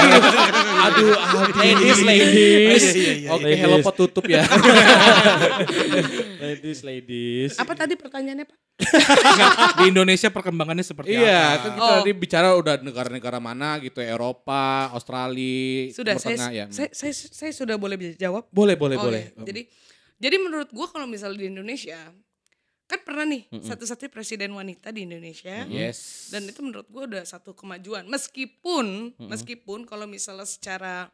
Aduh, 0.87 1.13
ladies, 1.55 2.01
ladies. 2.01 2.85
iya, 2.91 3.13
iya. 3.15 3.29
Oke, 3.31 3.51
hello 3.53 3.77
pot 3.81 3.93
tutup 3.95 4.25
ya. 4.25 4.41
ladies, 6.43 6.81
ladies. 6.81 7.53
Apa 7.57 7.73
tadi 7.75 7.95
pertanyaannya 7.95 8.47
Pak? 8.47 8.57
Di 9.77 9.85
Indonesia 9.89 10.29
perkembangannya 10.29 10.85
seperti 10.85 11.17
Iya, 11.17 11.41
apa? 11.51 11.57
kan 11.57 11.71
kita 11.73 11.81
Oh. 11.83 11.97
tadi 12.01 12.13
bicara 12.13 12.49
udah 12.55 12.75
negara-negara 12.79 13.39
mana 13.39 13.81
gitu, 13.81 14.01
Eropa, 14.01 14.93
Australia, 14.93 15.93
Sudah 15.93 16.13
Timur 16.15 16.23
saya, 16.23 16.37
Tengah 16.37 16.51
ya. 16.53 16.67
saya, 16.69 16.89
saya 16.93 17.13
saya 17.13 17.53
sudah 17.53 17.77
boleh 17.77 17.97
jawab. 18.15 18.45
boleh, 18.49 18.77
boleh, 18.77 18.97
Oh, 18.97 19.05
boleh. 19.09 19.23
iya. 19.29 19.45
Jadi 19.45 19.63
jadi 20.17 20.37
menurut 20.41 20.69
gua 20.73 20.89
kalau 20.89 21.05
misalnya 21.09 21.45
di 21.45 21.49
Indonesia 21.53 21.99
kan 22.87 23.03
pernah 23.03 23.27
nih 23.27 23.51
satu-satunya 23.51 24.11
presiden 24.15 24.55
wanita 24.55 24.95
di 24.95 25.03
Indonesia. 25.11 25.67
Yes. 25.67 26.31
Dan 26.31 26.47
itu 26.47 26.63
menurut 26.63 26.87
gue 26.87 27.03
udah 27.03 27.27
satu 27.27 27.51
kemajuan. 27.51 28.07
Meskipun, 28.07 29.11
meskipun 29.27 29.83
kalau 29.83 30.07
misalnya 30.07 30.47
secara 30.47 31.11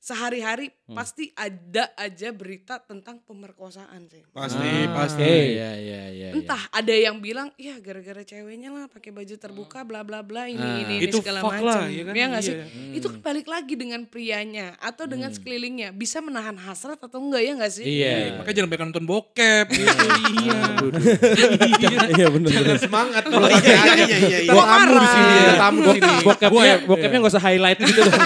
sehari-hari 0.00 0.72
Hmm. 0.88 0.96
pasti 0.96 1.30
ada 1.32 1.92
aja 1.94 2.32
berita 2.32 2.80
tentang 2.80 3.20
pemerkosaan 3.20 4.08
sih. 4.08 4.24
Pasti, 4.32 4.58
Ah, 4.58 4.90
pasti. 4.96 5.22
oke. 5.22 5.38
Iya, 5.54 5.70
iya, 5.76 6.02
iya. 6.10 6.28
Entah 6.32 6.58
ada 6.66 6.90
yang 6.90 7.20
bilang, 7.20 7.52
iya 7.54 7.78
gara-gara 7.78 8.18
ceweknya 8.20 8.68
lah 8.68 8.88
pakai 8.88 9.12
baju 9.12 9.34
terbuka 9.36 9.84
bla 9.84 10.00
bla 10.00 10.18
bla 10.20 10.48
ini 10.48 10.58
Ah. 10.58 10.82
ini, 10.82 10.94
ini 10.98 11.06
Itu 11.06 11.20
segala 11.20 11.44
macam. 11.44 11.86
ya 11.86 12.02
kan? 12.02 12.12
Iya 12.12 12.24
nggak 12.26 12.42
sih? 12.42 12.54
Iya. 12.56 12.64
Itu 12.96 13.06
kan 13.06 13.20
balik 13.22 13.46
lagi 13.46 13.74
dengan 13.76 14.02
prianya 14.04 14.74
atau 14.78 15.04
dengan 15.04 15.30
sekelilingnya 15.30 15.92
bisa 15.92 16.18
menahan 16.18 16.56
hasrat 16.56 16.98
atau 16.98 17.20
enggak 17.20 17.42
ya 17.44 17.52
nggak 17.54 17.70
sih? 17.70 17.84
Iya. 17.86 18.40
Makanya 18.40 18.56
jangan 18.56 18.68
banyak 18.68 18.84
nonton 18.88 19.04
bokep 19.04 19.66
iya. 19.70 20.58
Iya 22.10 22.26
bener 22.30 22.50
bener. 22.50 22.78
Semangat 22.80 23.22
Oh, 23.30 23.46
iya, 23.46 23.62
iya, 23.62 23.94
iya, 24.00 24.16
iya, 24.18 24.38
iya. 24.42 24.50
Gua 24.50 24.64
tamu 24.66 24.96
di 24.96 25.06
sini, 25.06 25.34
tamu 25.54 25.78
di 25.78 25.90
sini. 25.94 26.14
Bokepnya, 26.24 26.74
bokepnya 26.82 27.18
gak 27.20 27.30
usah 27.30 27.42
highlight 27.42 27.78
gitu 27.78 28.00
dong. 28.00 28.16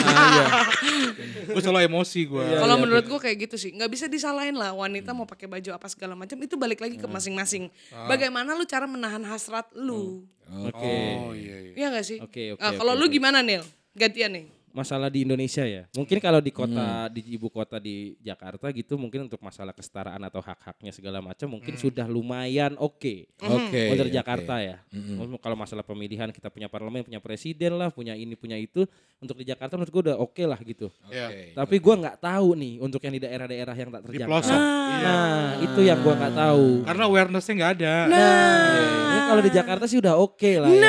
Gue 1.54 1.62
selalu 1.62 1.80
emosi 1.86 2.20
gue. 2.26 2.44
Kalau 2.44 2.76
menurut 2.76 3.04
gue 3.06 3.20
kayak 3.20 3.36
gitu 3.46 3.56
sih, 3.56 3.70
nggak 3.70 3.90
bisa 3.90 4.04
disalahin 4.06 4.54
lah 4.54 4.74
wanita 4.74 5.14
mau 5.14 5.24
pakai 5.24 5.46
baju 5.46 5.70
apa 5.70 5.86
segala 5.86 6.12
macam 6.12 6.36
itu 6.36 6.54
balik 6.54 6.82
lagi 6.82 6.98
ke 6.98 7.06
masing-masing. 7.06 7.70
Bagaimana 8.06 8.52
lu 8.52 8.66
cara 8.66 8.84
menahan 8.84 9.22
hasrat 9.24 9.70
lu? 9.72 10.26
Oke. 10.44 10.94
Oh 11.16 11.32
iya, 11.32 11.56
iya. 11.62 11.72
Iya 11.74 11.86
gak 11.94 12.04
sih? 12.04 12.18
Oke, 12.20 12.52
oke, 12.52 12.60
Ah, 12.60 12.70
oke, 12.70 12.78
Kalau 12.78 12.92
lu 12.92 13.06
oke. 13.08 13.14
gimana 13.16 13.40
Nil? 13.40 13.64
Gantian 13.96 14.30
nih. 14.34 14.46
Masalah 14.74 15.06
di 15.06 15.22
Indonesia 15.22 15.62
ya. 15.62 15.86
Mungkin 15.94 16.18
kalau 16.18 16.42
di 16.42 16.50
kota 16.50 17.06
di 17.06 17.22
ibu 17.38 17.46
kota 17.46 17.78
di 17.78 18.18
Jakarta 18.18 18.74
gitu 18.74 18.98
mungkin 18.98 19.30
untuk 19.30 19.38
masalah 19.38 19.70
kesetaraan 19.70 20.18
atau 20.26 20.42
hak-haknya 20.42 20.90
segala 20.90 21.22
macam 21.22 21.46
mungkin 21.46 21.78
sudah 21.78 22.10
lumayan 22.10 22.74
oke. 22.82 23.30
Oke. 23.38 23.94
Untuk 23.94 24.10
oke. 24.10 24.14
Jakarta 24.18 24.58
ya. 24.58 24.82
Um, 24.90 25.38
Kalau 25.38 25.54
masalah 25.54 25.86
pemilihan 25.86 26.34
kita 26.34 26.50
punya 26.50 26.66
parlemen, 26.66 27.06
punya 27.06 27.22
presiden 27.22 27.78
lah, 27.78 27.94
punya 27.94 28.18
ini, 28.18 28.34
punya 28.34 28.58
itu. 28.58 28.82
Untuk 29.22 29.38
di 29.38 29.46
Jakarta 29.46 29.78
menurut 29.78 29.94
gue 29.94 30.02
udah 30.10 30.18
oke 30.18 30.42
lah 30.42 30.58
gitu. 30.66 30.90
Iya. 31.06 31.26
Oke. 31.30 31.42
Tapi 31.54 31.76
gua 31.78 31.94
nggak 31.94 32.18
tahu 32.18 32.48
nih 32.58 32.74
untuk 32.82 33.00
yang 33.06 33.14
di 33.14 33.22
daerah-daerah 33.22 33.74
yang 33.78 33.88
tak 33.94 34.02
Di 34.02 34.06
terjangkau. 34.10 34.30
pelosok. 34.34 34.58
Iya. 34.58 35.06
Nah, 35.06 35.48
itu 35.62 35.80
yang 35.86 35.98
gua 36.02 36.14
nggak 36.18 36.34
tahu. 36.34 36.66
Karena 36.82 37.02
awarenessnya 37.06 37.54
nggak 37.54 37.72
ada. 37.78 37.94
Nah, 38.10 39.22
kalau 39.30 39.42
di 39.46 39.50
Jakarta 39.54 39.84
sih 39.86 40.02
udah 40.02 40.18
oke 40.18 40.52
lah 40.58 40.70
ya. 40.74 40.82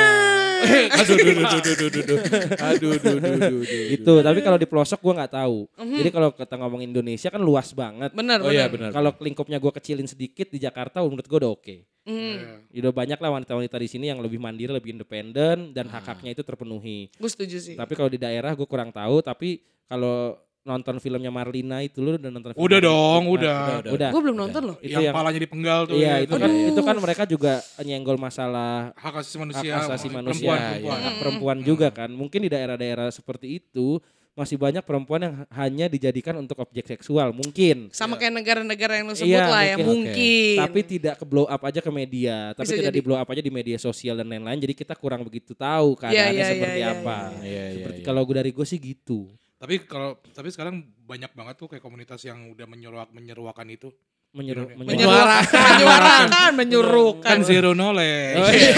Aduh, 1.00 1.16
duh, 1.16 1.32
duh, 1.32 1.46
duh, 1.46 1.60
duh, 1.62 1.76
duh, 1.76 1.88
duh, 1.90 2.02
duh. 2.04 2.18
Aduh, 2.58 2.92
duh, 2.96 3.16
duh, 3.18 3.34
duh, 3.38 3.50
duh. 3.52 3.62
Gitu. 3.92 4.12
Tapi 4.20 4.38
kalau 4.40 4.58
di 4.58 4.66
pelosok 4.66 4.98
gua 5.00 5.14
nggak 5.22 5.32
tahu. 5.34 5.58
Jadi 5.76 6.10
kalau 6.10 6.28
kita 6.30 6.54
ngomong 6.56 6.80
Indonesia 6.82 7.28
kan 7.28 7.40
luas 7.40 7.70
banget. 7.70 8.10
Benar, 8.12 8.38
Oh 8.40 8.50
iya 8.50 8.66
benar. 8.66 8.90
benar. 8.90 8.90
Kalau 8.92 9.10
lingkupnya 9.18 9.58
gue 9.58 9.72
kecilin 9.72 10.06
sedikit 10.06 10.48
di 10.48 10.58
Jakarta 10.58 11.00
menurut 11.00 11.24
gue 11.24 11.38
udah 11.38 11.52
oke. 11.52 11.76
Hmm, 12.06 12.62
Udah 12.70 12.92
banyak 12.94 13.18
lah 13.18 13.30
wanita-wanita 13.34 13.76
di 13.76 13.88
sini 13.90 14.06
yang 14.06 14.22
lebih 14.22 14.38
mandiri, 14.38 14.70
lebih 14.70 14.94
independen 14.94 15.74
dan 15.74 15.90
hak-haknya 15.90 16.38
itu 16.38 16.42
terpenuhi. 16.42 17.10
gue 17.10 17.30
setuju 17.30 17.58
sih. 17.58 17.74
Tapi 17.74 17.92
kalau 17.92 18.06
di 18.06 18.16
daerah 18.16 18.54
gue 18.54 18.62
kurang 18.64 18.94
tahu. 18.94 19.18
Tapi 19.20 19.58
kalau 19.86 20.38
nonton 20.66 20.98
filmnya 20.98 21.30
Marlina 21.30 21.78
itu 21.78 22.02
lu 22.02 22.14
udah 22.14 22.28
nonton 22.28 22.50
film 22.50 22.60
Udah 22.60 22.76
Marlina? 22.76 22.90
dong, 22.90 23.22
Nah, 23.22 23.32
udah. 23.32 23.58
Udah. 23.86 24.10
Gue 24.10 24.20
belum 24.20 24.36
nonton 24.36 24.62
loh. 24.64 24.76
Itu 24.78 24.92
yang, 24.92 25.02
yang 25.06 25.14
palanya 25.14 25.40
dipenggal 25.40 25.80
tuh. 25.86 25.94
Iya, 25.94 26.10
ya, 26.10 26.16
itu 26.20 26.34
kan 26.34 26.50
itu 26.50 26.80
kan 26.82 26.96
mereka 26.98 27.22
juga 27.24 27.52
nyenggol 27.78 28.18
masalah 28.18 28.90
hak 28.92 29.14
asasi 29.16 29.32
hak 29.32 29.40
manusia. 29.40 29.72
asasi 29.78 30.06
manusia, 30.10 30.50
Perempuan, 30.50 30.58
ya, 30.58 30.66
perempuan. 30.66 30.98
hak 31.00 31.14
perempuan 31.16 31.58
juga 31.62 31.88
kan. 31.88 32.10
Mungkin 32.10 32.40
di 32.42 32.50
daerah-daerah 32.50 33.08
seperti 33.08 33.56
itu 33.56 34.02
masih 34.32 34.60
banyak 34.60 34.84
perempuan 34.84 35.16
yang 35.18 35.34
hanya 35.48 35.88
dijadikan 35.88 36.36
untuk 36.36 36.60
objek 36.60 36.84
seksual, 36.86 37.32
mungkin. 37.32 37.88
Sama 37.88 38.20
kayak 38.20 38.36
negara-negara 38.36 39.00
yang 39.00 39.08
lu 39.08 39.16
sebut 39.16 39.32
Iya, 39.32 39.48
lah 39.48 39.64
ya, 39.64 39.76
mungkin. 39.78 40.12
mungkin. 40.12 40.56
tapi 40.60 40.80
tidak 40.84 41.14
ke 41.16 41.24
blow 41.24 41.48
up 41.48 41.62
aja 41.62 41.80
ke 41.80 41.88
media, 41.88 42.52
tapi 42.52 42.68
Bisa 42.68 42.76
tidak 42.76 42.92
jadi. 42.92 42.98
di 42.98 43.02
blow 43.02 43.16
up 43.16 43.24
aja 43.24 43.40
di 43.40 43.48
media 43.48 43.78
sosial 43.78 44.12
dan 44.14 44.28
lain-lain. 44.28 44.60
Jadi 44.60 44.76
kita 44.76 44.92
kurang 44.92 45.24
begitu 45.24 45.56
tahu 45.56 45.96
Iya, 45.96 46.28
keadaannya 46.28 46.36
iya, 46.36 46.52
seperti 46.52 46.78
iya, 46.78 46.92
apa. 46.92 47.16
Iya, 47.32 47.48
iya, 47.48 47.64
Seperti 47.72 48.00
iya. 48.00 48.04
kalau 48.04 48.20
gue 48.22 48.36
dari 48.36 48.50
gue 48.52 48.66
sih 48.66 48.76
gitu. 48.76 49.20
Tapi 49.56 49.74
kalau 49.82 50.20
tapi 50.30 50.48
sekarang 50.48 50.74
banyak 51.00 51.32
banget 51.32 51.54
tuh 51.56 51.66
kayak 51.66 51.80
komunitas 51.80 52.20
yang 52.22 52.50
udah 52.50 52.64
menyeruak 52.64 53.08
menyeruakan 53.08 53.68
itu. 53.70 53.88
Menyeru, 54.30 54.68
Menyuarakan. 54.68 54.84
menyeru- 54.84 55.08
menyuarakan, 55.08 55.64
menyuarakan, 55.72 56.50
menyuruhkan. 56.54 57.30
Kan 57.30 57.40
zero 57.40 57.72
knowledge. 57.72 58.36
Oh, 58.36 58.48
iya. 58.52 58.72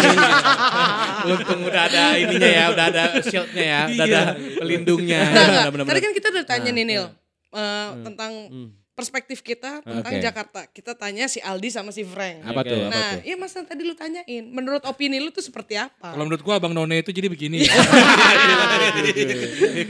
Untung 1.26 1.60
udah 1.60 1.82
ada 1.84 2.02
ininya 2.14 2.46
ya, 2.48 2.64
udah 2.70 2.84
ada 2.86 3.02
shieldnya 3.20 3.64
ya, 3.64 3.80
udah 3.90 4.04
ada 4.06 4.22
pelindungnya. 4.54 5.22
Benar-benar. 5.26 5.84
Tadi 5.84 6.00
kan 6.00 6.12
kita 6.14 6.26
udah 6.30 6.44
tanya 6.46 6.70
nih 6.70 6.84
Nil, 6.84 6.94
iya. 6.94 7.06
eh, 7.50 7.88
tentang 8.02 8.32
Hmm. 8.46 8.68
Perspektif 8.98 9.38
kita 9.40 9.78
tentang 9.78 10.10
Oke. 10.10 10.18
Jakarta. 10.18 10.60
Kita 10.66 10.98
tanya 10.98 11.30
si 11.30 11.38
Aldi 11.38 11.70
sama 11.70 11.94
si 11.94 12.02
Frank. 12.02 12.42
Apa 12.42 12.66
tuh? 12.66 12.82
Apa 12.82 12.90
Nah, 12.90 13.10
tuh? 13.14 13.22
iya 13.22 13.36
mas 13.38 13.54
tadi 13.54 13.82
lu 13.86 13.94
tanyain, 13.94 14.42
menurut 14.42 14.82
opini 14.82 15.22
lu 15.22 15.30
tuh 15.30 15.38
seperti 15.38 15.78
apa? 15.78 16.10
Kalau 16.10 16.26
menurut 16.26 16.42
gua 16.42 16.58
Abang 16.58 16.74
None 16.74 16.98
itu 16.98 17.14
jadi 17.14 17.30
begini 17.30 17.62
ya. 17.62 17.70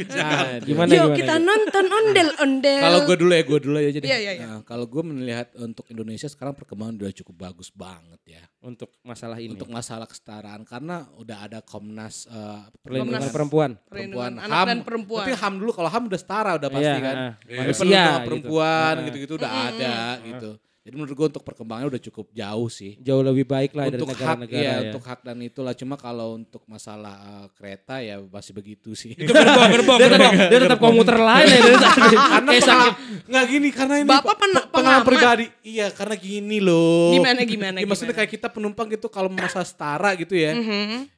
Nah, 0.08 0.58
gimana 0.60 0.90
Yuk 0.90 1.00
gimana? 1.08 1.16
kita 1.16 1.34
nonton 1.38 1.84
ondel-ondel. 1.88 2.82
Kalau 2.82 3.00
gue 3.04 3.16
dulu 3.16 3.32
ya, 3.32 3.42
gue 3.42 3.58
dulu 3.60 3.76
aja 3.78 3.98
deh. 3.98 4.08
Iya, 4.08 4.18
iya, 4.18 4.32
iya. 4.34 4.46
Nah, 4.46 4.60
kalau 4.62 4.84
gue 4.84 5.02
melihat 5.02 5.48
untuk 5.56 5.86
Indonesia 5.88 6.26
sekarang 6.26 6.52
perkembangan 6.52 6.98
udah 6.98 7.12
cukup 7.14 7.34
bagus 7.40 7.68
banget 7.70 8.20
ya. 8.26 8.42
Untuk 8.60 8.90
masalah 9.00 9.38
ini. 9.38 9.54
Untuk 9.54 9.70
masalah 9.70 10.04
kesetaraan 10.04 10.66
karena 10.66 11.06
udah 11.14 11.38
ada 11.40 11.58
Komnas 11.60 12.26
eh, 12.26 12.60
perlindungan 12.80 13.22
Komnas- 13.22 13.30
perempuan. 13.30 13.70
Perlindungan 13.84 14.32
perempuan 14.34 14.50
anak 14.50 14.66
dan 14.66 14.78
perempuan. 14.82 15.22
Tapi 15.22 15.32
HAM 15.32 15.54
dulu 15.56 15.70
kalau 15.70 15.88
HAM 15.88 16.04
udah 16.06 16.20
setara 16.20 16.50
udah 16.56 16.68
pasti 16.68 16.90
Iya, 16.90 16.98
kan. 16.98 17.16
ah, 17.16 17.32
Jadi 17.38 17.54
manusia 17.54 17.78
perlindungan 17.78 18.10
gitu. 18.10 18.26
perempuan 18.26 18.92
Ah. 18.92 19.04
gitu-gitu 19.06 19.32
udah 19.36 19.52
ada 19.68 19.94
gitu. 20.20 20.50
Jadi 20.88 20.96
menurut 20.96 21.12
gue 21.12 21.26
untuk 21.36 21.44
perkembangannya 21.44 21.92
udah 21.92 22.02
cukup 22.08 22.32
jauh 22.32 22.68
sih. 22.72 22.96
Jauh 23.04 23.20
lebih 23.20 23.44
baik 23.44 23.76
lah 23.76 23.92
dari 23.92 24.00
untuk 24.00 24.08
hak 24.08 24.16
negara-negara 24.40 24.56
ya, 24.56 24.72
ya. 24.72 24.80
untuk 24.88 25.04
hak 25.04 25.20
dan 25.20 25.36
itulah 25.44 25.76
cuma 25.76 26.00
kalau 26.00 26.40
untuk 26.40 26.64
masalah 26.64 27.12
eh, 27.44 27.46
kereta 27.60 28.00
ya 28.00 28.16
masih 28.24 28.56
begitu 28.56 28.96
sih. 28.96 29.12
Itu 29.12 29.28
gerbong, 29.28 29.68
gerbong, 29.76 30.00
dia, 30.00 30.08
tetap, 30.08 30.32
dia 30.48 30.58
tetap 30.64 30.80
komuter 30.80 31.20
lain 31.20 31.44
ya 31.44 31.58
dari 31.68 31.76
tadi. 31.76 32.16
karena 32.16 32.50
sakit. 32.56 32.92
nggak 33.28 33.44
gini 33.52 33.68
karena 33.68 33.94
ini 34.00 34.08
Bapak 34.08 34.24
pe- 34.24 34.38
pen- 34.40 34.56
pe- 34.56 34.66
pengalaman 34.72 35.04
pribadi. 35.04 35.46
Iya 35.60 35.86
karena 35.92 36.16
gini 36.16 36.56
loh. 36.56 37.12
Gimana, 37.12 37.40
gimana, 37.44 37.76
Ya, 37.76 37.84
maksudnya 37.84 38.16
kayak 38.16 38.30
kita 38.32 38.48
penumpang 38.48 38.88
gitu 38.88 39.12
kalau 39.12 39.28
masalah 39.28 39.68
setara 39.68 40.16
gitu 40.16 40.32
ya. 40.32 40.56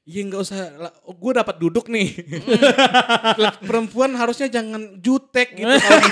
Iya 0.02 0.20
nggak 0.26 0.40
usah. 0.42 0.58
Gue 1.14 1.32
dapat 1.38 1.62
duduk 1.62 1.86
nih. 1.86 2.10
Lah, 3.42 3.54
Perempuan 3.62 4.18
harusnya 4.18 4.50
jangan 4.50 4.98
jutek 4.98 5.54
gitu. 5.54 5.70
Kalau 5.70 6.02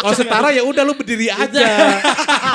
kalau 0.00 0.14
setara 0.16 0.48
ya 0.56 0.64
udah 0.64 0.80
lu 0.80 0.96
berdiri 0.96 1.28
aja. 1.28 2.00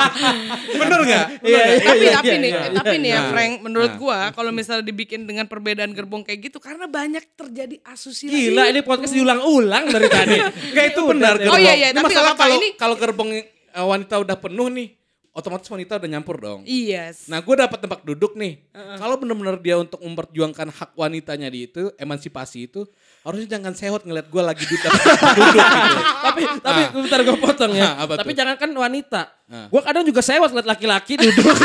Bener 0.80 1.00
nggak? 1.00 1.26
Iya, 1.40 1.60
iya, 1.64 1.78
tapi 1.80 2.02
iya, 2.02 2.12
tapi 2.12 2.28
iya, 2.28 2.36
nih, 2.36 2.50
iya. 2.50 2.62
tapi 2.70 2.94
nih 2.96 3.08
ya 3.08 3.18
Nah. 3.18 3.30
Frank, 3.30 3.52
menurut 3.60 3.90
Nah. 3.90 3.98
gua 3.98 4.18
kalau 4.30 4.50
misalnya 4.50 4.82
dibikin 4.82 5.24
dengan 5.24 5.44
perbedaan 5.44 5.90
gerbong 5.90 6.22
kayak 6.22 6.40
gitu 6.44 6.58
karena 6.58 6.84
banyak 6.84 7.24
terjadi 7.32 7.78
asusila. 7.84 8.32
Gila 8.32 8.62
ini 8.68 8.80
podcast 8.80 9.12
diulang-ulang 9.12 9.84
dari 9.88 10.06
tadi. 10.06 10.36
Enggak 10.70 10.86
itu 10.88 11.00
benar 11.02 11.34
Oh, 11.34 11.40
gerbong. 11.40 11.60
iya, 11.60 11.72
iya, 11.74 11.88
Ini 11.88 11.96
tapi 11.96 12.12
kalau 12.12 12.32
ini- 12.52 12.74
kalau 12.74 12.94
gerbong 12.94 13.30
eh, 13.32 13.44
wanita 13.74 14.18
udah 14.18 14.36
penuh 14.36 14.68
nih, 14.68 14.88
otomatis 15.32 15.68
wanita 15.68 15.96
udah 15.96 16.08
nyampur 16.08 16.36
dong. 16.36 16.60
Iya. 16.64 17.14
Nah, 17.26 17.38
gue 17.38 17.54
dapat 17.54 17.78
tempat 17.78 18.00
duduk 18.02 18.34
nih. 18.34 18.58
Kalau 18.72 19.16
benar-benar 19.16 19.56
dia 19.58 19.76
untuk 19.76 20.00
memperjuangkan 20.00 20.68
hak 20.70 20.90
wanitanya 20.94 21.46
di 21.46 21.66
itu, 21.66 21.90
emansipasi 21.94 22.66
itu, 22.66 22.86
harusnya 23.22 23.58
jangan 23.58 23.72
sehot 23.72 24.02
ngeliat 24.02 24.26
gue 24.26 24.42
lagi 24.42 24.64
tempat 24.64 25.02
duduk 25.36 25.60
gitu. 25.60 26.00
tapi 26.18 26.40
tapi 26.58 26.80
bentar 26.96 27.20
gue 27.20 27.36
potong 27.36 27.72
ya. 27.74 27.88
Ah, 27.92 27.94
apa 28.06 28.12
tapi 28.18 28.32
tuh? 28.32 28.38
jangan 28.40 28.56
kan 28.56 28.70
wanita. 28.70 29.22
Ah. 29.48 29.66
Gue 29.68 29.80
kadang 29.80 30.04
juga 30.04 30.20
sewot 30.20 30.50
liat 30.52 30.66
laki-laki 30.66 31.16
duduk. 31.16 31.44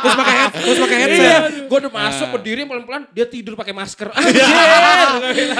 Terus 0.00 0.14
pakai 0.16 0.34
head, 0.34 0.50
terus 0.56 0.78
pakai 0.80 0.96
Iya, 0.96 1.04
headset. 1.04 1.42
gue 1.68 1.78
udah 1.84 1.92
masuk 1.92 2.26
berdiri 2.32 2.64
pelan-pelan 2.64 3.02
dia 3.12 3.28
tidur 3.28 3.52
pakai 3.52 3.76
masker. 3.76 4.08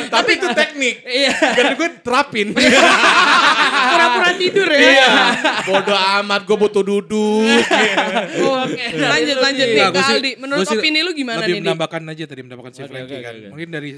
Tapi 0.09 0.31
itu 0.35 0.49
teknik. 0.51 1.05
Iya. 1.05 1.33
Biar 1.53 1.69
gue 1.77 1.89
terapin. 2.01 2.47
Pura-pura 2.57 4.31
tidur 4.41 4.69
ya. 4.73 4.81
Iya. 4.81 5.09
Bodoh 5.69 5.99
amat, 6.23 6.41
gue 6.43 6.57
butuh 6.61 6.83
duduk. 6.83 7.49
Oke, 8.61 8.85
lanjut 8.95 9.37
lanjut 9.39 9.67
nih 9.67 9.85
gua 9.87 10.03
sih- 10.03 10.15
Aldi. 10.15 10.31
Menurut 10.37 10.67
opini 10.69 11.01
lu 11.01 11.13
gimana 11.13 11.41
lebih 11.41 11.49
nih? 11.51 11.57
Di? 11.57 11.65
menambahkan 11.65 12.03
aja 12.07 12.25
tadi 12.25 12.41
menambahkan 12.43 12.73
si 12.73 12.81
oke, 12.83 12.93
kan. 13.19 13.35
Mungkin 13.49 13.69
dari 13.69 13.91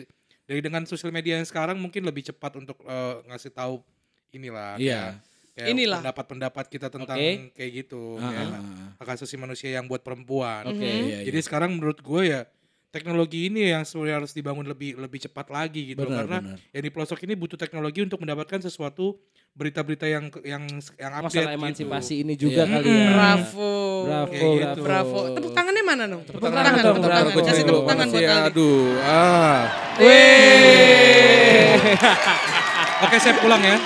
dari 0.42 0.60
dengan 0.60 0.82
sosial 0.84 1.10
media 1.10 1.34
yang 1.34 1.44
sekarang 1.44 1.76
mungkin 1.76 2.02
lebih 2.02 2.22
cepat 2.24 2.56
untuk 2.56 2.78
eh, 2.82 3.14
ngasih 3.26 3.50
tahu 3.50 3.82
inilah 4.30 4.74
Iya. 4.74 5.18
kayak, 5.52 5.54
kayak 5.54 5.68
Inilah. 5.68 5.98
pendapat-pendapat 6.00 6.64
kita 6.68 6.88
tentang 6.88 7.16
Oke. 7.16 7.52
kayak 7.52 7.70
gitu 7.76 8.16
Ah, 8.16 8.30
ya. 8.30 8.40
ah, 8.40 8.56
ah. 8.56 8.88
hak 8.96 9.08
asasi 9.12 9.36
manusia 9.36 9.68
yang 9.70 9.84
buat 9.84 10.00
perempuan. 10.00 10.64
Oke. 10.66 10.80
Mhm. 10.80 11.02
Iya, 11.04 11.18
Jadi 11.26 11.36
iya. 11.36 11.44
sekarang 11.44 11.70
menurut 11.74 11.98
gue 11.98 12.22
ya 12.24 12.40
teknologi 12.92 13.48
ini 13.48 13.72
yang 13.72 13.82
sebenarnya 13.82 14.20
harus 14.20 14.30
dibangun 14.30 14.62
lebih 14.62 14.94
lebih 14.94 15.16
cepat 15.18 15.48
lagi 15.48 15.90
gitu 15.90 16.04
Benar, 16.04 16.16
karena 16.22 16.38
benar. 16.44 16.58
yang 16.70 16.82
di 16.84 16.90
pelosok 16.92 17.24
ini 17.24 17.32
butuh 17.34 17.56
teknologi 17.56 18.04
untuk 18.04 18.20
mendapatkan 18.20 18.60
sesuatu 18.60 19.16
berita-berita 19.52 20.04
yang 20.04 20.28
yang 20.44 20.64
yang 20.96 21.12
update 21.14 21.24
Masalah 21.40 21.50
gitu. 21.50 21.58
emansipasi 21.58 22.14
ini 22.20 22.36
juga 22.36 22.62
Iya. 22.62 22.72
kali 22.74 22.88
ya. 22.88 23.08
Bravo. 23.10 23.72
Bravo, 24.02 24.32
Kayak 24.32 24.56
gitu. 24.62 24.80
bravo. 24.82 25.18
Tepuk 25.32 25.52
tangannya 25.52 25.82
mana 25.82 26.04
dong? 26.06 26.22
Tepuk 26.22 26.40
tangan 26.42 26.62
tangan, 26.62 26.82
tepuk 26.82 27.04
bravo. 27.04 27.28
tangan. 27.32 27.48
Kasih 27.48 27.64
tepuk 27.64 27.84
tangan 27.84 28.06
buat 28.06 28.22
Aldi. 28.22 28.48
Aduh, 28.48 28.84
ah. 29.02 29.60
Oke, 33.02 33.16
saya 33.18 33.34
pulang 33.36 33.58
ya. 33.58 33.76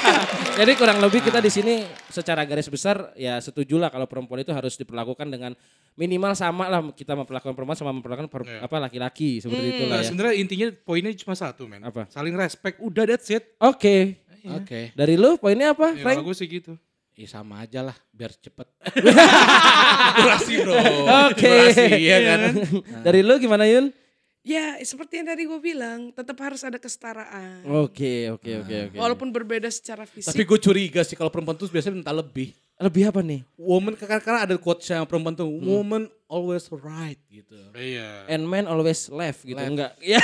Jadi 0.58 0.72
kurang 0.74 0.98
lebih 0.98 1.20
kita 1.20 1.38
di 1.38 1.48
sini 1.48 1.74
secara 2.08 2.42
garis 2.42 2.66
besar 2.66 3.12
ya 3.14 3.38
setuju 3.38 3.76
lah 3.76 3.88
kalau 3.88 4.04
perempuan 4.04 4.40
itu 4.40 4.50
harus 4.50 4.74
diperlakukan 4.74 5.28
dengan 5.28 5.52
minimal 5.94 6.32
sama 6.32 6.66
lah 6.66 6.80
kita 6.90 7.12
memperlakukan 7.14 7.52
perempuan 7.52 7.76
sama 7.76 7.92
memperlakukan 7.92 8.26
per- 8.26 8.44
Iya. 8.46 8.62
apa 8.62 8.76
laki-laki 8.80 9.38
seperti 9.38 9.60
Hmm. 9.60 9.74
itulah 9.76 9.90
Nah, 9.92 10.00
ya. 10.00 10.06
sebenarnya 10.06 10.34
intinya 10.36 10.66
poinnya 10.80 11.10
cuma 11.14 11.34
satu, 11.34 11.64
men. 11.64 11.82
Apa? 11.82 12.08
Saling 12.08 12.32
respect, 12.32 12.78
udah 12.78 13.04
that's 13.04 13.28
it. 13.28 13.54
Oke. 13.58 14.18
Oke. 14.48 14.90
Dari 14.92 15.14
lu 15.14 15.36
poinnya 15.36 15.70
apa, 15.70 15.92
Ya, 15.92 16.02
Frank? 16.02 16.22
sih 16.32 16.46
gitu. 16.48 16.74
Ih 17.12 17.24
sama 17.24 17.60
aja 17.60 17.80
lah, 17.80 17.96
biar 18.10 18.28
cepet. 18.30 18.66
Durasi 20.16 20.54
bro. 20.58 20.74
Oke. 21.26 21.48
Durasi, 21.48 21.86
iya 21.98 22.18
kan. 22.22 22.40
Dari 23.02 23.20
lu 23.20 23.36
gimana 23.36 23.64
Yun? 23.64 23.88
Ya 24.46 24.78
seperti 24.86 25.18
yang 25.18 25.26
tadi 25.26 25.42
gue 25.42 25.58
bilang, 25.58 26.14
tetap 26.14 26.38
harus 26.38 26.62
ada 26.62 26.78
kesetaraan. 26.78 27.66
Oke, 27.66 28.30
oke, 28.30 28.62
oke, 28.62 28.76
oke. 28.94 28.96
Walaupun 29.02 29.34
berbeda 29.34 29.66
secara 29.74 30.06
fisik. 30.06 30.30
Tapi 30.30 30.46
gue 30.46 30.58
curiga 30.62 31.02
sih 31.02 31.18
kalau 31.18 31.34
perempuan 31.34 31.58
tuh 31.58 31.66
biasanya 31.66 31.98
minta 31.98 32.14
lebih. 32.14 32.54
Lebih 32.76 33.08
apa 33.08 33.24
nih? 33.24 33.40
Woman 33.56 33.96
karena 33.96 34.44
ada 34.44 34.52
quotes 34.60 34.84
yang 34.84 35.08
perempuan 35.08 35.32
tuh, 35.32 35.48
woman 35.48 36.12
always 36.28 36.68
right 36.68 37.16
gitu. 37.32 37.56
Iya. 37.72 38.28
And 38.28 38.44
man 38.44 38.68
always 38.68 39.08
left 39.08 39.48
gitu 39.48 39.56
Left. 39.56 39.72
enggak? 39.72 39.92
Ya. 40.12 40.20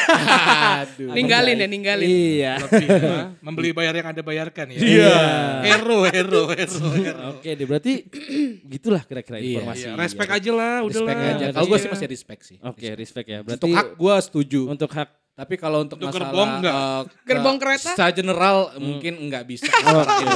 Aduh. 0.84 1.16
ninggalin 1.16 1.56
ya, 1.56 1.64
ninggalin. 1.64 2.04
Iya. 2.04 2.52
Lebih 2.60 2.86
ya. 2.92 3.16
Membeli 3.40 3.70
bayar 3.72 3.96
yang 3.96 4.08
ada 4.12 4.20
bayarkan 4.20 4.68
ya. 4.68 4.78
Iya. 4.84 5.16
Hero, 5.64 6.04
hero, 6.04 6.42
hero. 6.52 6.86
hero. 6.92 7.40
Oke, 7.40 7.56
deh 7.56 7.64
berarti 7.64 8.04
gitulah 8.76 9.00
kira-kira 9.00 9.40
Iya, 9.40 9.64
informasi. 9.64 9.84
Iya, 9.88 9.92
respect 9.96 10.30
aja 10.36 10.50
lah, 10.52 10.76
udah 10.84 10.92
Respect 10.92 11.20
aja. 11.24 11.44
Kalau 11.56 11.66
gue 11.72 11.78
sih 11.80 11.88
masih 11.88 12.06
respect 12.12 12.42
sih. 12.44 12.58
Oke, 12.60 12.88
respect 12.92 13.26
ya. 13.32 13.38
Berarti 13.40 13.64
Untuk 13.64 13.78
hak 13.80 13.88
gue 13.96 14.14
setuju. 14.28 14.60
untuk 14.68 14.90
hak 14.92 15.08
Tapi 15.32 15.56
kalau 15.56 15.80
untuk, 15.80 15.96
Untuk 15.96 16.12
masalah 16.12 16.28
gerbong 16.28 16.50
enggak? 16.60 16.74
eh, 16.76 17.02
Gerbong 17.24 17.56
ke- 17.56 17.62
kereta? 17.64 17.88
Secara 17.90 18.12
general 18.12 18.56
mungkin 18.76 19.12
enggak 19.16 19.48
bisa. 19.48 19.64
Oke. 19.64 20.28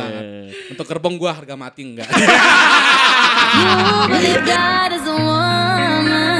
Untuk 0.72 0.86
gerbong 0.88 1.20
gue 1.20 1.28
harga 1.28 1.52
mati 1.52 1.84
enggak. 1.84 2.08